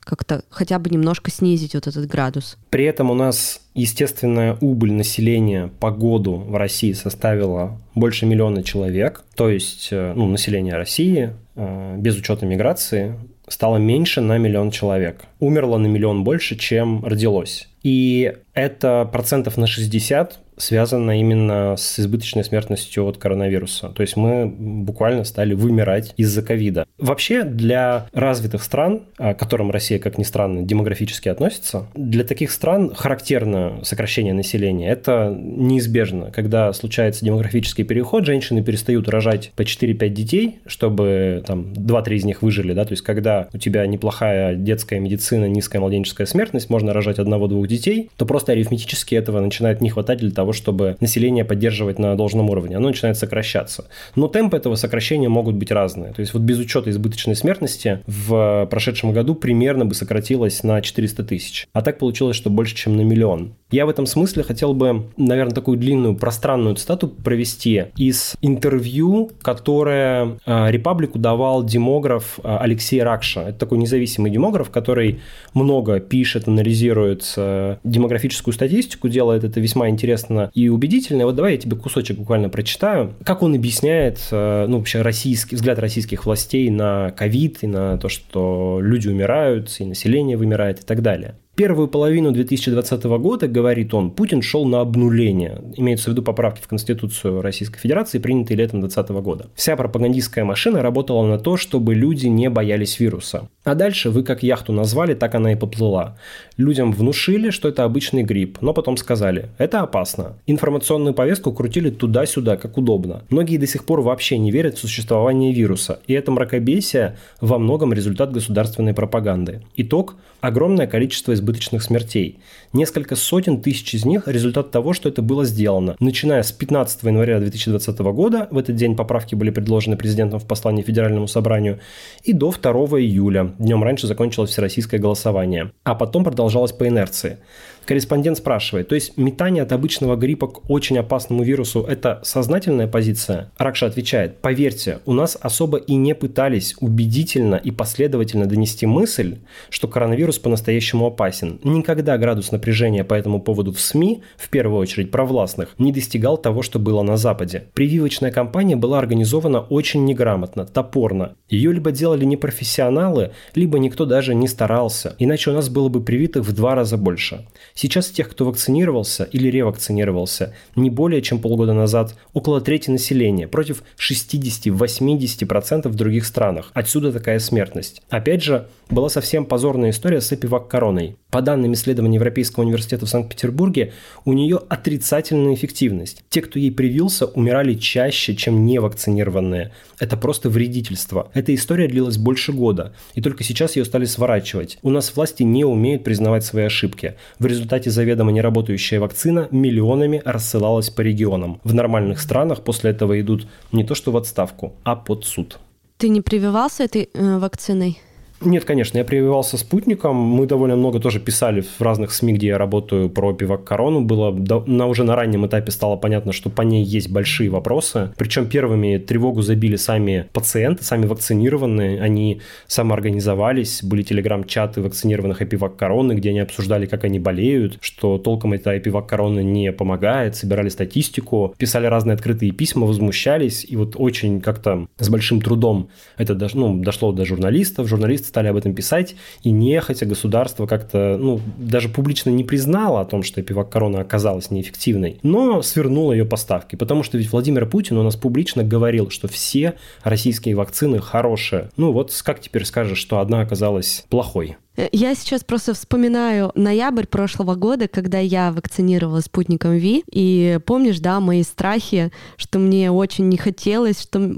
как-то 0.00 0.42
хотя 0.50 0.78
бы 0.78 0.90
немножко 0.90 1.30
снизить 1.30 1.74
вот 1.74 1.86
этот 1.86 2.06
градус. 2.06 2.56
При 2.70 2.84
этом 2.84 3.10
у 3.10 3.14
нас 3.14 3.60
естественная 3.74 4.56
убыль 4.60 4.92
населения 4.92 5.70
по 5.80 5.90
году 5.90 6.36
в 6.36 6.56
России 6.56 6.92
составила 6.92 7.78
больше 7.94 8.26
миллиона 8.26 8.62
человек, 8.62 9.24
то 9.34 9.48
есть 9.48 9.88
э, 9.90 10.12
ну, 10.14 10.26
население 10.26 10.74
России 10.74 11.30
э, 11.54 11.96
без 11.98 12.16
учета 12.16 12.46
миграции 12.46 13.14
стало 13.48 13.76
меньше 13.76 14.20
на 14.20 14.38
миллион 14.38 14.70
человек. 14.70 15.24
Умерло 15.40 15.78
на 15.78 15.86
миллион 15.86 16.24
больше, 16.24 16.56
чем 16.56 17.04
родилось. 17.04 17.68
И 17.82 18.34
это 18.54 19.08
процентов 19.10 19.56
на 19.56 19.66
60 19.66 20.40
связано 20.56 21.18
именно 21.18 21.76
с 21.76 21.98
избыточной 21.98 22.44
смертностью 22.44 23.06
от 23.06 23.18
коронавируса. 23.18 23.88
То 23.88 24.02
есть 24.02 24.16
мы 24.16 24.46
буквально 24.46 25.24
стали 25.24 25.54
вымирать 25.54 26.14
из-за 26.16 26.42
ковида. 26.42 26.86
Вообще 26.98 27.42
для 27.42 28.06
развитых 28.12 28.62
стран, 28.62 29.02
к 29.16 29.34
которым 29.34 29.70
Россия, 29.70 29.98
как 29.98 30.18
ни 30.18 30.22
странно, 30.22 30.62
демографически 30.62 31.28
относится, 31.28 31.86
для 31.94 32.24
таких 32.24 32.50
стран 32.50 32.94
характерно 32.94 33.80
сокращение 33.82 34.34
населения. 34.34 34.88
Это 34.88 35.36
неизбежно. 35.36 36.30
Когда 36.30 36.72
случается 36.72 37.24
демографический 37.24 37.84
переход, 37.84 38.24
женщины 38.24 38.62
перестают 38.62 39.08
рожать 39.08 39.52
по 39.56 39.62
4-5 39.62 40.08
детей, 40.08 40.58
чтобы 40.66 41.42
там 41.46 41.72
2-3 41.72 42.14
из 42.14 42.24
них 42.24 42.42
выжили. 42.42 42.72
Да? 42.72 42.84
То 42.84 42.92
есть 42.92 43.02
когда 43.02 43.48
у 43.52 43.58
тебя 43.58 43.86
неплохая 43.86 44.54
детская 44.54 45.00
медицина, 45.00 45.46
низкая 45.46 45.80
младенческая 45.80 46.26
смертность, 46.26 46.70
можно 46.70 46.92
рожать 46.92 47.18
одного-двух 47.18 47.68
детей, 47.68 48.10
то 48.16 48.26
просто 48.26 48.52
арифметически 48.52 49.14
этого 49.14 49.40
начинает 49.40 49.80
не 49.80 49.90
хватать 49.90 50.18
для 50.18 50.30
того, 50.30 50.45
того, 50.46 50.52
чтобы 50.52 50.96
население 51.00 51.44
поддерживать 51.44 51.98
на 51.98 52.14
должном 52.14 52.50
уровне. 52.50 52.76
Оно 52.76 52.88
начинает 52.88 53.16
сокращаться. 53.18 53.86
Но 54.14 54.28
темпы 54.28 54.56
этого 54.56 54.76
сокращения 54.76 55.28
могут 55.28 55.56
быть 55.56 55.72
разные. 55.72 56.12
То 56.12 56.20
есть 56.20 56.34
вот 56.34 56.42
без 56.42 56.58
учета 56.58 56.90
избыточной 56.90 57.34
смертности 57.34 58.00
в 58.06 58.68
прошедшем 58.70 59.12
году 59.12 59.34
примерно 59.34 59.84
бы 59.84 59.94
сократилось 59.94 60.62
на 60.62 60.80
400 60.80 61.24
тысяч. 61.24 61.66
А 61.72 61.82
так 61.82 61.98
получилось, 61.98 62.36
что 62.36 62.48
больше, 62.48 62.76
чем 62.76 62.96
на 62.96 63.00
миллион. 63.00 63.54
Я 63.72 63.86
в 63.86 63.88
этом 63.88 64.06
смысле 64.06 64.44
хотел 64.44 64.72
бы, 64.72 65.06
наверное, 65.16 65.54
такую 65.54 65.78
длинную 65.78 66.14
пространную 66.14 66.76
цитату 66.76 67.08
провести 67.08 67.86
из 67.96 68.36
интервью, 68.40 69.32
которое 69.42 70.38
а, 70.46 70.70
Репаблику 70.70 71.18
давал 71.18 71.64
демограф 71.64 72.38
а, 72.44 72.58
Алексей 72.58 73.02
Ракша. 73.02 73.40
Это 73.48 73.58
такой 73.58 73.78
независимый 73.78 74.30
демограф, 74.30 74.70
который 74.70 75.18
много 75.54 75.98
пишет, 75.98 76.46
анализирует 76.46 77.34
а, 77.36 77.78
демографическую 77.82 78.54
статистику, 78.54 79.08
делает 79.08 79.42
это 79.42 79.58
весьма 79.58 79.88
интересно 79.88 80.35
понятно 80.36 80.50
и 80.54 80.68
убедительно. 80.68 81.24
Вот 81.24 81.34
давай 81.34 81.52
я 81.52 81.58
тебе 81.58 81.76
кусочек 81.76 82.18
буквально 82.18 82.48
прочитаю. 82.48 83.14
Как 83.24 83.42
он 83.42 83.54
объясняет, 83.54 84.18
э, 84.30 84.66
ну, 84.68 84.78
вообще 84.78 85.02
российский, 85.02 85.56
взгляд 85.56 85.78
российских 85.78 86.26
властей 86.26 86.70
на 86.70 87.10
ковид 87.10 87.58
и 87.62 87.66
на 87.66 87.98
то, 87.98 88.08
что 88.08 88.78
люди 88.80 89.08
умирают, 89.08 89.74
и 89.78 89.84
население 89.84 90.36
вымирает 90.36 90.80
и 90.80 90.82
так 90.84 91.02
далее. 91.02 91.36
Первую 91.56 91.88
половину 91.88 92.32
2020 92.32 93.04
года, 93.04 93.48
говорит 93.48 93.94
он, 93.94 94.10
Путин 94.10 94.42
шел 94.42 94.66
на 94.66 94.82
обнуление. 94.82 95.62
Имеется 95.74 96.10
в 96.10 96.12
виду 96.12 96.22
поправки 96.22 96.60
в 96.60 96.68
Конституцию 96.68 97.40
Российской 97.40 97.78
Федерации, 97.78 98.18
принятые 98.18 98.58
летом 98.58 98.80
2020 98.80 99.24
года. 99.24 99.46
Вся 99.54 99.74
пропагандистская 99.74 100.44
машина 100.44 100.82
работала 100.82 101.26
на 101.26 101.38
то, 101.38 101.56
чтобы 101.56 101.94
люди 101.94 102.26
не 102.26 102.50
боялись 102.50 103.00
вируса. 103.00 103.48
А 103.64 103.74
дальше 103.74 104.10
вы 104.10 104.22
как 104.22 104.42
яхту 104.42 104.74
назвали, 104.74 105.14
так 105.14 105.34
она 105.34 105.52
и 105.52 105.56
поплыла. 105.56 106.18
Людям 106.58 106.92
внушили, 106.92 107.48
что 107.48 107.70
это 107.70 107.84
обычный 107.84 108.22
грипп, 108.22 108.58
но 108.60 108.74
потом 108.74 108.98
сказали, 108.98 109.48
это 109.56 109.80
опасно. 109.80 110.36
Информационную 110.46 111.14
повестку 111.14 111.52
крутили 111.52 111.88
туда-сюда, 111.88 112.58
как 112.58 112.76
удобно. 112.76 113.22
Многие 113.30 113.56
до 113.56 113.66
сих 113.66 113.86
пор 113.86 114.02
вообще 114.02 114.36
не 114.36 114.50
верят 114.50 114.76
в 114.76 114.80
существование 114.80 115.54
вируса, 115.54 116.00
и 116.06 116.12
это 116.12 116.30
мракобесие 116.32 117.16
во 117.40 117.58
многом 117.58 117.94
результат 117.94 118.30
государственной 118.30 118.92
пропаганды. 118.92 119.62
Итог– 119.74 120.16
огромное 120.42 120.86
количество 120.86 121.32
избыточных 121.46 121.82
смертей. 121.82 122.38
Несколько 122.72 123.16
сотен 123.16 123.60
тысяч 123.60 123.94
из 123.94 124.04
них– 124.04 124.24
результат 124.26 124.70
того, 124.70 124.92
что 124.92 125.08
это 125.08 125.22
было 125.22 125.44
сделано. 125.44 125.96
Начиная 126.00 126.42
с 126.42 126.52
15 126.52 127.04
января 127.04 127.38
2020 127.38 127.98
года, 127.98 128.48
в 128.50 128.58
этот 128.58 128.74
день 128.76 128.96
поправки 128.96 129.34
были 129.34 129.50
предложены 129.50 129.96
президентом 129.96 130.40
в 130.40 130.46
послании 130.46 130.82
Федеральному 130.82 131.28
собранию, 131.28 131.78
и 132.24 132.32
до 132.32 132.50
2 132.50 132.72
июля, 133.00 133.54
днем 133.58 133.82
раньше 133.84 134.06
закончилось 134.06 134.50
всероссийское 134.50 135.00
голосование, 135.00 135.72
а 135.84 135.94
потом 135.94 136.24
продолжалось 136.24 136.72
по 136.72 136.86
инерции. 136.86 137.38
Корреспондент 137.86 138.36
спрашивает, 138.36 138.88
то 138.88 138.96
есть 138.96 139.16
метание 139.16 139.62
от 139.62 139.70
обычного 139.70 140.16
гриппа 140.16 140.48
к 140.48 140.68
очень 140.68 140.98
опасному 140.98 141.44
вирусу– 141.44 141.82
это 141.88 142.20
сознательная 142.24 142.88
позиция? 142.88 143.52
Ракша 143.58 143.86
отвечает, 143.86 144.38
поверьте, 144.38 144.98
у 145.06 145.12
нас 145.12 145.38
особо 145.40 145.78
и 145.78 145.94
не 145.94 146.16
пытались 146.16 146.74
убедительно 146.80 147.54
и 147.54 147.70
последовательно 147.70 148.46
донести 148.46 148.86
мысль, 148.86 149.36
что 149.70 149.86
коронавирус 149.86 150.40
по-настоящему 150.40 151.06
опасен. 151.06 151.60
Никогда 151.62 152.18
градус 152.18 152.50
напряжения 152.50 153.04
по 153.04 153.14
этому 153.14 153.40
поводу 153.40 153.72
в 153.72 153.80
СМИ, 153.80 154.20
в 154.36 154.48
первую 154.48 154.80
очередь 154.80 155.12
провластных, 155.12 155.68
не 155.78 155.92
достигал 155.92 156.38
того, 156.38 156.62
что 156.62 156.80
было 156.80 157.02
на 157.02 157.16
Западе. 157.16 157.68
Прививочная 157.74 158.32
кампания 158.32 158.74
была 158.74 158.98
организована 158.98 159.60
очень 159.60 160.04
неграмотно, 160.04 160.66
топорно. 160.66 161.36
Ее 161.48 161.72
либо 161.72 161.92
делали 161.92 162.24
непрофессионалы, 162.24 163.30
либо 163.54 163.78
никто 163.78 164.06
даже 164.06 164.34
не 164.34 164.48
старался, 164.48 165.14
иначе 165.20 165.50
у 165.50 165.54
нас 165.54 165.68
было 165.68 165.88
бы 165.88 166.02
привитых 166.02 166.44
в 166.44 166.52
два 166.52 166.74
раза 166.74 166.96
больше. 166.96 167.46
Сейчас 167.78 168.08
тех, 168.08 168.30
кто 168.30 168.46
вакцинировался 168.46 169.24
или 169.24 169.48
ревакцинировался, 169.48 170.54
не 170.76 170.88
более 170.88 171.20
чем 171.20 171.40
полгода 171.40 171.74
назад, 171.74 172.16
около 172.32 172.62
трети 172.62 172.88
населения, 172.88 173.46
против 173.46 173.82
60-80% 173.98 175.86
в 175.86 175.94
других 175.94 176.24
странах. 176.24 176.70
Отсюда 176.72 177.12
такая 177.12 177.38
смертность. 177.38 178.00
Опять 178.08 178.42
же, 178.42 178.66
была 178.88 179.10
совсем 179.10 179.44
позорная 179.44 179.90
история 179.90 180.22
с 180.22 180.32
эпивак-короной. 180.32 181.16
По 181.30 181.42
данным 181.42 181.74
исследований 181.74 182.14
Европейского 182.14 182.64
университета 182.64 183.04
в 183.04 183.10
Санкт-Петербурге, 183.10 183.92
у 184.24 184.32
нее 184.32 184.58
отрицательная 184.70 185.52
эффективность. 185.52 186.24
Те, 186.30 186.40
кто 186.40 186.58
ей 186.58 186.70
привился, 186.70 187.26
умирали 187.26 187.74
чаще, 187.74 188.34
чем 188.34 188.64
невакцинированные. 188.64 189.72
Это 189.98 190.16
просто 190.16 190.48
вредительство. 190.48 191.30
Эта 191.34 191.54
история 191.54 191.88
длилась 191.88 192.16
больше 192.16 192.52
года, 192.52 192.94
и 193.14 193.20
только 193.20 193.44
сейчас 193.44 193.76
ее 193.76 193.84
стали 193.84 194.06
сворачивать. 194.06 194.78
У 194.82 194.88
нас 194.88 195.14
власти 195.14 195.42
не 195.42 195.66
умеют 195.66 196.04
признавать 196.04 196.44
свои 196.44 196.64
ошибки. 196.64 197.16
В 197.38 197.44
результате 197.44 197.65
заведомо 197.90 198.32
неработающая 198.32 199.00
вакцина 199.00 199.48
миллионами 199.50 200.22
рассылалась 200.24 200.90
по 200.90 201.02
регионам. 201.02 201.60
В 201.64 201.74
нормальных 201.74 202.20
странах 202.20 202.62
после 202.62 202.90
этого 202.90 203.20
идут 203.20 203.46
не 203.72 203.84
то 203.84 203.94
что 203.94 204.12
в 204.12 204.16
отставку, 204.16 204.74
а 204.84 204.96
под 204.96 205.24
суд. 205.24 205.58
Ты 205.98 206.08
не 206.08 206.20
прививался 206.20 206.84
этой 206.84 207.08
э, 207.12 207.38
вакциной? 207.38 207.98
Нет, 208.42 208.64
конечно, 208.64 208.98
я 208.98 209.04
прививался 209.04 209.56
спутником. 209.56 210.16
Мы 210.16 210.46
довольно 210.46 210.76
много 210.76 211.00
тоже 211.00 211.20
писали 211.20 211.62
в 211.62 211.80
разных 211.80 212.12
СМИ, 212.12 212.34
где 212.34 212.48
я 212.48 212.58
работаю 212.58 213.08
про 213.08 213.32
пивак 213.32 213.64
корону. 213.64 214.02
Было 214.02 214.30
на, 214.66 214.86
уже 214.86 215.04
на 215.04 215.16
раннем 215.16 215.46
этапе 215.46 215.72
стало 215.72 215.96
понятно, 215.96 216.32
что 216.32 216.50
по 216.50 216.62
ней 216.62 216.84
есть 216.84 217.10
большие 217.10 217.48
вопросы. 217.48 218.12
Причем 218.18 218.46
первыми 218.46 218.98
тревогу 218.98 219.40
забили 219.40 219.76
сами 219.76 220.28
пациенты, 220.32 220.84
сами 220.84 221.06
вакцинированные. 221.06 222.00
Они 222.00 222.42
самоорганизовались, 222.66 223.82
были 223.82 224.02
телеграм-чаты 224.02 224.82
вакцинированных 224.82 225.40
эпивак 225.40 225.76
короны, 225.76 226.12
где 226.12 226.30
они 226.30 226.40
обсуждали, 226.40 226.84
как 226.84 227.04
они 227.04 227.18
болеют, 227.18 227.78
что 227.80 228.18
толком 228.18 228.52
эта 228.52 228.76
эпивак 228.76 229.06
короны 229.06 229.42
не 229.42 229.72
помогает, 229.72 230.36
собирали 230.36 230.68
статистику, 230.68 231.54
писали 231.56 231.86
разные 231.86 232.14
открытые 232.14 232.52
письма, 232.52 232.86
возмущались. 232.86 233.64
И 233.66 233.76
вот 233.76 233.94
очень 233.96 234.42
как-то 234.42 234.88
с 234.98 235.08
большим 235.08 235.40
трудом 235.40 235.88
это 236.18 236.36
ну, 236.54 236.82
дошло 236.82 237.12
до 237.12 237.24
журналистов. 237.24 237.88
Журналисты 237.88 238.25
стали 238.26 238.48
об 238.48 238.56
этом 238.56 238.74
писать, 238.74 239.16
и 239.42 239.50
нехотя 239.50 240.06
государство 240.06 240.66
как-то, 240.66 241.16
ну, 241.18 241.40
даже 241.58 241.88
публично 241.88 242.30
не 242.30 242.44
признало 242.44 243.00
о 243.00 243.04
том, 243.04 243.22
что 243.22 243.40
эпивак 243.40 243.70
корона 243.70 244.00
оказалась 244.00 244.50
неэффективной, 244.50 245.18
но 245.22 245.62
свернуло 245.62 246.12
ее 246.12 246.24
поставки, 246.24 246.76
потому 246.76 247.02
что 247.02 247.18
ведь 247.18 247.30
Владимир 247.30 247.66
Путин 247.66 247.96
у 247.98 248.02
нас 248.02 248.16
публично 248.16 248.64
говорил, 248.64 249.10
что 249.10 249.28
все 249.28 249.74
российские 250.02 250.54
вакцины 250.54 250.98
хорошие. 251.00 251.70
Ну 251.76 251.92
вот 251.92 252.12
как 252.24 252.40
теперь 252.40 252.64
скажешь, 252.64 252.98
что 252.98 253.20
одна 253.20 253.40
оказалась 253.40 254.04
плохой? 254.08 254.56
Я 254.92 255.14
сейчас 255.14 255.42
просто 255.42 255.72
вспоминаю 255.74 256.52
ноябрь 256.54 257.06
прошлого 257.06 257.54
года, 257.54 257.88
когда 257.88 258.18
я 258.18 258.52
вакцинировалась 258.52 259.24
спутником 259.24 259.72
Ви, 259.72 260.04
и 260.10 260.58
помнишь, 260.66 260.98
да, 261.00 261.20
мои 261.20 261.42
страхи, 261.42 262.12
что 262.36 262.58
мне 262.58 262.90
очень 262.90 263.28
не 263.28 263.36
хотелось, 263.38 264.02
что 264.02 264.30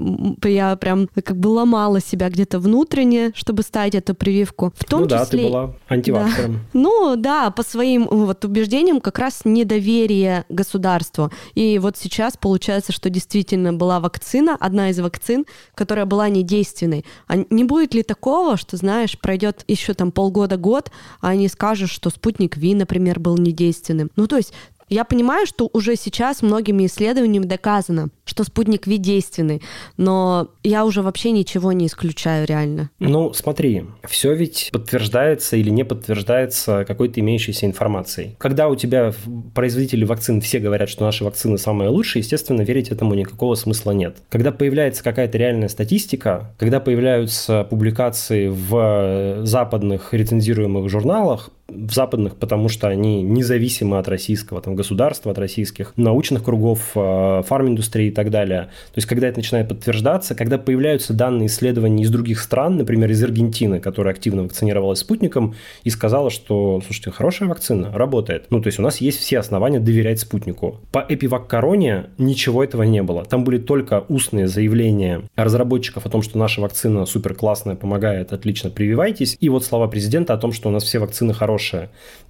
я 0.43 0.75
прям 0.77 1.07
как 1.07 1.37
бы 1.37 1.49
ломала 1.49 1.99
себя 1.99 2.29
где-то 2.29 2.59
внутренне, 2.59 3.31
чтобы 3.35 3.63
ставить 3.63 3.95
эту 3.95 4.15
прививку. 4.15 4.71
В 4.77 4.85
том 4.85 5.01
ну 5.01 5.07
да, 5.07 5.25
числе... 5.25 5.39
ты 5.39 5.47
была 5.49 5.75
антиваксером. 5.89 6.53
Да. 6.53 6.59
Ну 6.73 7.15
да, 7.17 7.51
по 7.51 7.63
своим 7.63 8.07
вот 8.09 8.45
убеждениям 8.45 9.01
как 9.01 9.19
раз 9.19 9.41
недоверие 9.43 10.45
государству. 10.49 11.31
И 11.53 11.79
вот 11.79 11.97
сейчас 11.97 12.37
получается, 12.37 12.93
что 12.93 13.09
действительно 13.09 13.73
была 13.73 13.99
вакцина, 13.99 14.55
одна 14.59 14.89
из 14.89 14.99
вакцин, 14.99 15.45
которая 15.75 16.05
была 16.05 16.29
недейственной. 16.29 17.05
А 17.27 17.35
не 17.49 17.63
будет 17.63 17.93
ли 17.93 18.03
такого, 18.03 18.55
что, 18.57 18.77
знаешь, 18.77 19.19
пройдет 19.19 19.65
еще 19.67 19.93
там 19.93 20.11
пол 20.11 20.28
полгода-год, 20.29 20.91
а 21.21 21.35
не 21.35 21.47
скажешь, 21.47 21.91
что 21.91 22.09
спутник 22.09 22.57
Ви, 22.57 22.75
например, 22.75 23.19
был 23.19 23.37
недейственным. 23.37 24.11
Ну, 24.15 24.27
то 24.27 24.37
есть 24.37 24.53
я 24.89 25.03
понимаю, 25.03 25.45
что 25.45 25.69
уже 25.73 25.95
сейчас 25.95 26.41
многими 26.41 26.85
исследованиями 26.85 27.45
доказано, 27.45 28.09
что 28.25 28.43
спутник 28.43 28.87
Ви 28.87 28.97
действенный, 28.97 29.61
но 29.97 30.49
я 30.63 30.85
уже 30.85 31.01
вообще 31.01 31.31
ничего 31.31 31.71
не 31.71 31.87
исключаю 31.87 32.45
реально. 32.47 32.89
Ну, 32.99 33.33
смотри, 33.33 33.85
все 34.07 34.33
ведь 34.33 34.69
подтверждается 34.71 35.57
или 35.57 35.69
не 35.69 35.83
подтверждается 35.83 36.85
какой-то 36.85 37.19
имеющейся 37.19 37.65
информацией. 37.65 38.35
Когда 38.37 38.67
у 38.67 38.75
тебя 38.75 39.13
производители 39.53 40.05
вакцин 40.05 40.41
все 40.41 40.59
говорят, 40.59 40.89
что 40.89 41.05
наши 41.05 41.23
вакцины 41.23 41.57
самые 41.57 41.89
лучшие, 41.89 42.21
естественно, 42.21 42.61
верить 42.61 42.89
этому 42.89 43.13
никакого 43.13 43.55
смысла 43.55 43.91
нет. 43.91 44.17
Когда 44.29 44.51
появляется 44.51 45.03
какая-то 45.03 45.37
реальная 45.37 45.69
статистика, 45.69 46.53
когда 46.57 46.79
появляются 46.79 47.63
публикации 47.69 48.47
в 48.47 49.45
западных 49.45 50.13
рецензируемых 50.13 50.89
журналах, 50.89 51.49
в 51.69 51.93
западных, 51.93 52.35
потому 52.35 52.69
что 52.69 52.87
они 52.87 53.21
независимы 53.21 53.97
от 53.97 54.07
российского 54.07 54.61
там, 54.61 54.75
государства, 54.75 55.31
от 55.31 55.37
российских 55.37 55.93
научных 55.95 56.43
кругов, 56.43 56.91
э, 56.95 57.43
фарм-индустрии 57.45 58.07
и 58.07 58.11
так 58.11 58.29
далее. 58.31 58.63
То 58.93 58.97
есть, 58.97 59.07
когда 59.07 59.27
это 59.27 59.37
начинает 59.37 59.69
подтверждаться, 59.69 60.35
когда 60.35 60.57
появляются 60.57 61.13
данные 61.13 61.47
исследований 61.47 62.03
из 62.03 62.09
других 62.09 62.39
стран, 62.39 62.77
например, 62.77 63.09
из 63.11 63.23
Аргентины, 63.23 63.79
которая 63.79 64.13
активно 64.13 64.43
вакцинировалась 64.43 64.99
спутником, 64.99 65.55
и 65.83 65.89
сказала, 65.89 66.29
что, 66.29 66.81
слушайте, 66.85 67.11
хорошая 67.11 67.49
вакцина, 67.49 67.91
работает. 67.93 68.47
Ну, 68.49 68.61
то 68.61 68.67
есть, 68.67 68.79
у 68.79 68.81
нас 68.81 68.97
есть 68.97 69.19
все 69.19 69.39
основания 69.39 69.79
доверять 69.79 70.19
спутнику. 70.19 70.79
По 70.91 71.05
эпивак-короне 71.07 72.07
ничего 72.17 72.63
этого 72.63 72.83
не 72.83 73.01
было. 73.03 73.25
Там 73.25 73.43
были 73.43 73.57
только 73.57 74.05
устные 74.09 74.47
заявления 74.47 75.23
разработчиков 75.35 76.05
о 76.05 76.09
том, 76.09 76.21
что 76.21 76.37
наша 76.37 76.61
вакцина 76.61 77.05
супер 77.05 77.33
классная, 77.33 77.75
помогает, 77.75 78.33
отлично, 78.33 78.69
прививайтесь. 78.69 79.37
И 79.39 79.49
вот 79.49 79.63
слова 79.63 79.87
президента 79.87 80.33
о 80.33 80.37
том, 80.37 80.51
что 80.51 80.69
у 80.69 80.71
нас 80.71 80.83
все 80.83 80.99
вакцины 80.99 81.33
хорошие, 81.33 81.58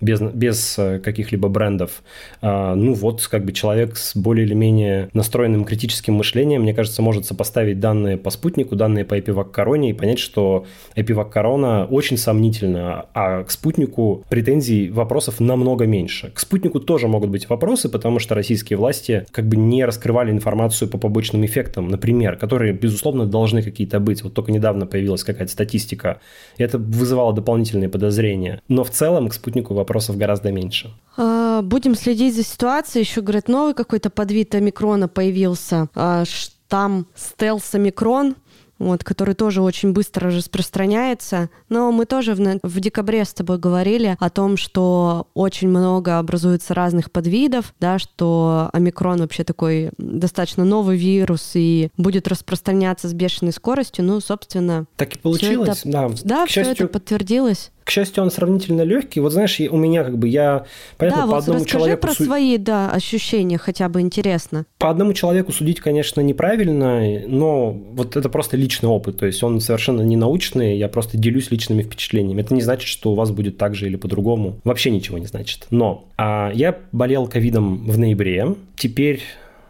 без, 0.01 0.21
без 0.21 0.77
э, 0.77 0.99
каких-либо 0.99 1.49
брендов. 1.49 2.03
А, 2.41 2.75
ну, 2.75 2.93
вот 2.93 3.25
как 3.27 3.45
бы 3.45 3.51
человек 3.51 3.97
с 3.97 4.15
более 4.15 4.45
или 4.45 4.53
менее 4.53 5.09
настроенным 5.13 5.65
критическим 5.65 6.15
мышлением, 6.15 6.61
мне 6.61 6.73
кажется, 6.73 7.01
может 7.01 7.25
сопоставить 7.25 7.79
данные 7.79 8.17
по 8.17 8.29
спутнику, 8.29 8.75
данные 8.75 9.05
по 9.05 9.19
эпивак-короне 9.19 9.91
и 9.91 9.93
понять, 9.93 10.19
что 10.19 10.65
эпивак-корона 10.95 11.85
очень 11.85 12.17
сомнительна, 12.17 13.05
а 13.13 13.43
к 13.43 13.51
спутнику 13.51 14.23
претензий, 14.29 14.89
вопросов 14.89 15.39
намного 15.39 15.85
меньше. 15.85 16.31
К 16.33 16.39
спутнику 16.39 16.79
тоже 16.79 17.07
могут 17.07 17.29
быть 17.29 17.49
вопросы, 17.49 17.89
потому 17.89 18.19
что 18.19 18.35
российские 18.35 18.77
власти 18.77 19.25
как 19.31 19.47
бы 19.47 19.57
не 19.57 19.85
раскрывали 19.85 20.31
информацию 20.31 20.89
по 20.89 20.97
побочным 20.97 21.45
эффектам, 21.45 21.89
например, 21.89 22.37
которые, 22.37 22.73
безусловно, 22.73 23.25
должны 23.25 23.61
какие-то 23.61 23.99
быть. 23.99 24.23
Вот 24.23 24.33
только 24.33 24.51
недавно 24.51 24.85
появилась 24.85 25.23
какая-то 25.23 25.51
статистика, 25.51 26.19
и 26.57 26.63
это 26.63 26.77
вызывало 26.77 27.33
дополнительные 27.33 27.89
подозрения. 27.89 28.61
Но 28.67 28.83
в 28.83 28.89
целом 28.89 29.18
к 29.27 29.33
спутнику 29.33 29.73
вопросов 29.73 30.15
гораздо 30.15 30.51
меньше. 30.51 30.93
А, 31.17 31.61
будем 31.61 31.95
следить 31.95 32.35
за 32.35 32.43
ситуацией. 32.43 33.03
Еще, 33.03 33.21
говорят, 33.21 33.49
новый 33.49 33.73
какой-то 33.73 34.09
подвид 34.09 34.55
омикрона 34.55 35.09
появился. 35.09 35.89
А, 35.95 36.23
штамм 36.23 37.07
стелс 37.15 37.75
омикрон. 37.75 38.35
вот, 38.79 39.03
который 39.03 39.35
тоже 39.35 39.61
очень 39.61 39.91
быстро 39.91 40.31
распространяется. 40.31 41.49
Но 41.67 41.91
мы 41.91 42.05
тоже 42.05 42.33
в, 42.33 42.59
в 42.63 42.79
декабре 42.79 43.25
с 43.25 43.33
тобой 43.33 43.59
говорили 43.59 44.15
о 44.19 44.29
том, 44.29 44.57
что 44.57 45.27
очень 45.33 45.67
много 45.67 46.17
образуется 46.17 46.73
разных 46.73 47.11
подвидов, 47.11 47.73
да, 47.79 47.99
что 47.99 48.69
омикрон 48.73 49.19
вообще 49.19 49.43
такой 49.43 49.91
достаточно 49.97 50.63
новый 50.63 50.97
вирус 50.97 51.51
и 51.53 51.89
будет 51.97 52.27
распространяться 52.27 53.09
с 53.09 53.13
бешеной 53.13 53.51
скоростью. 53.51 54.05
Ну, 54.05 54.21
собственно... 54.21 54.85
Так 54.95 55.15
и 55.15 55.19
получилось, 55.19 55.81
это, 55.83 55.91
да. 55.91 56.09
Да, 56.23 56.45
все 56.45 56.63
счастью, 56.63 56.85
это 56.85 56.87
подтвердилось. 56.87 57.71
К 57.89 57.91
счастью, 57.91 58.21
он 58.21 58.29
сравнительно 58.29 58.83
легкий. 58.83 59.19
Вот 59.19 59.31
знаешь, 59.31 59.59
у 59.59 59.75
меня 59.75 60.03
как 60.03 60.15
бы 60.15 60.27
я... 60.27 60.65
Понятно, 60.97 61.23
да, 61.23 61.27
по 61.27 61.33
вот 61.33 61.41
одному 61.41 61.59
расскажи 61.61 61.79
человеку... 61.79 62.01
про 62.01 62.13
свои, 62.13 62.57
да, 62.59 62.91
ощущения, 62.91 63.57
хотя 63.57 63.89
бы 63.89 63.99
интересно. 63.99 64.67
По 64.77 64.91
одному 64.91 65.13
человеку 65.13 65.51
судить, 65.51 65.79
конечно, 65.79 66.21
неправильно, 66.21 67.01
но 67.25 67.71
вот 67.71 68.15
это 68.15 68.29
просто 68.29 68.57
личный 68.57 68.89
опыт. 68.89 69.17
То 69.17 69.25
есть 69.25 69.41
он 69.41 69.59
совершенно 69.59 70.03
не 70.03 70.17
научный, 70.17 70.77
я 70.77 70.87
просто 70.87 71.17
делюсь 71.17 71.49
личными 71.49 71.81
впечатлениями. 71.81 72.41
Это 72.41 72.53
не 72.53 72.61
значит, 72.61 72.87
что 72.87 73.11
у 73.11 73.15
вас 73.15 73.31
будет 73.31 73.57
так 73.57 73.73
же 73.73 73.87
или 73.87 73.95
по-другому. 73.95 74.59
Вообще 74.63 74.91
ничего 74.91 75.17
не 75.17 75.25
значит. 75.25 75.65
Но 75.71 76.05
а, 76.15 76.51
я 76.53 76.77
болел 76.91 77.25
ковидом 77.25 77.89
в 77.89 77.97
ноябре. 77.97 78.53
Теперь 78.77 79.23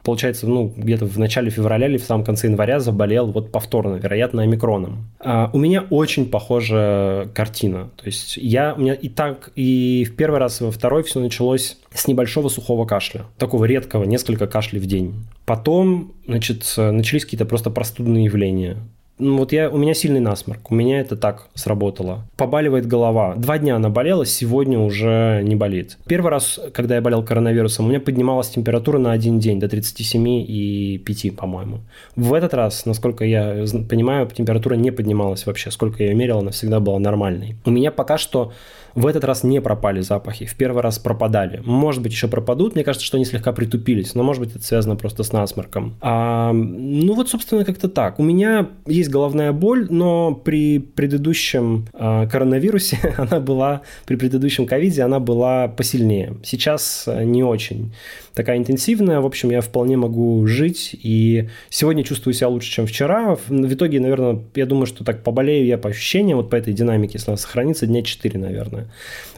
получается, 0.09 0.47
ну, 0.47 0.73
где-то 0.75 1.05
в 1.05 1.19
начале 1.19 1.51
февраля 1.51 1.87
или 1.87 1.97
в 1.97 2.03
самом 2.03 2.25
конце 2.25 2.47
января 2.47 2.79
заболел 2.79 3.31
вот 3.31 3.51
повторно, 3.51 3.97
вероятно, 3.97 4.41
омикроном. 4.41 5.07
А, 5.19 5.51
у 5.53 5.59
меня 5.59 5.85
очень 5.91 6.25
похожая 6.25 7.27
картина. 7.27 7.91
То 7.95 8.07
есть 8.07 8.35
я, 8.37 8.73
у 8.73 8.81
меня 8.81 8.95
и 8.95 9.07
так, 9.07 9.51
и 9.55 10.03
в 10.09 10.15
первый 10.15 10.39
раз, 10.39 10.61
и 10.61 10.63
во 10.63 10.71
второй 10.71 11.03
все 11.03 11.19
началось 11.19 11.77
с 11.93 12.07
небольшого 12.07 12.49
сухого 12.49 12.87
кашля. 12.87 13.25
Такого 13.37 13.65
редкого, 13.65 14.03
несколько 14.03 14.47
кашлей 14.47 14.81
в 14.81 14.87
день. 14.87 15.13
Потом, 15.45 16.13
значит, 16.25 16.73
начались 16.75 17.23
какие-то 17.25 17.45
просто 17.45 17.69
простудные 17.69 18.25
явления. 18.25 18.77
Вот 19.19 19.51
я, 19.51 19.69
у 19.69 19.77
меня 19.77 19.93
сильный 19.93 20.21
насморк, 20.21 20.71
у 20.71 20.75
меня 20.75 21.01
это 21.01 21.17
так 21.17 21.49
сработало. 21.53 22.25
Побаливает 22.37 22.87
голова. 22.87 23.35
Два 23.35 23.57
дня 23.57 23.75
она 23.75 23.89
болела, 23.89 24.25
сегодня 24.25 24.79
уже 24.79 25.41
не 25.43 25.55
болит. 25.55 25.97
Первый 26.07 26.31
раз, 26.31 26.57
когда 26.73 26.95
я 26.95 27.01
болел 27.01 27.21
коронавирусом, 27.23 27.85
у 27.85 27.89
меня 27.89 27.99
поднималась 27.99 28.49
температура 28.49 28.97
на 28.97 29.11
один 29.11 29.39
день 29.39 29.59
до 29.59 29.67
37 29.67 30.25
и 30.27 31.01
5, 31.05 31.35
по-моему. 31.35 31.79
В 32.15 32.33
этот 32.33 32.53
раз, 32.53 32.85
насколько 32.85 33.25
я 33.25 33.65
понимаю, 33.89 34.27
температура 34.27 34.75
не 34.75 34.91
поднималась 34.91 35.45
вообще. 35.45 35.69
Сколько 35.69 36.03
я 36.03 36.11
ее 36.11 36.15
мерил, 36.15 36.39
она 36.39 36.51
всегда 36.51 36.79
была 36.79 36.97
нормальной. 36.99 37.57
У 37.65 37.71
меня 37.71 37.91
пока 37.91 38.17
что 38.17 38.53
в 38.95 39.05
этот 39.05 39.23
раз 39.23 39.43
не 39.43 39.61
пропали 39.61 40.01
запахи, 40.01 40.45
в 40.45 40.55
первый 40.55 40.81
раз 40.81 40.99
пропадали. 40.99 41.61
Может 41.65 42.01
быть, 42.01 42.11
еще 42.11 42.27
пропадут, 42.27 42.75
мне 42.75 42.83
кажется, 42.83 43.05
что 43.05 43.17
они 43.17 43.25
слегка 43.25 43.51
притупились, 43.51 44.15
но 44.15 44.23
может 44.23 44.41
быть 44.41 44.55
это 44.55 44.63
связано 44.63 44.95
просто 44.95 45.23
с 45.23 45.31
насморком. 45.31 45.95
А, 46.01 46.51
ну 46.53 47.13
вот, 47.13 47.29
собственно, 47.29 47.65
как-то 47.65 47.89
так. 47.89 48.19
У 48.19 48.23
меня 48.23 48.69
есть 48.85 49.09
головная 49.09 49.51
боль, 49.51 49.87
но 49.89 50.33
при 50.33 50.79
предыдущем 50.79 51.87
а, 51.93 52.27
коронавирусе 52.27 52.97
она 53.17 53.39
была, 53.39 53.81
при 54.05 54.15
предыдущем 54.15 54.65
ковиде 54.65 55.03
она 55.03 55.19
была 55.19 55.67
посильнее. 55.67 56.37
Сейчас 56.43 57.05
а, 57.07 57.23
не 57.23 57.43
очень 57.43 57.91
такая 58.39 58.57
интенсивная. 58.57 59.19
В 59.19 59.25
общем, 59.25 59.49
я 59.49 59.59
вполне 59.59 59.97
могу 59.97 60.47
жить, 60.47 60.91
и 60.93 61.49
сегодня 61.69 62.05
чувствую 62.05 62.33
себя 62.33 62.47
лучше, 62.47 62.71
чем 62.71 62.87
вчера. 62.87 63.35
В 63.35 63.73
итоге, 63.73 63.99
наверное, 63.99 64.41
я 64.55 64.65
думаю, 64.65 64.85
что 64.85 65.03
так 65.03 65.23
поболею 65.23 65.65
я 65.65 65.77
по 65.77 65.89
ощущениям, 65.89 66.37
вот 66.37 66.49
по 66.49 66.55
этой 66.55 66.73
динамике, 66.73 67.13
если 67.15 67.31
она 67.31 67.37
сохранится, 67.37 67.85
дня 67.85 68.01
4, 68.01 68.39
наверное. 68.39 68.78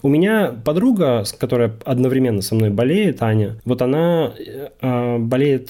У 0.02 0.10
меня 0.10 0.54
подруга, 0.64 1.24
которая 1.38 1.74
одновременно 1.86 2.42
со 2.42 2.56
мной 2.56 2.70
болеет, 2.70 3.22
Аня, 3.22 3.58
вот 3.66 3.82
она 3.82 4.34
э, 4.82 5.18
болеет 5.20 5.70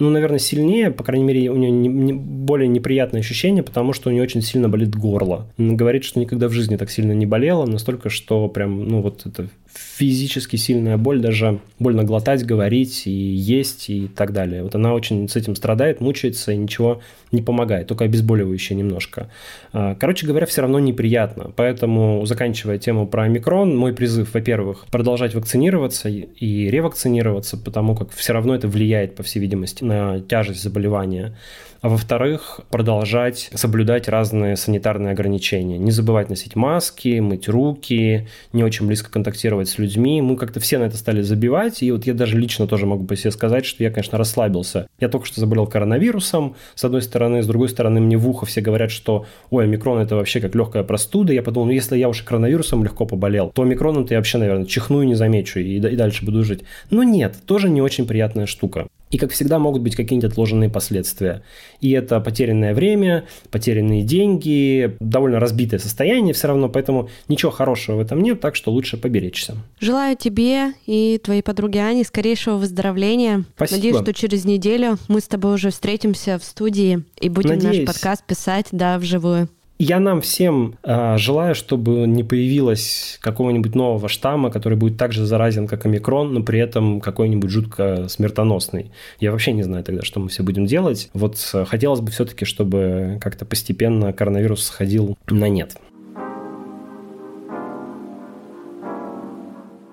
ну, 0.00 0.08
наверное, 0.08 0.38
сильнее, 0.38 0.90
по 0.90 1.04
крайней 1.04 1.24
мере, 1.24 1.50
у 1.50 1.56
нее 1.56 1.70
не, 1.70 1.88
не, 1.88 2.14
более 2.14 2.68
неприятное 2.68 3.20
ощущение, 3.20 3.62
потому 3.62 3.92
что 3.92 4.08
у 4.08 4.12
нее 4.12 4.22
очень 4.22 4.40
сильно 4.40 4.66
болит 4.66 4.96
горло. 4.96 5.46
Она 5.58 5.74
говорит, 5.74 6.04
что 6.04 6.18
никогда 6.18 6.48
в 6.48 6.52
жизни 6.52 6.76
так 6.76 6.90
сильно 6.90 7.12
не 7.12 7.26
болела, 7.26 7.66
настолько, 7.66 8.08
что 8.08 8.48
прям, 8.48 8.88
ну, 8.88 9.02
вот 9.02 9.26
это 9.26 9.48
физически 9.72 10.56
сильная 10.56 10.96
боль, 10.96 11.20
даже 11.20 11.60
больно 11.78 12.04
глотать, 12.04 12.44
говорить 12.44 13.06
и 13.06 13.10
есть 13.10 13.90
и 13.90 14.08
так 14.08 14.32
далее. 14.32 14.62
Вот 14.62 14.74
она 14.74 14.94
очень 14.94 15.28
с 15.28 15.36
этим 15.36 15.54
страдает, 15.54 16.00
мучается 16.00 16.52
и 16.52 16.56
ничего 16.56 17.00
не 17.32 17.42
помогает, 17.42 17.86
только 17.86 18.04
обезболивающее 18.04 18.76
немножко. 18.76 19.30
А, 19.72 19.94
короче 19.94 20.26
говоря, 20.26 20.46
все 20.46 20.62
равно 20.62 20.78
неприятно. 20.78 21.52
Поэтому, 21.54 22.24
заканчивая 22.26 22.78
тему 22.78 23.06
про 23.06 23.24
омикрон, 23.24 23.76
мой 23.76 23.92
призыв, 23.92 24.34
во-первых, 24.34 24.86
продолжать 24.90 25.34
вакцинироваться 25.34 26.08
и 26.08 26.70
ревакцинироваться, 26.70 27.56
потому 27.56 27.94
как 27.94 28.10
все 28.12 28.32
равно 28.32 28.54
это 28.54 28.68
влияет, 28.68 29.14
по 29.14 29.22
всей 29.22 29.40
видимости, 29.40 29.84
на 29.84 30.20
тяжесть 30.20 30.62
заболевания 30.62 31.36
а 31.80 31.88
во-вторых, 31.88 32.60
продолжать 32.70 33.50
соблюдать 33.54 34.08
разные 34.08 34.56
санитарные 34.56 35.12
ограничения. 35.12 35.78
Не 35.78 35.90
забывать 35.90 36.28
носить 36.28 36.56
маски, 36.56 37.20
мыть 37.20 37.48
руки, 37.48 38.28
не 38.52 38.62
очень 38.62 38.86
близко 38.86 39.10
контактировать 39.10 39.68
с 39.68 39.78
людьми. 39.78 40.20
Мы 40.20 40.36
как-то 40.36 40.60
все 40.60 40.78
на 40.78 40.84
это 40.84 40.96
стали 40.96 41.22
забивать, 41.22 41.82
и 41.82 41.90
вот 41.90 42.06
я 42.06 42.14
даже 42.14 42.38
лично 42.38 42.66
тоже 42.66 42.86
могу 42.86 43.04
по 43.04 43.16
себе 43.16 43.30
сказать, 43.30 43.64
что 43.64 43.82
я, 43.82 43.90
конечно, 43.90 44.18
расслабился. 44.18 44.88
Я 44.98 45.08
только 45.08 45.26
что 45.26 45.40
заболел 45.40 45.66
коронавирусом, 45.66 46.56
с 46.74 46.84
одной 46.84 47.02
стороны, 47.02 47.42
с 47.42 47.46
другой 47.46 47.68
стороны, 47.68 48.00
мне 48.00 48.16
в 48.16 48.28
ухо 48.28 48.46
все 48.46 48.60
говорят, 48.60 48.90
что 48.90 49.26
ой, 49.50 49.64
омикрон 49.64 49.98
это 50.00 50.16
вообще 50.16 50.40
как 50.40 50.54
легкая 50.54 50.82
простуда. 50.82 51.32
Я 51.32 51.42
подумал, 51.42 51.66
ну 51.66 51.72
если 51.72 51.96
я 51.96 52.08
уже 52.08 52.24
коронавирусом 52.24 52.84
легко 52.84 53.06
поболел, 53.06 53.50
то 53.50 53.62
омикроном-то 53.62 54.14
я 54.14 54.20
вообще, 54.20 54.38
наверное, 54.38 54.66
чихну 54.66 55.02
и 55.02 55.06
не 55.06 55.14
замечу, 55.14 55.60
и, 55.60 55.76
и 55.76 55.96
дальше 55.96 56.24
буду 56.24 56.44
жить. 56.44 56.62
Но 56.90 57.02
нет, 57.02 57.36
тоже 57.46 57.70
не 57.70 57.80
очень 57.80 58.06
приятная 58.06 58.46
штука. 58.46 58.86
И, 59.10 59.18
как 59.18 59.32
всегда, 59.32 59.58
могут 59.58 59.82
быть 59.82 59.96
какие-нибудь 59.96 60.30
отложенные 60.30 60.70
последствия. 60.70 61.42
И 61.80 61.90
это 61.90 62.20
потерянное 62.20 62.74
время, 62.74 63.26
потерянные 63.50 64.02
деньги, 64.02 64.96
довольно 65.00 65.40
разбитое 65.40 65.80
состояние 65.80 66.32
все 66.32 66.48
равно, 66.48 66.68
поэтому 66.68 67.08
ничего 67.28 67.50
хорошего 67.50 67.96
в 67.96 68.00
этом 68.00 68.22
нет, 68.22 68.40
так 68.40 68.54
что 68.54 68.70
лучше 68.70 68.96
поберечься. 68.96 69.56
Желаю 69.80 70.16
тебе 70.16 70.74
и 70.86 71.20
твоей 71.22 71.42
подруге 71.42 71.80
Ане 71.80 72.04
скорейшего 72.04 72.56
выздоровления. 72.56 73.44
Спасибо. 73.56 73.76
Надеюсь, 73.76 73.96
что 74.02 74.14
через 74.14 74.44
неделю 74.44 74.98
мы 75.08 75.20
с 75.20 75.26
тобой 75.26 75.54
уже 75.54 75.70
встретимся 75.70 76.38
в 76.38 76.44
студии 76.44 77.02
и 77.20 77.28
будем 77.28 77.50
Надеюсь. 77.50 77.86
наш 77.86 77.94
подкаст 77.94 78.24
писать, 78.24 78.66
да, 78.70 78.98
вживую. 78.98 79.48
Я 79.82 79.98
нам 79.98 80.20
всем 80.20 80.74
э, 80.82 81.16
желаю, 81.16 81.54
чтобы 81.54 82.06
не 82.06 82.22
появилось 82.22 83.18
какого-нибудь 83.22 83.74
нового 83.74 84.10
штамма, 84.10 84.50
который 84.50 84.76
будет 84.76 84.98
так 84.98 85.12
же 85.14 85.24
заразен, 85.24 85.66
как 85.66 85.86
омикрон, 85.86 86.34
но 86.34 86.42
при 86.42 86.60
этом 86.60 87.00
какой-нибудь 87.00 87.48
жутко 87.48 88.06
смертоносный. 88.10 88.92
Я 89.20 89.32
вообще 89.32 89.52
не 89.52 89.62
знаю 89.62 89.82
тогда, 89.82 90.02
что 90.02 90.20
мы 90.20 90.28
все 90.28 90.42
будем 90.42 90.66
делать. 90.66 91.08
Вот 91.14 91.38
э, 91.54 91.64
хотелось 91.64 92.00
бы 92.00 92.10
все-таки, 92.10 92.44
чтобы 92.44 93.16
как-то 93.22 93.46
постепенно 93.46 94.12
коронавирус 94.12 94.64
сходил 94.64 95.16
на 95.30 95.48
нет. 95.48 95.78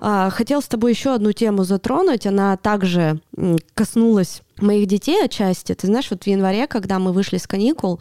А, 0.01 0.29
хотел 0.31 0.61
с 0.61 0.67
тобой 0.67 0.91
еще 0.91 1.13
одну 1.13 1.31
тему 1.31 1.63
затронуть. 1.63 2.27
Она 2.27 2.57
также 2.57 3.21
коснулась 3.73 4.41
моих 4.59 4.87
детей 4.87 5.23
отчасти. 5.23 5.73
Ты 5.73 5.87
знаешь, 5.87 6.09
вот 6.09 6.23
в 6.23 6.27
январе, 6.27 6.67
когда 6.67 6.99
мы 6.99 7.11
вышли 7.11 7.37
с 7.37 7.47
каникул 7.47 7.99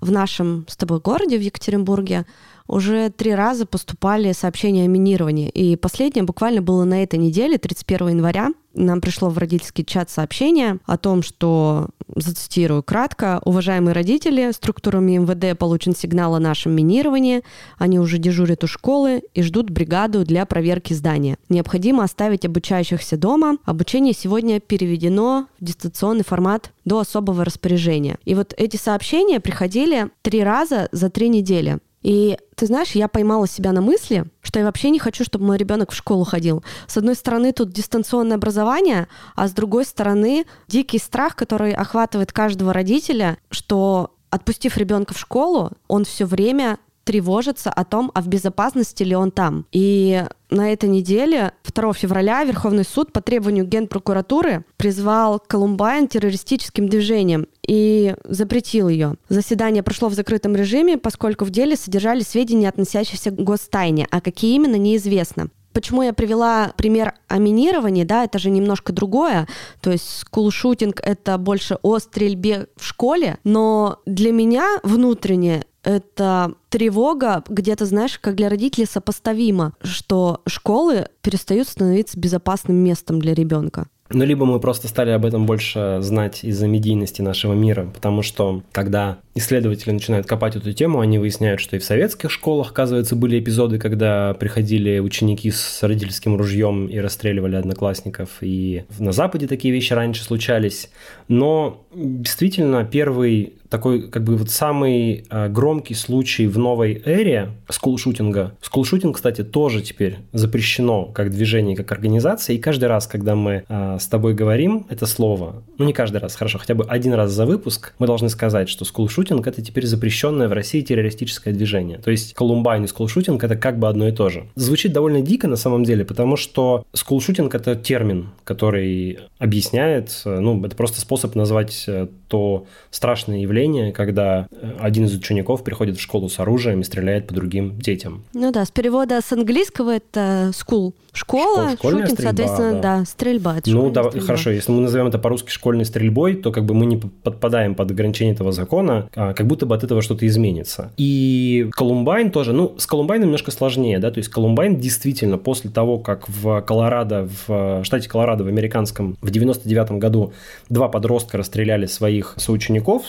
в 0.00 0.10
нашем 0.10 0.66
с 0.68 0.76
тобой 0.76 1.00
городе, 1.00 1.38
в 1.38 1.42
Екатеринбурге, 1.42 2.26
уже 2.68 3.10
три 3.10 3.34
раза 3.34 3.66
поступали 3.66 4.32
сообщения 4.32 4.84
о 4.84 4.88
минировании. 4.88 5.48
И 5.48 5.76
последнее 5.76 6.24
буквально 6.24 6.62
было 6.62 6.84
на 6.84 7.02
этой 7.02 7.18
неделе, 7.18 7.58
31 7.58 8.08
января. 8.08 8.50
Нам 8.76 9.00
пришло 9.00 9.30
в 9.30 9.38
родительский 9.38 9.84
чат 9.84 10.10
сообщение 10.10 10.78
о 10.84 10.98
том, 10.98 11.22
что, 11.22 11.88
зацитирую 12.14 12.82
кратко, 12.82 13.40
«Уважаемые 13.44 13.94
родители, 13.94 14.52
структурами 14.52 15.16
МВД 15.16 15.58
получен 15.58 15.96
сигнал 15.96 16.34
о 16.34 16.40
нашем 16.40 16.72
минировании. 16.72 17.42
Они 17.78 17.98
уже 17.98 18.18
дежурят 18.18 18.62
у 18.64 18.66
школы 18.66 19.22
и 19.32 19.42
ждут 19.42 19.70
бригаду 19.70 20.26
для 20.26 20.44
проверки 20.44 20.92
здания. 20.92 21.38
Необходимо 21.48 22.04
оставить 22.04 22.44
обучающихся 22.44 23.16
дома. 23.16 23.56
Обучение 23.64 24.12
сегодня 24.12 24.60
переведено 24.60 25.46
в 25.58 25.64
дистанционный 25.64 26.24
формат 26.24 26.70
до 26.84 27.00
особого 27.00 27.46
распоряжения». 27.46 28.18
И 28.26 28.34
вот 28.34 28.52
эти 28.58 28.76
сообщения 28.76 29.40
приходили 29.40 30.10
три 30.20 30.44
раза 30.44 30.90
за 30.92 31.08
три 31.08 31.30
недели. 31.30 31.78
И 32.06 32.38
ты 32.54 32.66
знаешь, 32.66 32.92
я 32.92 33.08
поймала 33.08 33.48
себя 33.48 33.72
на 33.72 33.80
мысли, 33.80 34.26
что 34.40 34.60
я 34.60 34.64
вообще 34.64 34.90
не 34.90 35.00
хочу, 35.00 35.24
чтобы 35.24 35.44
мой 35.44 35.56
ребенок 35.56 35.90
в 35.90 35.96
школу 35.96 36.22
ходил. 36.22 36.62
С 36.86 36.96
одной 36.96 37.16
стороны, 37.16 37.50
тут 37.50 37.72
дистанционное 37.72 38.36
образование, 38.36 39.08
а 39.34 39.48
с 39.48 39.52
другой 39.52 39.84
стороны, 39.84 40.46
дикий 40.68 41.00
страх, 41.00 41.34
который 41.34 41.72
охватывает 41.72 42.32
каждого 42.32 42.72
родителя, 42.72 43.38
что 43.50 44.14
отпустив 44.30 44.76
ребенка 44.76 45.14
в 45.14 45.18
школу, 45.18 45.72
он 45.88 46.04
все 46.04 46.26
время 46.26 46.78
тревожится 47.06 47.70
о 47.70 47.84
том, 47.84 48.10
а 48.14 48.20
в 48.20 48.26
безопасности 48.26 49.04
ли 49.04 49.14
он 49.14 49.30
там. 49.30 49.64
И 49.70 50.24
на 50.50 50.72
этой 50.72 50.88
неделе, 50.88 51.52
2 51.64 51.92
февраля, 51.94 52.42
Верховный 52.42 52.84
суд 52.84 53.12
по 53.12 53.20
требованию 53.20 53.64
Генпрокуратуры 53.64 54.64
призвал 54.76 55.38
Колумбайн 55.38 56.08
террористическим 56.08 56.88
движением 56.88 57.46
и 57.66 58.16
запретил 58.24 58.88
ее. 58.88 59.14
Заседание 59.28 59.84
прошло 59.84 60.08
в 60.08 60.14
закрытом 60.14 60.56
режиме, 60.56 60.98
поскольку 60.98 61.44
в 61.44 61.50
деле 61.50 61.76
содержали 61.76 62.22
сведения, 62.22 62.68
относящиеся 62.68 63.30
к 63.30 63.36
гостайне, 63.36 64.08
а 64.10 64.20
какие 64.20 64.56
именно, 64.56 64.76
неизвестно. 64.76 65.48
почему 65.76 66.02
я 66.02 66.14
привела 66.14 66.72
пример 66.78 67.12
о 67.28 67.36
минировании, 67.36 68.04
да, 68.04 68.24
это 68.24 68.38
же 68.38 68.48
немножко 68.48 68.94
другое, 68.94 69.46
то 69.82 69.92
есть 69.92 70.20
скулшутинг— 70.20 71.00
это 71.04 71.36
больше 71.36 71.78
о 71.82 71.98
стрельбе 71.98 72.68
в 72.76 72.84
школе, 72.84 73.36
но 73.44 73.98
для 74.06 74.32
меня 74.32 74.80
внутренне 74.82 75.66
это 75.86 76.52
тревога 76.68 77.44
где-то, 77.48 77.86
знаешь, 77.86 78.18
как 78.18 78.34
для 78.34 78.48
родителей 78.48 78.86
сопоставимо, 78.86 79.72
что 79.82 80.42
школы 80.46 81.06
перестают 81.22 81.68
становиться 81.68 82.18
безопасным 82.18 82.76
местом 82.76 83.20
для 83.20 83.32
ребенка. 83.32 83.86
Ну, 84.10 84.24
либо 84.24 84.44
мы 84.44 84.60
просто 84.60 84.88
стали 84.88 85.10
об 85.10 85.24
этом 85.24 85.46
больше 85.46 85.98
знать 86.00 86.44
из-за 86.44 86.66
медийности 86.66 87.22
нашего 87.22 87.54
мира, 87.54 87.90
потому 87.94 88.22
что 88.22 88.62
когда 88.72 89.18
исследователи 89.36 89.92
начинают 89.92 90.26
копать 90.26 90.56
эту 90.56 90.72
тему, 90.72 91.00
они 91.00 91.18
выясняют, 91.18 91.60
что 91.60 91.76
и 91.76 91.78
в 91.78 91.84
советских 91.84 92.30
школах, 92.30 92.70
оказывается, 92.70 93.14
были 93.14 93.38
эпизоды, 93.38 93.78
когда 93.78 94.34
приходили 94.34 94.98
ученики 94.98 95.50
с 95.50 95.82
родительским 95.82 96.36
ружьем 96.36 96.86
и 96.86 96.98
расстреливали 96.98 97.56
одноклассников, 97.56 98.30
и 98.40 98.84
на 98.98 99.12
Западе 99.12 99.46
такие 99.46 99.72
вещи 99.72 99.92
раньше 99.92 100.24
случались. 100.24 100.90
Но 101.28 101.86
действительно, 101.94 102.84
первый 102.84 103.54
такой 103.68 104.08
как 104.08 104.22
бы 104.24 104.36
вот 104.36 104.50
самый 104.50 105.26
э, 105.28 105.48
громкий 105.48 105.94
случай 105.94 106.46
в 106.46 106.58
новой 106.58 107.02
эре 107.04 107.50
скулшутинга. 107.68 108.56
Скулшутинг, 108.60 109.16
кстати, 109.16 109.42
тоже 109.42 109.82
теперь 109.82 110.18
запрещено 110.32 111.06
как 111.06 111.30
движение, 111.30 111.76
как 111.76 111.90
организация. 111.92 112.54
И 112.54 112.58
каждый 112.58 112.86
раз, 112.86 113.06
когда 113.06 113.34
мы 113.34 113.64
э, 113.68 113.96
с 114.00 114.06
тобой 114.06 114.34
говорим 114.34 114.86
это 114.88 115.06
слово, 115.06 115.62
ну 115.78 115.84
не 115.84 115.92
каждый 115.92 116.18
раз, 116.18 116.34
хорошо, 116.36 116.58
хотя 116.58 116.74
бы 116.74 116.84
один 116.84 117.14
раз 117.14 117.32
за 117.32 117.46
выпуск, 117.46 117.92
мы 117.98 118.06
должны 118.06 118.28
сказать, 118.28 118.68
что 118.68 118.84
скулшутинг 118.84 119.25
это 119.30 119.62
теперь 119.62 119.86
запрещенное 119.86 120.48
в 120.48 120.52
России 120.52 120.80
террористическое 120.80 121.52
движение. 121.52 121.98
То 121.98 122.10
есть 122.10 122.34
Колумбайн 122.34 122.84
и 122.84 122.86
скулшутинг 122.86 123.42
это 123.42 123.56
как 123.56 123.78
бы 123.78 123.88
одно 123.88 124.08
и 124.08 124.12
то 124.12 124.28
же. 124.28 124.46
Звучит 124.54 124.92
довольно 124.92 125.20
дико 125.20 125.48
на 125.48 125.56
самом 125.56 125.84
деле, 125.84 126.04
потому 126.04 126.36
что 126.36 126.84
скулшутинг 126.92 127.54
это 127.54 127.74
термин, 127.76 128.30
который 128.44 129.18
объясняет, 129.38 130.22
э, 130.24 130.38
ну 130.40 130.64
это 130.64 130.76
просто 130.76 131.00
способ 131.00 131.34
назвать 131.34 131.84
то 132.28 132.66
страшное 132.90 133.38
явление, 133.38 133.92
когда 133.92 134.48
один 134.80 135.04
из 135.04 135.14
учеников 135.14 135.64
приходит 135.64 135.96
в 135.96 136.00
школу 136.00 136.28
с 136.28 136.38
оружием 136.38 136.80
и 136.80 136.84
стреляет 136.84 137.26
по 137.26 137.34
другим 137.34 137.78
детям. 137.78 138.24
Ну 138.34 138.52
да, 138.52 138.64
с 138.64 138.70
перевода 138.70 139.20
с 139.20 139.32
английского 139.32 139.96
это 139.96 140.52
school. 140.52 140.92
Школа, 141.12 141.70
Школ, 141.76 141.92
шутинг, 141.92 142.10
стрельба, 142.10 142.22
соответственно, 142.22 142.72
да, 142.74 142.98
да 142.98 143.04
стрельба. 143.06 143.56
Ну 143.64 143.90
да, 143.90 144.04
стрельба. 144.04 144.26
хорошо, 144.26 144.50
если 144.50 144.70
мы 144.70 144.82
назовем 144.82 145.06
это 145.06 145.18
по-русски 145.18 145.50
школьной 145.50 145.86
стрельбой, 145.86 146.34
то 146.34 146.52
как 146.52 146.66
бы 146.66 146.74
мы 146.74 146.84
не 146.84 146.98
подпадаем 146.98 147.74
под 147.74 147.90
ограничение 147.90 148.34
этого 148.34 148.52
закона, 148.52 149.08
а 149.14 149.32
как 149.32 149.46
будто 149.46 149.64
бы 149.64 149.74
от 149.74 149.82
этого 149.82 150.02
что-то 150.02 150.26
изменится. 150.26 150.92
И 150.98 151.70
Колумбайн 151.72 152.30
тоже, 152.30 152.52
ну, 152.52 152.74
с 152.76 152.86
Колумбайном 152.86 153.28
немножко 153.28 153.50
сложнее, 153.50 153.98
да, 153.98 154.10
то 154.10 154.18
есть 154.18 154.28
Колумбайн 154.28 154.78
действительно 154.78 155.38
после 155.38 155.70
того, 155.70 155.98
как 155.98 156.28
в 156.28 156.60
Колорадо, 156.60 157.26
в 157.46 157.82
штате 157.82 158.10
Колорадо, 158.10 158.44
в 158.44 158.48
американском, 158.48 159.16
в 159.22 159.30
99 159.30 159.92
году 159.92 160.34
два 160.68 160.88
подростка 160.88 161.38
расстреляли 161.38 161.86
своих 162.16 162.34
соучеников, 162.38 163.02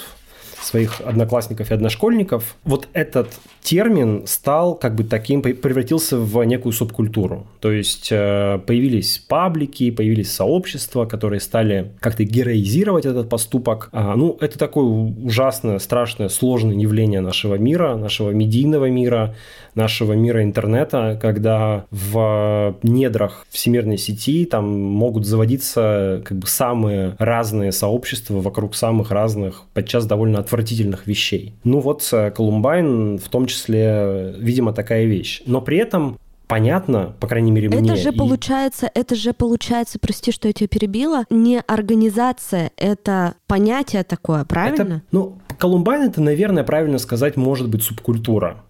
своих 0.62 1.01
одноклассников 1.01 1.72
и 1.72 1.74
одношкольников, 1.74 2.55
вот 2.64 2.88
этот 2.93 3.34
термин 3.68 4.24
стал 4.28 4.76
как 4.76 4.95
бы 4.95 5.03
таким, 5.03 5.41
превратился 5.41 6.18
в 6.18 6.41
некую 6.45 6.72
субкультуру. 6.72 7.47
То 7.59 7.70
есть 7.70 8.07
э, 8.11 8.59
появились 8.65 9.18
паблики, 9.28 9.91
появились 9.91 10.32
сообщества, 10.32 11.05
которые 11.05 11.41
стали 11.41 11.91
как-то 11.99 12.24
героизировать 12.24 13.05
этот 13.05 13.28
поступок. 13.28 13.89
А, 13.91 14.15
ну, 14.15 14.38
это 14.39 14.57
такое 14.57 14.86
ужасное, 14.86 15.80
страшное, 15.80 16.30
сложное 16.30 16.76
явление 16.76 17.20
нашего 17.20 17.55
мира, 17.55 17.97
нашего 17.97 18.30
медийного 18.30 18.89
мира, 18.89 19.36
нашего 19.76 20.13
мира 20.13 20.43
интернета, 20.43 21.20
когда 21.22 21.86
в 21.91 22.78
недрах 22.84 23.45
всемирной 23.49 23.97
сети 23.97 24.45
там 24.45 24.65
могут 24.80 25.26
заводиться 25.26 26.22
как 26.24 26.38
бы 26.38 26.47
самые 26.47 27.18
разные 27.20 27.74
сообщества 27.74 28.39
вокруг 28.39 28.76
самых 28.76 29.11
разных, 29.11 29.63
подчас 29.74 30.05
довольно 30.05 30.39
отвратительных 30.39 31.05
вещей. 31.05 31.53
Ну 31.65 31.80
вот 31.80 32.09
Колумбайн 32.34 33.18
в 33.18 33.28
том 33.28 33.45
числе, 33.45 33.57
видимо, 33.68 34.74
такая 34.74 35.05
вещь. 35.05 35.41
Но 35.45 35.62
при 35.62 35.78
этом 35.78 36.18
понятно, 36.47 37.14
по 37.20 37.28
крайней 37.28 37.51
мере, 37.51 37.70
мне. 37.70 37.80
Это 37.80 37.95
же 37.95 38.10
и... 38.10 38.18
получается, 38.18 38.89
это 38.93 39.16
же 39.16 39.34
получается, 39.34 39.99
прости, 39.99 40.32
что 40.32 40.47
я 40.47 40.53
тебя 40.53 40.68
перебила, 40.68 41.26
не 41.30 41.60
организация, 41.60 42.72
это 42.78 43.36
понятие 43.47 44.03
такое, 44.03 44.45
правильно? 44.45 44.82
Это, 44.82 45.01
ну, 45.12 45.38
Колумбайн 45.60 46.03
это, 46.03 46.22
наверное, 46.22 46.64
правильно 46.64 46.97
сказать, 46.97 47.36
может 47.36 47.70
быть 47.70 47.84
субкультура. 47.84 48.64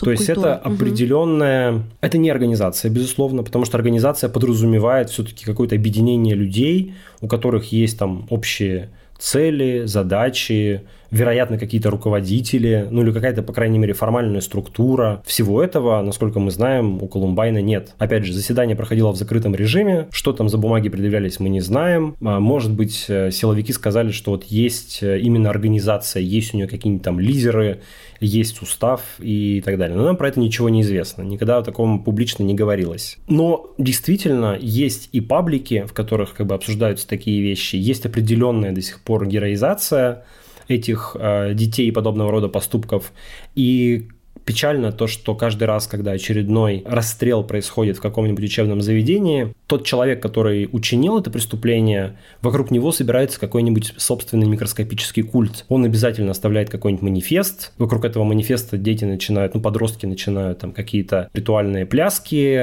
То 0.00 0.10
есть 0.10 0.28
это 0.28 0.56
определенная, 0.56 1.72
угу. 1.72 1.82
это 2.00 2.18
не 2.18 2.30
организация, 2.30 2.90
безусловно, 2.90 3.42
потому 3.42 3.64
что 3.64 3.76
организация 3.76 4.30
подразумевает 4.30 5.10
все-таки 5.10 5.44
какое-то 5.44 5.74
объединение 5.74 6.34
людей, 6.34 6.94
у 7.20 7.28
которых 7.28 7.70
есть 7.72 7.98
там 7.98 8.26
общие 8.30 8.90
цели, 9.18 9.82
задачи, 9.84 10.82
вероятно, 11.10 11.58
какие-то 11.58 11.90
руководители, 11.90 12.86
ну 12.90 13.02
или 13.02 13.12
какая-то, 13.12 13.42
по 13.42 13.52
крайней 13.52 13.78
мере, 13.78 13.92
формальная 13.92 14.40
структура. 14.40 15.22
Всего 15.26 15.62
этого, 15.62 16.02
насколько 16.02 16.40
мы 16.40 16.50
знаем, 16.50 17.02
у 17.02 17.08
Колумбайна 17.08 17.62
нет. 17.62 17.94
Опять 17.98 18.24
же, 18.24 18.32
заседание 18.32 18.76
проходило 18.76 19.12
в 19.12 19.16
закрытом 19.16 19.54
режиме, 19.54 20.08
что 20.10 20.32
там 20.32 20.48
за 20.48 20.58
бумаги 20.58 20.88
предъявлялись, 20.88 21.40
мы 21.40 21.48
не 21.48 21.60
знаем. 21.60 22.16
А, 22.20 22.40
может 22.40 22.72
быть, 22.72 23.06
э, 23.08 23.30
силовики 23.30 23.72
сказали, 23.72 24.10
что 24.10 24.32
вот 24.32 24.44
есть 24.44 25.02
э, 25.02 25.18
именно 25.20 25.50
организация, 25.50 26.22
есть 26.22 26.54
у 26.54 26.56
нее 26.56 26.68
какие-нибудь 26.68 27.04
там 27.04 27.20
лидеры, 27.20 27.80
есть 28.20 28.60
устав 28.62 29.02
и 29.18 29.62
так 29.64 29.78
далее. 29.78 29.96
Но 29.96 30.04
нам 30.04 30.16
про 30.16 30.28
это 30.28 30.40
ничего 30.40 30.68
не 30.68 30.82
известно. 30.82 31.22
Никогда 31.22 31.58
о 31.58 31.62
таком 31.62 32.02
публично 32.02 32.42
не 32.42 32.54
говорилось. 32.54 33.16
Но 33.28 33.70
действительно 33.78 34.56
есть 34.60 35.08
и 35.12 35.20
паблики, 35.20 35.84
в 35.86 35.92
которых 35.92 36.34
как 36.34 36.46
бы 36.46 36.54
обсуждаются 36.54 37.06
такие 37.06 37.40
вещи. 37.40 37.76
Есть 37.76 38.06
определенная 38.06 38.72
до 38.72 38.82
сих 38.82 39.00
пор 39.00 39.26
героизация 39.26 40.24
этих 40.68 41.16
э, 41.18 41.54
детей 41.54 41.88
и 41.88 41.90
подобного 41.90 42.30
рода 42.30 42.48
поступков. 42.48 43.12
И 43.54 44.08
печально 44.48 44.92
то, 44.92 45.06
что 45.06 45.34
каждый 45.34 45.64
раз, 45.64 45.86
когда 45.86 46.12
очередной 46.12 46.82
расстрел 46.86 47.44
происходит 47.44 47.98
в 47.98 48.00
каком-нибудь 48.00 48.42
учебном 48.42 48.80
заведении, 48.80 49.52
тот 49.66 49.84
человек, 49.84 50.22
который 50.22 50.70
учинил 50.72 51.18
это 51.18 51.30
преступление, 51.30 52.16
вокруг 52.40 52.70
него 52.70 52.90
собирается 52.90 53.38
какой-нибудь 53.38 53.92
собственный 53.98 54.46
микроскопический 54.46 55.22
культ. 55.22 55.66
Он 55.68 55.84
обязательно 55.84 56.30
оставляет 56.30 56.70
какой-нибудь 56.70 57.02
манифест. 57.02 57.72
Вокруг 57.76 58.06
этого 58.06 58.24
манифеста 58.24 58.78
дети 58.78 59.04
начинают, 59.04 59.54
ну, 59.54 59.60
подростки 59.60 60.06
начинают 60.06 60.60
там 60.60 60.72
какие-то 60.72 61.28
ритуальные 61.34 61.84
пляски. 61.84 62.54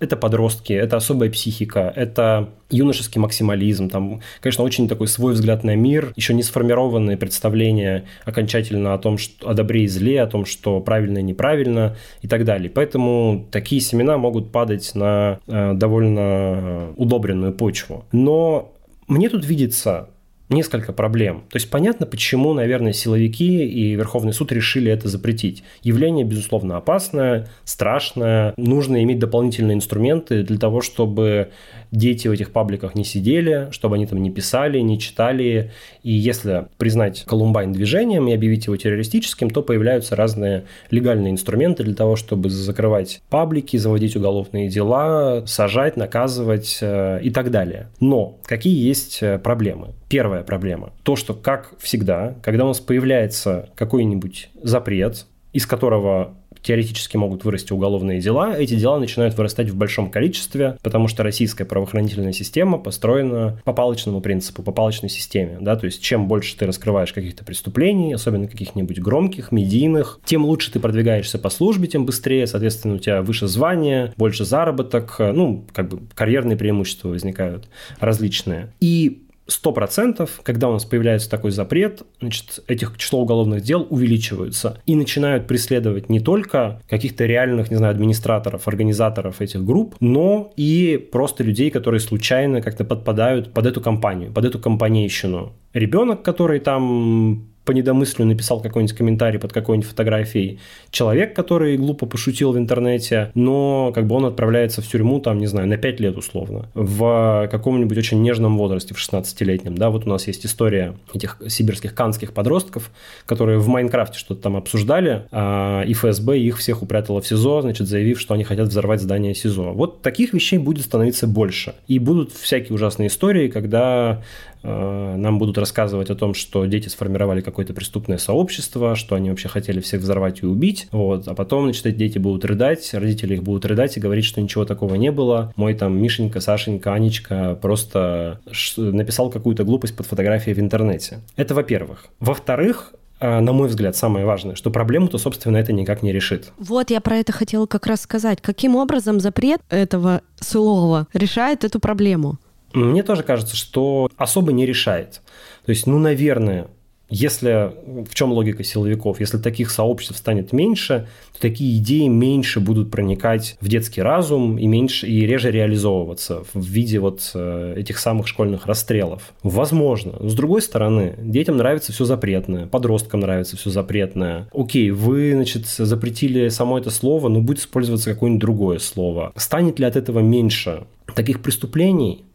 Это 0.00 0.16
подростки, 0.16 0.72
это 0.72 0.96
особая 0.96 1.30
психика, 1.30 1.92
это 1.94 2.48
юношеский 2.70 3.20
максимализм, 3.20 3.88
там, 3.88 4.20
конечно, 4.40 4.64
очень 4.64 4.88
такой 4.88 5.08
свой 5.08 5.34
взгляд 5.34 5.64
на 5.64 5.76
мир, 5.76 6.12
еще 6.16 6.34
не 6.34 6.42
сформированные 6.42 7.16
представления 7.16 8.04
окончательно 8.24 8.94
о 8.94 8.98
том, 8.98 9.18
что 9.18 9.50
о 9.50 9.54
добре 9.54 9.84
и 9.84 9.88
зле, 9.88 10.22
о 10.22 10.26
том, 10.26 10.44
что 10.44 10.80
правильно 10.80 11.18
и 11.18 11.22
неправильно 11.22 11.96
и 12.22 12.28
так 12.28 12.44
далее. 12.44 12.70
Поэтому 12.70 13.46
такие 13.50 13.80
семена 13.80 14.18
могут 14.18 14.52
падать 14.52 14.92
на 14.94 15.38
э, 15.46 15.74
довольно 15.74 16.20
э, 16.20 16.92
удобренную 16.96 17.52
почву. 17.52 18.04
Но 18.12 18.72
мне 19.08 19.28
тут 19.28 19.44
видится 19.44 20.08
несколько 20.48 20.92
проблем. 20.92 21.44
То 21.50 21.56
есть 21.56 21.70
понятно, 21.70 22.06
почему, 22.06 22.52
наверное, 22.54 22.92
силовики 22.92 23.66
и 23.66 23.94
Верховный 23.94 24.32
суд 24.32 24.52
решили 24.52 24.90
это 24.90 25.08
запретить. 25.08 25.64
Явление, 25.82 26.24
безусловно, 26.24 26.76
опасное, 26.76 27.48
страшное. 27.64 28.54
Нужно 28.56 29.02
иметь 29.02 29.18
дополнительные 29.18 29.74
инструменты 29.74 30.44
для 30.44 30.58
того, 30.58 30.82
чтобы 30.82 31.50
дети 31.90 32.28
в 32.28 32.32
этих 32.32 32.52
пабликах 32.52 32.94
не 32.94 33.04
сидели, 33.04 33.68
чтобы 33.70 33.96
они 33.96 34.06
там 34.06 34.22
не 34.22 34.30
писали, 34.30 34.78
не 34.80 34.98
читали. 34.98 35.72
И 36.02 36.12
если 36.12 36.66
признать 36.78 37.24
Колумбайн 37.26 37.72
движением 37.72 38.28
и 38.28 38.34
объявить 38.34 38.66
его 38.66 38.76
террористическим, 38.76 39.50
то 39.50 39.62
появляются 39.62 40.16
разные 40.16 40.64
легальные 40.90 41.32
инструменты 41.32 41.84
для 41.84 41.94
того, 41.94 42.16
чтобы 42.16 42.50
закрывать 42.50 43.22
паблики, 43.30 43.76
заводить 43.76 44.16
уголовные 44.16 44.68
дела, 44.68 45.44
сажать, 45.46 45.96
наказывать 45.96 46.78
э, 46.80 47.20
и 47.22 47.30
так 47.30 47.50
далее. 47.50 47.88
Но 48.00 48.38
какие 48.44 48.86
есть 48.86 49.22
э, 49.22 49.38
проблемы? 49.38 49.94
Первая 50.08 50.42
проблема. 50.42 50.92
То, 51.02 51.16
что, 51.16 51.34
как 51.34 51.74
всегда, 51.78 52.36
когда 52.42 52.64
у 52.64 52.68
нас 52.68 52.80
появляется 52.80 53.70
какой-нибудь 53.74 54.50
запрет, 54.62 55.26
из 55.52 55.66
которого 55.66 56.34
теоретически 56.66 57.16
могут 57.16 57.44
вырасти 57.44 57.72
уголовные 57.72 58.20
дела, 58.20 58.56
эти 58.58 58.74
дела 58.74 58.98
начинают 58.98 59.36
вырастать 59.36 59.70
в 59.70 59.76
большом 59.76 60.10
количестве, 60.10 60.76
потому 60.82 61.06
что 61.06 61.22
российская 61.22 61.64
правоохранительная 61.64 62.32
система 62.32 62.78
построена 62.78 63.60
по 63.64 63.72
палочному 63.72 64.20
принципу, 64.20 64.64
по 64.64 64.72
палочной 64.72 65.08
системе. 65.08 65.58
Да? 65.60 65.76
То 65.76 65.86
есть 65.86 66.02
чем 66.02 66.26
больше 66.26 66.56
ты 66.56 66.66
раскрываешь 66.66 67.12
каких-то 67.12 67.44
преступлений, 67.44 68.12
особенно 68.12 68.48
каких-нибудь 68.48 68.98
громких, 68.98 69.52
медийных, 69.52 70.18
тем 70.24 70.44
лучше 70.44 70.72
ты 70.72 70.80
продвигаешься 70.80 71.38
по 71.38 71.50
службе, 71.50 71.86
тем 71.86 72.04
быстрее, 72.04 72.48
соответственно, 72.48 72.96
у 72.96 72.98
тебя 72.98 73.22
выше 73.22 73.46
звание, 73.46 74.12
больше 74.16 74.44
заработок, 74.44 75.16
ну, 75.18 75.64
как 75.72 75.88
бы 75.88 76.00
карьерные 76.14 76.56
преимущества 76.56 77.10
возникают 77.10 77.68
различные. 78.00 78.72
И 78.80 79.25
100%, 79.48 80.28
когда 80.42 80.68
у 80.68 80.72
нас 80.72 80.84
появляется 80.84 81.30
такой 81.30 81.50
запрет, 81.50 82.02
значит, 82.20 82.64
этих 82.66 82.96
число 82.96 83.20
уголовных 83.20 83.62
дел 83.62 83.86
увеличиваются 83.88 84.80
и 84.86 84.94
начинают 84.94 85.46
преследовать 85.46 86.08
не 86.08 86.20
только 86.20 86.82
каких-то 86.88 87.26
реальных, 87.26 87.70
не 87.70 87.76
знаю, 87.76 87.92
администраторов, 87.92 88.66
организаторов 88.66 89.40
этих 89.40 89.64
групп, 89.64 89.94
но 90.00 90.52
и 90.56 91.08
просто 91.12 91.44
людей, 91.44 91.70
которые 91.70 92.00
случайно 92.00 92.60
как-то 92.60 92.84
подпадают 92.84 93.52
под 93.52 93.66
эту 93.66 93.80
компанию, 93.80 94.32
под 94.32 94.44
эту 94.44 94.58
компанейщину. 94.58 95.52
Ребенок, 95.72 96.22
который 96.22 96.58
там 96.60 97.48
по 97.66 97.72
недомыслию 97.72 98.26
написал 98.26 98.60
какой-нибудь 98.60 98.96
комментарий 98.96 99.38
под 99.38 99.52
какой-нибудь 99.52 99.88
фотографией 99.88 100.60
человек, 100.90 101.34
который 101.34 101.76
глупо 101.76 102.06
пошутил 102.06 102.52
в 102.52 102.58
интернете, 102.58 103.32
но 103.34 103.92
как 103.94 104.06
бы 104.06 104.14
он 104.14 104.24
отправляется 104.24 104.80
в 104.80 104.86
тюрьму, 104.86 105.20
там, 105.20 105.38
не 105.38 105.46
знаю, 105.46 105.68
на 105.68 105.76
5 105.76 106.00
лет 106.00 106.16
условно, 106.16 106.70
в 106.74 107.48
каком-нибудь 107.50 107.98
очень 107.98 108.22
нежном 108.22 108.56
возрасте, 108.56 108.94
в 108.94 108.98
16-летнем, 108.98 109.76
да, 109.76 109.90
вот 109.90 110.06
у 110.06 110.08
нас 110.08 110.26
есть 110.28 110.46
история 110.46 110.94
этих 111.12 111.38
сибирских 111.48 111.94
канских 111.94 112.32
подростков, 112.32 112.90
которые 113.26 113.58
в 113.58 113.66
Майнкрафте 113.66 114.18
что-то 114.18 114.42
там 114.42 114.56
обсуждали, 114.56 115.24
а, 115.32 115.82
и 115.82 115.92
ФСБ 115.92 116.38
их 116.38 116.58
всех 116.58 116.82
упрятало 116.82 117.20
в 117.20 117.26
СИЗО, 117.26 117.62
значит, 117.62 117.88
заявив, 117.88 118.20
что 118.20 118.34
они 118.34 118.44
хотят 118.44 118.68
взорвать 118.68 119.02
здание 119.02 119.34
СИЗО. 119.34 119.72
Вот 119.72 120.02
таких 120.02 120.32
вещей 120.32 120.58
будет 120.58 120.84
становиться 120.84 121.26
больше. 121.26 121.74
И 121.88 121.98
будут 121.98 122.32
всякие 122.32 122.74
ужасные 122.74 123.08
истории, 123.08 123.48
когда 123.48 124.22
нам 124.66 125.38
будут 125.38 125.58
рассказывать 125.58 126.10
о 126.10 126.14
том, 126.14 126.34
что 126.34 126.64
дети 126.66 126.88
сформировали 126.88 127.40
какое-то 127.40 127.72
преступное 127.72 128.18
сообщество, 128.18 128.96
что 128.96 129.14
они 129.14 129.30
вообще 129.30 129.48
хотели 129.48 129.80
всех 129.80 130.00
взорвать 130.00 130.42
и 130.42 130.46
убить, 130.46 130.88
вот, 130.92 131.28
а 131.28 131.34
потом, 131.34 131.64
значит, 131.64 131.86
эти 131.86 131.96
дети 131.96 132.18
будут 132.18 132.44
рыдать, 132.44 132.92
родители 132.92 133.34
их 133.34 133.42
будут 133.42 133.64
рыдать 133.64 133.96
и 133.96 134.00
говорить, 134.00 134.24
что 134.24 134.40
ничего 134.40 134.64
такого 134.64 134.94
не 134.96 135.12
было, 135.12 135.52
мой 135.56 135.74
там 135.74 136.00
Мишенька, 136.00 136.40
Сашенька, 136.40 136.92
Анечка 136.92 137.58
просто 137.60 138.40
написал 138.76 139.30
какую-то 139.30 139.64
глупость 139.64 139.96
под 139.96 140.06
фотографией 140.06 140.54
в 140.54 140.58
интернете. 140.58 141.20
Это 141.36 141.54
во-первых. 141.54 142.06
Во-вторых, 142.20 142.92
э, 143.20 143.40
на 143.40 143.52
мой 143.52 143.68
взгляд, 143.68 143.96
самое 143.96 144.26
важное, 144.26 144.54
что 144.54 144.70
проблему-то, 144.70 145.18
собственно, 145.18 145.56
это 145.56 145.72
никак 145.72 146.02
не 146.02 146.12
решит. 146.12 146.52
Вот 146.58 146.90
я 146.90 147.00
про 147.00 147.18
это 147.18 147.32
хотела 147.32 147.66
как 147.66 147.86
раз 147.86 148.02
сказать. 148.02 148.40
Каким 148.40 148.76
образом 148.76 149.20
запрет 149.20 149.60
этого 149.70 150.22
слова 150.40 151.06
решает 151.12 151.64
эту 151.64 151.80
проблему? 151.80 152.38
Мне 152.72 153.02
тоже 153.02 153.22
кажется, 153.22 153.56
что 153.56 154.10
особо 154.16 154.52
не 154.52 154.66
решает. 154.66 155.22
То 155.64 155.70
есть, 155.70 155.86
ну, 155.86 155.98
наверное, 155.98 156.68
если 157.08 157.72
в 158.04 158.14
чем 158.14 158.32
логика 158.32 158.64
силовиков? 158.64 159.20
Если 159.20 159.38
таких 159.38 159.70
сообществ 159.70 160.16
станет 160.16 160.52
меньше, 160.52 161.06
то 161.34 161.40
такие 161.40 161.78
идеи 161.78 162.08
меньше 162.08 162.58
будут 162.58 162.90
проникать 162.90 163.56
в 163.60 163.68
детский 163.68 164.02
разум 164.02 164.58
и 164.58 164.66
меньше 164.66 165.06
и 165.06 165.24
реже 165.24 165.52
реализовываться 165.52 166.42
в 166.52 166.64
виде 166.64 166.98
вот 166.98 167.30
э, 167.34 167.74
этих 167.76 167.98
самых 167.98 168.26
школьных 168.26 168.66
расстрелов. 168.66 169.32
Возможно. 169.44 170.14
Но 170.18 170.28
с 170.28 170.34
другой 170.34 170.62
стороны, 170.62 171.14
детям 171.18 171.56
нравится 171.58 171.92
все 171.92 172.04
запретное, 172.04 172.66
подросткам 172.66 173.20
нравится 173.20 173.56
все 173.56 173.70
запретное. 173.70 174.48
Окей, 174.52 174.90
вы, 174.90 175.32
значит, 175.32 175.66
запретили 175.66 176.48
само 176.48 176.78
это 176.78 176.90
слово, 176.90 177.28
но 177.28 177.40
будет 177.40 177.60
использоваться 177.60 178.12
какое-нибудь 178.12 178.40
другое 178.40 178.78
слово. 178.78 179.32
Станет 179.36 179.78
ли 179.78 179.84
от 179.84 179.94
этого 179.94 180.18
меньше 180.18 180.84
таких 181.14 181.40
преступлений? 181.40 182.25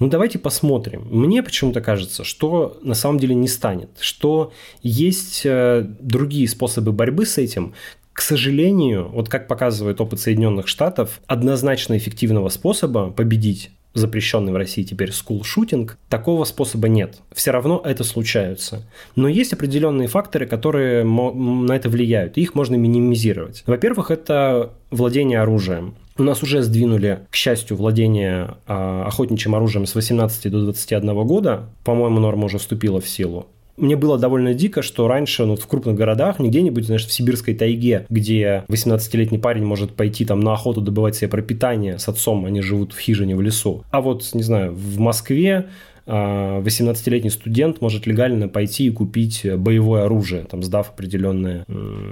Ну, 0.00 0.08
давайте 0.08 0.38
посмотрим. 0.38 1.06
Мне 1.10 1.42
почему-то 1.42 1.82
кажется, 1.82 2.24
что 2.24 2.78
на 2.82 2.94
самом 2.94 3.18
деле 3.18 3.34
не 3.34 3.48
станет, 3.48 3.90
что 4.00 4.52
есть 4.82 5.42
э, 5.44 5.86
другие 6.00 6.48
способы 6.48 6.90
борьбы 6.90 7.26
с 7.26 7.36
этим, 7.36 7.74
к 8.14 8.22
сожалению, 8.22 9.08
вот 9.10 9.28
как 9.28 9.46
показывает 9.46 10.00
опыт 10.00 10.20
Соединенных 10.20 10.68
Штатов, 10.68 11.20
однозначно 11.26 11.96
эффективного 11.96 12.48
способа 12.48 13.10
победить 13.10 13.70
запрещенный 13.92 14.52
в 14.52 14.56
России 14.56 14.82
теперь 14.82 15.12
скул-шутинг, 15.12 15.98
такого 16.08 16.44
способа 16.44 16.88
нет. 16.88 17.18
Все 17.32 17.50
равно 17.50 17.82
это 17.84 18.04
случается. 18.04 18.86
Но 19.16 19.28
есть 19.28 19.52
определенные 19.52 20.08
факторы, 20.08 20.46
которые 20.46 21.04
на 21.04 21.72
это 21.72 21.88
влияют, 21.88 22.38
и 22.38 22.42
их 22.42 22.54
можно 22.54 22.76
минимизировать. 22.76 23.64
Во-первых, 23.66 24.10
это 24.10 24.72
владение 24.90 25.40
оружием. 25.40 25.94
У 26.20 26.22
нас 26.22 26.42
уже 26.42 26.62
сдвинули, 26.62 27.20
к 27.30 27.34
счастью, 27.34 27.78
владение 27.78 28.58
а, 28.66 29.06
охотничьим 29.06 29.54
оружием 29.54 29.86
с 29.86 29.94
18 29.94 30.52
до 30.52 30.64
21 30.64 31.14
года. 31.26 31.70
По-моему, 31.82 32.20
норма 32.20 32.44
уже 32.44 32.58
вступила 32.58 33.00
в 33.00 33.08
силу 33.08 33.46
мне 33.80 33.96
было 33.96 34.18
довольно 34.18 34.54
дико, 34.54 34.82
что 34.82 35.08
раньше 35.08 35.46
ну, 35.46 35.56
в 35.56 35.66
крупных 35.66 35.96
городах, 35.96 36.38
не 36.38 36.50
где-нибудь, 36.50 36.84
знаешь, 36.84 37.06
в 37.06 37.12
сибирской 37.12 37.54
тайге, 37.54 38.06
где 38.10 38.64
18-летний 38.68 39.38
парень 39.38 39.64
может 39.64 39.94
пойти 39.94 40.24
там 40.24 40.40
на 40.40 40.52
охоту 40.52 40.80
добывать 40.80 41.16
себе 41.16 41.28
пропитание 41.28 41.98
с 41.98 42.08
отцом, 42.08 42.44
они 42.44 42.60
живут 42.60 42.92
в 42.92 42.98
хижине 42.98 43.34
в 43.36 43.40
лесу. 43.40 43.84
А 43.90 44.00
вот, 44.00 44.28
не 44.34 44.42
знаю, 44.42 44.72
в 44.72 44.98
Москве 44.98 45.68
18-летний 46.10 47.28
а, 47.28 47.32
студент 47.32 47.80
может 47.80 48.06
легально 48.06 48.48
пойти 48.48 48.86
и 48.86 48.90
купить 48.90 49.46
боевое 49.56 50.04
оружие, 50.04 50.44
там, 50.44 50.62
сдав 50.62 50.90
определенные 50.90 51.64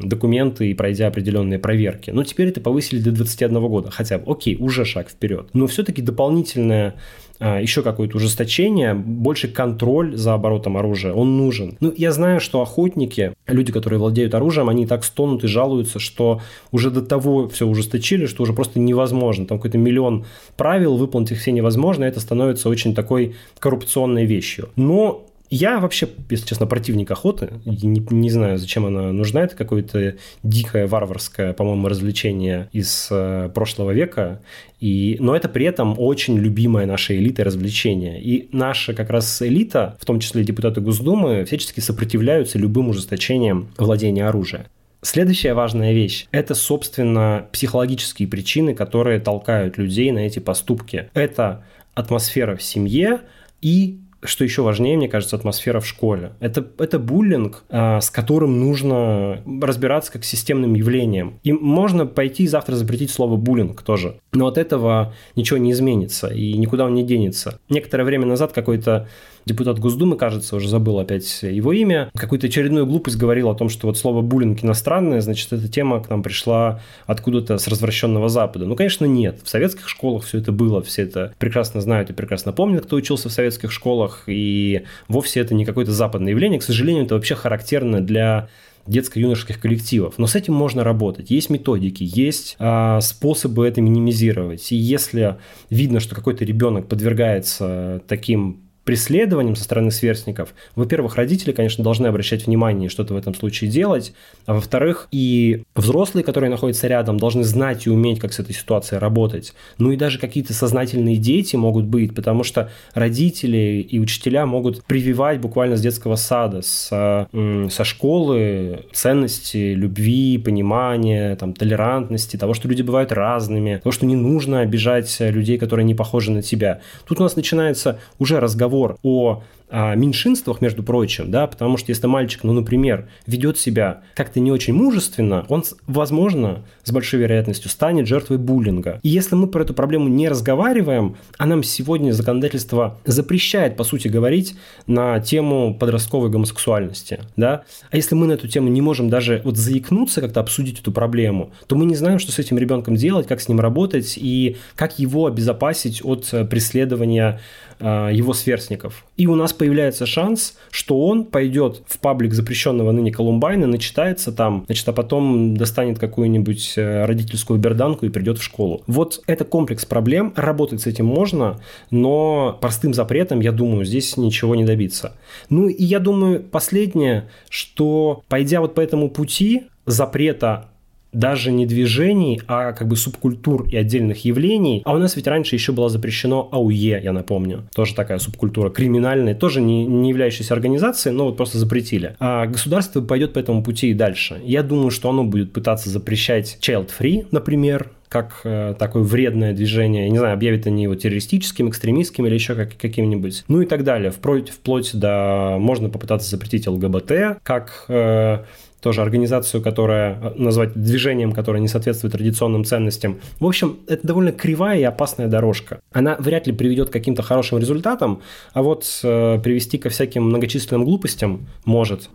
документы 0.03 0.71
и 0.71 0.75
пройдя 0.75 1.09
определенные 1.09 1.59
проверки. 1.59 2.11
Но 2.11 2.23
теперь 2.23 2.49
это 2.49 2.61
повысили 2.61 3.01
до 3.01 3.11
21 3.11 3.61
года, 3.67 3.91
хотя, 3.91 4.23
окей, 4.25 4.57
уже 4.59 4.85
шаг 4.85 5.09
вперед. 5.09 5.49
Но 5.53 5.67
все-таки 5.67 6.01
дополнительное 6.01 6.91
а, 6.91 6.95
еще 7.41 7.83
какое-то 7.83 8.17
ужесточение, 8.17 8.95
больше 8.95 9.49
контроль 9.49 10.17
за 10.17 10.35
оборотом 10.35 10.77
оружия, 10.77 11.13
он 11.13 11.37
нужен. 11.37 11.77
Ну, 11.81 11.93
я 11.97 12.13
знаю, 12.13 12.41
что 12.41 12.61
охотники, 12.63 13.33
люди, 13.47 13.73
которые 13.73 14.01
владеют 14.01 14.35
оружием, 14.35 14.69
они 14.69 14.87
так 14.87 15.05
стонут 15.05 15.45
и 15.45 15.47
жалуются, 15.47 15.99
что 15.99 16.41
уже 16.73 16.91
до 16.91 17.03
того 17.03 17.49
все 17.49 17.67
ужесточили, 17.67 18.27
что 18.27 18.43
уже 18.43 18.53
просто 18.53 18.81
невозможно. 18.81 19.47
Там 19.47 19.59
какой-то 19.59 19.79
миллион 19.79 20.25
правил, 20.57 20.97
выполнить 20.97 21.31
их 21.33 21.39
все 21.39 21.53
невозможно, 21.53 22.05
это 22.05 22.21
становится 22.21 22.69
очень 22.69 22.95
такой 22.95 23.37
коррупционной 23.59 24.25
вещью. 24.25 24.71
Но 24.77 25.28
я 25.51 25.79
вообще, 25.81 26.09
если 26.31 26.47
честно, 26.47 26.67
противник 26.67 27.11
охоты. 27.11 27.51
Не, 27.65 28.01
не 28.11 28.31
знаю, 28.31 28.59
зачем 28.59 28.87
она 28.87 29.13
нужна. 29.13 29.43
Это 29.43 29.57
какое-то 29.57 30.17
дикое, 30.43 30.87
варварское, 30.87 31.53
по-моему, 31.53 31.89
развлечение 31.89 32.69
из 32.73 33.09
э, 33.11 33.51
прошлого 33.55 33.93
века. 33.93 34.41
И, 34.81 35.17
но 35.21 35.35
это 35.35 35.49
при 35.49 35.67
этом 35.67 35.95
очень 35.99 36.39
любимая 36.39 36.87
наша 36.87 37.17
элита 37.17 37.45
развлечения. 37.45 38.21
И 38.21 38.49
наша 38.53 38.95
как 38.95 39.11
раз 39.11 39.41
элита, 39.41 39.97
в 40.01 40.05
том 40.05 40.21
числе 40.21 40.45
депутаты 40.45 40.81
Госдумы, 40.81 41.45
всячески 41.45 41.81
сопротивляются 41.81 42.59
любым 42.59 42.89
ужесточениям 42.91 43.69
владения 43.79 44.27
оружием. 44.29 44.65
Следующая 45.01 45.55
важная 45.55 45.93
вещь– 45.93 46.27
это, 46.33 46.55
собственно, 46.55 47.47
психологические 47.53 48.27
причины, 48.27 48.75
которые 48.75 49.21
толкают 49.21 49.79
людей 49.79 50.11
на 50.11 50.19
эти 50.21 50.41
поступки. 50.41 51.09
Это 51.15 51.65
атмосфера 51.95 52.57
в 52.57 52.63
семье 52.63 53.21
и 53.61 54.01
что 54.23 54.45
еще 54.45 54.63
важнее, 54.63 54.97
мне 54.97 55.09
кажется, 55.09 55.37
атмосфера 55.37 55.81
в 55.81 55.87
школе. 55.87 56.33
Это, 56.41 56.67
это 56.79 56.99
буллинг, 56.99 57.65
а, 57.69 58.01
с 58.01 58.11
которым 58.11 58.61
нужно 58.61 59.43
разбираться 59.63 60.13
как 60.13 60.25
с 60.25 60.29
системным 60.29 60.75
явлением. 60.75 61.39
И 61.45 61.53
можно 61.53 62.07
пойти 62.07 62.47
завтра 62.47 62.75
запретить 62.75 63.11
слово 63.11 63.37
буллинг 63.37 63.83
тоже. 63.83 64.21
Но 64.33 64.47
от 64.47 64.59
этого 64.59 65.15
ничего 65.37 65.59
не 65.59 65.73
изменится 65.73 66.29
и 66.29 66.53
никуда 66.55 66.85
он 66.85 66.95
не 66.95 67.05
денется. 67.05 67.61
Некоторое 67.69 68.05
время 68.05 68.27
назад 68.27 68.53
какой-то 68.53 69.09
депутат 69.49 69.79
Госдумы, 69.79 70.17
кажется, 70.17 70.55
уже 70.55 70.69
забыл 70.69 70.99
опять 70.99 71.43
его 71.43 71.73
имя, 71.73 72.11
какую-то 72.15 72.47
очередную 72.47 72.87
глупость 72.87 73.17
говорил 73.17 73.49
о 73.49 73.55
том, 73.55 73.69
что 73.69 73.87
вот 73.89 73.99
слово 73.99 74.21
буллинг 74.21 74.63
иностранное, 74.63 75.21
значит, 75.21 75.53
эта 75.53 75.67
тема 75.69 76.03
к 76.03 76.11
нам 76.11 76.23
пришла 76.23 76.81
откуда-то 77.07 77.59
с 77.59 77.67
развращенного 77.67 78.29
Запада. 78.29 78.67
Ну, 78.67 78.77
конечно, 78.77 79.07
нет. 79.07 79.41
В 79.43 79.49
советских 79.49 79.89
школах 79.89 80.25
все 80.25 80.39
это 80.39 80.53
было, 80.53 80.83
все 80.83 81.03
это 81.03 81.35
прекрасно 81.39 81.81
знают 81.81 82.11
и 82.11 82.13
прекрасно 82.13 82.53
помнят, 82.53 82.85
кто 82.85 82.97
учился 82.97 83.29
в 83.29 83.33
советских 83.33 83.73
школах, 83.73 84.25
и 84.27 84.83
вовсе 85.09 85.41
это 85.41 85.55
не 85.55 85.65
какое-то 85.65 85.93
западное 85.93 86.33
явление. 86.33 86.61
К 86.61 86.65
сожалению, 86.65 87.05
это 87.05 87.15
вообще 87.15 87.35
характерно 87.35 88.01
для 88.01 88.49
детско-юношеских 88.87 89.61
коллективов. 89.61 90.15
Но 90.19 90.27
с 90.27 90.35
этим 90.35 90.55
можно 90.55 90.83
работать. 90.83 91.31
Есть 91.31 91.51
методики, 91.51 92.05
есть 92.07 92.57
а, 92.59 93.01
способы 93.01 93.67
это 93.67 93.81
минимизировать. 93.81 94.73
И 94.73 94.77
если 94.77 95.37
видно, 95.71 96.01
что 96.01 96.15
какой-то 96.15 96.45
ребенок 96.45 96.89
подвергается 96.89 98.03
таким 98.09 98.68
преследованием 98.89 99.55
со 99.55 99.65
стороны 99.65 99.91
сверстников, 99.91 100.55
во-первых, 100.75 101.17
родители, 101.17 101.53
конечно, 101.53 101.85
должны 101.85 102.07
обращать 102.07 102.47
внимание 102.47 102.87
и 102.87 102.89
что-то 102.89 103.13
в 103.13 103.19
этом 103.19 103.35
случае 103.35 103.69
делать, 103.69 104.15
а 104.47 104.55
во-вторых, 104.55 105.09
и 105.13 105.65
взрослые, 105.77 106.25
которые 106.25 106.49
находятся 106.49 106.87
рядом, 106.87 107.19
должны 107.19 107.45
знать 107.45 107.87
и 107.87 107.91
уметь, 107.91 108.19
как 108.19 108.33
с 108.33 108.39
этой 108.39 108.55
ситуацией 108.55 108.99
работать. 108.99 109.53
Ну 109.77 109.93
и 109.93 109.97
даже 109.99 110.19
какие-то 110.19 110.55
сознательные 110.55 111.19
дети 111.19 111.55
могут 111.55 111.85
быть, 111.85 112.15
потому 112.15 112.45
что 112.45 112.71
родители 112.95 113.87
и 113.87 113.99
учителя 113.99 114.47
могут 114.47 114.83
прививать 114.85 115.39
буквально 115.39 115.77
с 115.77 115.83
детского 115.83 116.17
сада, 116.17 116.63
с, 116.63 116.89
со 116.89 117.85
школы 117.85 118.87
ценности 118.95 119.75
любви, 119.75 120.39
понимания, 120.39 121.37
там, 121.37 121.53
толерантности, 121.53 122.39
того, 122.39 122.55
что 122.55 122.69
люди 122.69 122.81
бывают 122.81 123.13
разными, 123.13 123.81
того, 123.83 123.93
что 123.93 124.07
не 124.07 124.17
нужно 124.17 124.61
обижать 124.61 125.15
людей, 125.21 125.59
которые 125.59 125.85
не 125.85 125.95
похожи 125.95 126.33
на 126.33 126.41
тебя. 126.41 126.81
Тут 127.07 127.21
у 127.21 127.23
нас 127.23 127.37
начинается 127.37 127.99
уже 128.19 128.41
разговор 128.41 128.78
разговор 128.87 128.99
о 129.03 129.43
о 129.71 129.95
меньшинствах, 129.95 130.61
между 130.61 130.83
прочим, 130.83 131.31
да, 131.31 131.47
потому 131.47 131.77
что 131.77 131.91
если 131.91 132.07
мальчик, 132.07 132.45
ну, 132.45 132.53
например, 132.53 133.09
ведет 133.27 133.59
себя 133.59 134.03
как-то 134.15 134.41
не 134.41 134.51
очень 134.51 134.75
мужественно, 134.75 135.45
он, 135.49 135.65
возможно, 135.87 136.65
с 136.85 136.93
большой 136.93 137.21
вероятностью 137.21 137.71
станет 137.71 138.07
жертвой 138.07 138.39
буллинга. 138.39 139.01
И 139.03 139.09
если 139.09 139.35
мы 139.35 139.47
про 139.47 139.63
эту 139.63 139.75
проблему 139.75 140.09
не 140.09 140.29
разговариваем, 140.29 141.17
а 141.37 141.47
нам 141.47 141.63
сегодня 141.63 142.13
законодательство 142.13 142.99
запрещает, 143.05 143.77
по 143.77 143.85
сути, 143.85 144.09
говорить 144.09 144.57
на 144.87 145.21
тему 145.21 145.77
подростковой 145.79 146.31
гомосексуальности, 146.31 147.21
да, 147.37 147.65
а 147.91 147.97
если 147.97 148.15
мы 148.15 148.27
на 148.27 148.33
эту 148.33 148.49
тему 148.49 148.69
не 148.69 148.81
можем 148.81 149.11
даже 149.11 149.43
вот 149.45 149.57
заикнуться, 149.57 150.21
как-то 150.21 150.41
обсудить 150.41 150.81
эту 150.81 150.93
проблему, 150.93 151.53
то 151.67 151.77
мы 151.77 151.85
не 151.85 151.95
знаем, 151.95 152.19
что 152.19 152.33
с 152.33 152.39
этим 152.39 152.59
ребенком 152.59 152.97
делать, 152.97 153.27
как 153.27 153.41
с 153.41 153.49
ним 153.49 153.61
работать 153.61 154.15
и 154.17 154.57
как 154.77 154.99
его 154.99 155.27
обезопасить 155.27 156.05
от 156.05 156.29
э, 156.33 156.45
преследования 156.45 157.41
э, 157.81 158.11
его 158.13 158.33
сверстников. 158.33 159.05
И 159.17 159.27
у 159.27 159.35
нас 159.35 159.53
появляется 159.59 160.07
шанс, 160.07 160.57
что 160.71 161.07
он 161.07 161.25
пойдет 161.25 161.83
в 161.87 161.99
паблик 161.99 162.33
запрещенного 162.33 162.93
ныне 162.93 163.13
Колумбайна, 163.13 163.67
начитается 163.67 164.33
там, 164.33 164.65
значит, 164.67 164.89
а 164.89 164.93
потом 164.93 165.57
достанет 165.57 165.99
какую-нибудь 165.99 166.75
э, 166.77 167.05
родительскую 167.05 167.59
берданку 167.59 168.07
и 168.07 168.09
придет 168.09 168.39
в 168.39 168.43
школу. 168.43 168.83
Вот 168.87 169.23
это 169.27 169.45
комплекс 169.45 169.85
проблем, 169.85 170.33
работать 170.37 170.81
с 170.81 170.87
этим 170.87 171.07
можно, 171.07 171.61
но 171.91 172.57
простым 172.61 172.95
запретом, 172.95 173.41
я 173.41 173.53
думаю, 173.53 173.85
здесь 173.85 174.17
ничего 174.17 174.55
не 174.55 174.65
добиться. 174.65 175.15
Ну 175.51 175.69
и 175.69 175.85
я 175.85 175.99
думаю, 175.99 176.43
последнее, 176.43 177.29
что 177.51 178.23
пойдя 178.29 178.61
вот 178.61 178.75
по 178.75 178.81
этому 178.81 179.11
пути 179.11 179.65
запрета 179.87 180.69
даже 181.13 181.53
не 181.53 181.67
движений, 181.67 182.41
а 182.47 182.73
как 182.73 182.89
бы 182.89 182.97
субкультур 182.97 183.67
и 183.69 183.77
отдельных 183.77 184.25
явлений. 184.25 184.83
А 184.85 184.95
у 184.95 184.99
нас 184.99 185.17
ведь 185.17 185.27
раньше 185.27 185.55
еще 185.55 185.73
было 185.73 185.89
запрещено 185.89 186.49
АУЕ, 186.53 187.01
я 187.03 187.13
напомню. 187.13 187.69
Тоже 187.75 187.95
такая 187.95 188.19
субкультура 188.19 188.71
криминальная, 188.71 189.35
тоже 189.35 189.61
не, 189.61 189.85
не 189.85 190.11
являющаяся 190.11 190.55
организацией, 190.55 191.15
но 191.15 191.27
вот 191.27 191.37
просто 191.37 191.59
запретили. 191.59 192.17
А 192.21 192.47
государство 192.47 193.01
пойдет 193.01 193.33
по 193.33 193.39
этому 193.39 193.63
пути 193.63 193.91
и 193.91 193.95
дальше. 193.95 194.41
Я 194.45 194.63
думаю, 194.63 194.91
что 194.91 195.11
оно 195.11 195.25
будет 195.25 195.53
пытаться 195.53 195.91
запрещать 195.91 196.59
child-free, 196.61 197.27
например, 197.31 197.91
как 198.09 198.41
э, 198.45 198.75
такое 198.79 199.03
вредное 199.03 199.53
движение, 199.53 200.05
я 200.05 200.11
не 200.11 200.19
знаю, 200.19 200.35
объявят 200.35 200.67
они 200.67 200.85
его 200.85 200.95
террористическим, 200.95 201.69
экстремистским 201.69 202.27
или 202.27 202.35
еще 202.35 202.55
как, 202.55 202.77
каким-нибудь, 202.77 203.45
ну 203.49 203.61
и 203.61 203.67
так 203.67 203.85
далее. 203.85 204.11
Вплоть, 204.11 204.49
вплоть 204.49 204.95
до 204.95 205.57
можно 205.59 205.91
попытаться 205.91 206.31
запретить 206.31 206.67
ЛГБТ, 206.67 207.41
как 207.43 207.85
э, 207.89 208.45
тоже 208.81 209.03
организацию, 209.03 209.63
которая 209.63 210.19
э, 210.21 210.33
назвать 210.37 210.75
движением, 210.75 211.33
которое 211.33 211.61
не 211.61 211.69
соответствует 211.69 212.13
традиционным 212.13 212.65
ценностям. 212.65 213.21
В 213.41 213.47
общем, 213.47 213.79
это 213.87 214.07
довольно 214.07 214.33
кривая 214.33 214.79
и 214.79 214.83
опасная 214.83 215.29
дорожка. 215.29 215.81
Она 215.93 216.17
вряд 216.19 216.47
ли 216.47 216.53
приведет 216.53 216.91
к 216.91 216.93
каким-то 216.93 217.23
хорошим 217.23 217.59
результатам, 217.59 218.23
а 218.53 218.63
вот 218.63 218.85
э, 219.03 219.41
привести 219.43 219.79
ко 219.79 219.89
всяким 219.89 220.25
многочисленным 220.25 220.85
глупостям 220.85 221.49
может. 221.65 222.11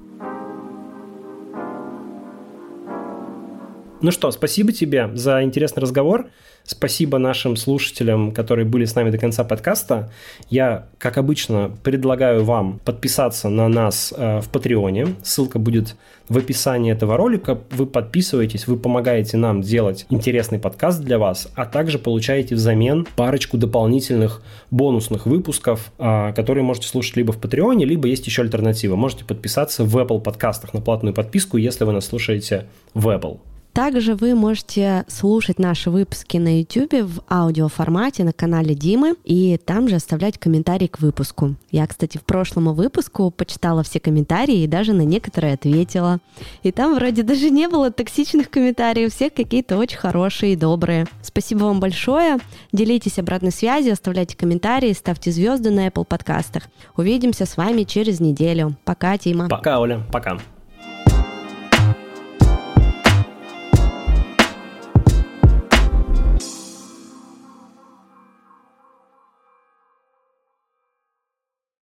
Ну 4.03 4.11
что, 4.11 4.29
спасибо 4.31 4.73
тебе 4.73 5.09
за 5.13 5.43
интересный 5.43 5.79
разговор. 5.79 6.27
Спасибо 6.65 7.19
нашим 7.19 7.55
слушателям, 7.55 8.33
которые 8.33 8.65
были 8.65 8.83
с 8.83 8.95
нами 8.95 9.11
до 9.11 9.17
конца 9.17 9.45
подкаста. 9.45 10.11
Я, 10.49 10.87
как 10.97 11.17
обычно, 11.17 11.71
предлагаю 11.83 12.43
вам 12.43 12.79
подписаться 12.83 13.47
на 13.47 13.69
нас 13.69 14.13
э, 14.15 14.41
в 14.41 14.49
Патреоне. 14.49 15.15
Ссылка 15.23 15.57
будет 15.57 15.95
в 16.27 16.37
описании 16.37 16.91
этого 16.91 17.15
ролика. 17.15 17.61
Вы 17.71 17.85
подписываетесь, 17.85 18.67
вы 18.67 18.75
помогаете 18.75 19.37
нам 19.37 19.61
делать 19.61 20.05
интересный 20.09 20.59
подкаст 20.59 20.99
для 20.99 21.17
вас, 21.17 21.49
а 21.55 21.65
также 21.65 21.97
получаете 21.97 22.55
взамен 22.55 23.07
парочку 23.15 23.57
дополнительных 23.57 24.41
бонусных 24.69 25.25
выпусков, 25.25 25.93
э, 25.97 26.33
которые 26.35 26.65
можете 26.65 26.89
слушать 26.89 27.15
либо 27.15 27.31
в 27.31 27.39
Патреоне, 27.39 27.85
либо 27.85 28.09
есть 28.09 28.27
еще 28.27 28.41
альтернатива. 28.41 28.97
Можете 28.97 29.23
подписаться 29.23 29.85
в 29.85 29.97
Apple 29.97 30.19
подкастах 30.19 30.73
на 30.73 30.81
платную 30.81 31.13
подписку, 31.13 31.55
если 31.55 31.85
вы 31.85 31.93
нас 31.93 32.05
слушаете 32.05 32.65
в 32.93 33.07
Apple. 33.07 33.39
Также 33.73 34.13
вы 34.13 34.35
можете 34.35 35.03
слушать 35.07 35.57
наши 35.57 35.89
выпуски 35.89 36.37
на 36.37 36.59
YouTube 36.59 36.93
в 37.01 37.21
аудиоформате 37.27 38.23
на 38.23 38.31
канале 38.31 38.75
Димы 38.75 39.15
и 39.23 39.57
там 39.57 39.89
же 39.89 39.95
оставлять 39.95 40.37
комментарии 40.37 40.85
к 40.85 40.99
выпуску. 40.99 41.55
Я, 41.71 41.87
кстати, 41.87 42.19
в 42.19 42.23
прошлом 42.23 42.71
выпуску 42.73 43.31
почитала 43.31 43.81
все 43.81 43.99
комментарии 43.99 44.59
и 44.59 44.67
даже 44.67 44.93
на 44.93 45.01
некоторые 45.01 45.55
ответила. 45.55 46.19
И 46.61 46.71
там 46.71 46.93
вроде 46.93 47.23
даже 47.23 47.49
не 47.49 47.67
было 47.67 47.89
токсичных 47.89 48.51
комментариев, 48.51 49.11
все 49.11 49.31
какие-то 49.31 49.77
очень 49.77 49.97
хорошие 49.97 50.53
и 50.53 50.55
добрые. 50.55 51.07
Спасибо 51.23 51.63
вам 51.63 51.79
большое. 51.79 52.37
Делитесь 52.71 53.17
обратной 53.17 53.51
связью, 53.51 53.93
оставляйте 53.93 54.37
комментарии, 54.37 54.93
ставьте 54.93 55.31
звезды 55.31 55.71
на 55.71 55.87
Apple 55.87 56.05
подкастах. 56.05 56.63
Увидимся 56.95 57.47
с 57.47 57.57
вами 57.57 57.83
через 57.83 58.19
неделю. 58.19 58.75
Пока, 58.85 59.17
Тима. 59.17 59.49
Пока, 59.49 59.79
Оля. 59.79 60.03
Пока. 60.11 60.37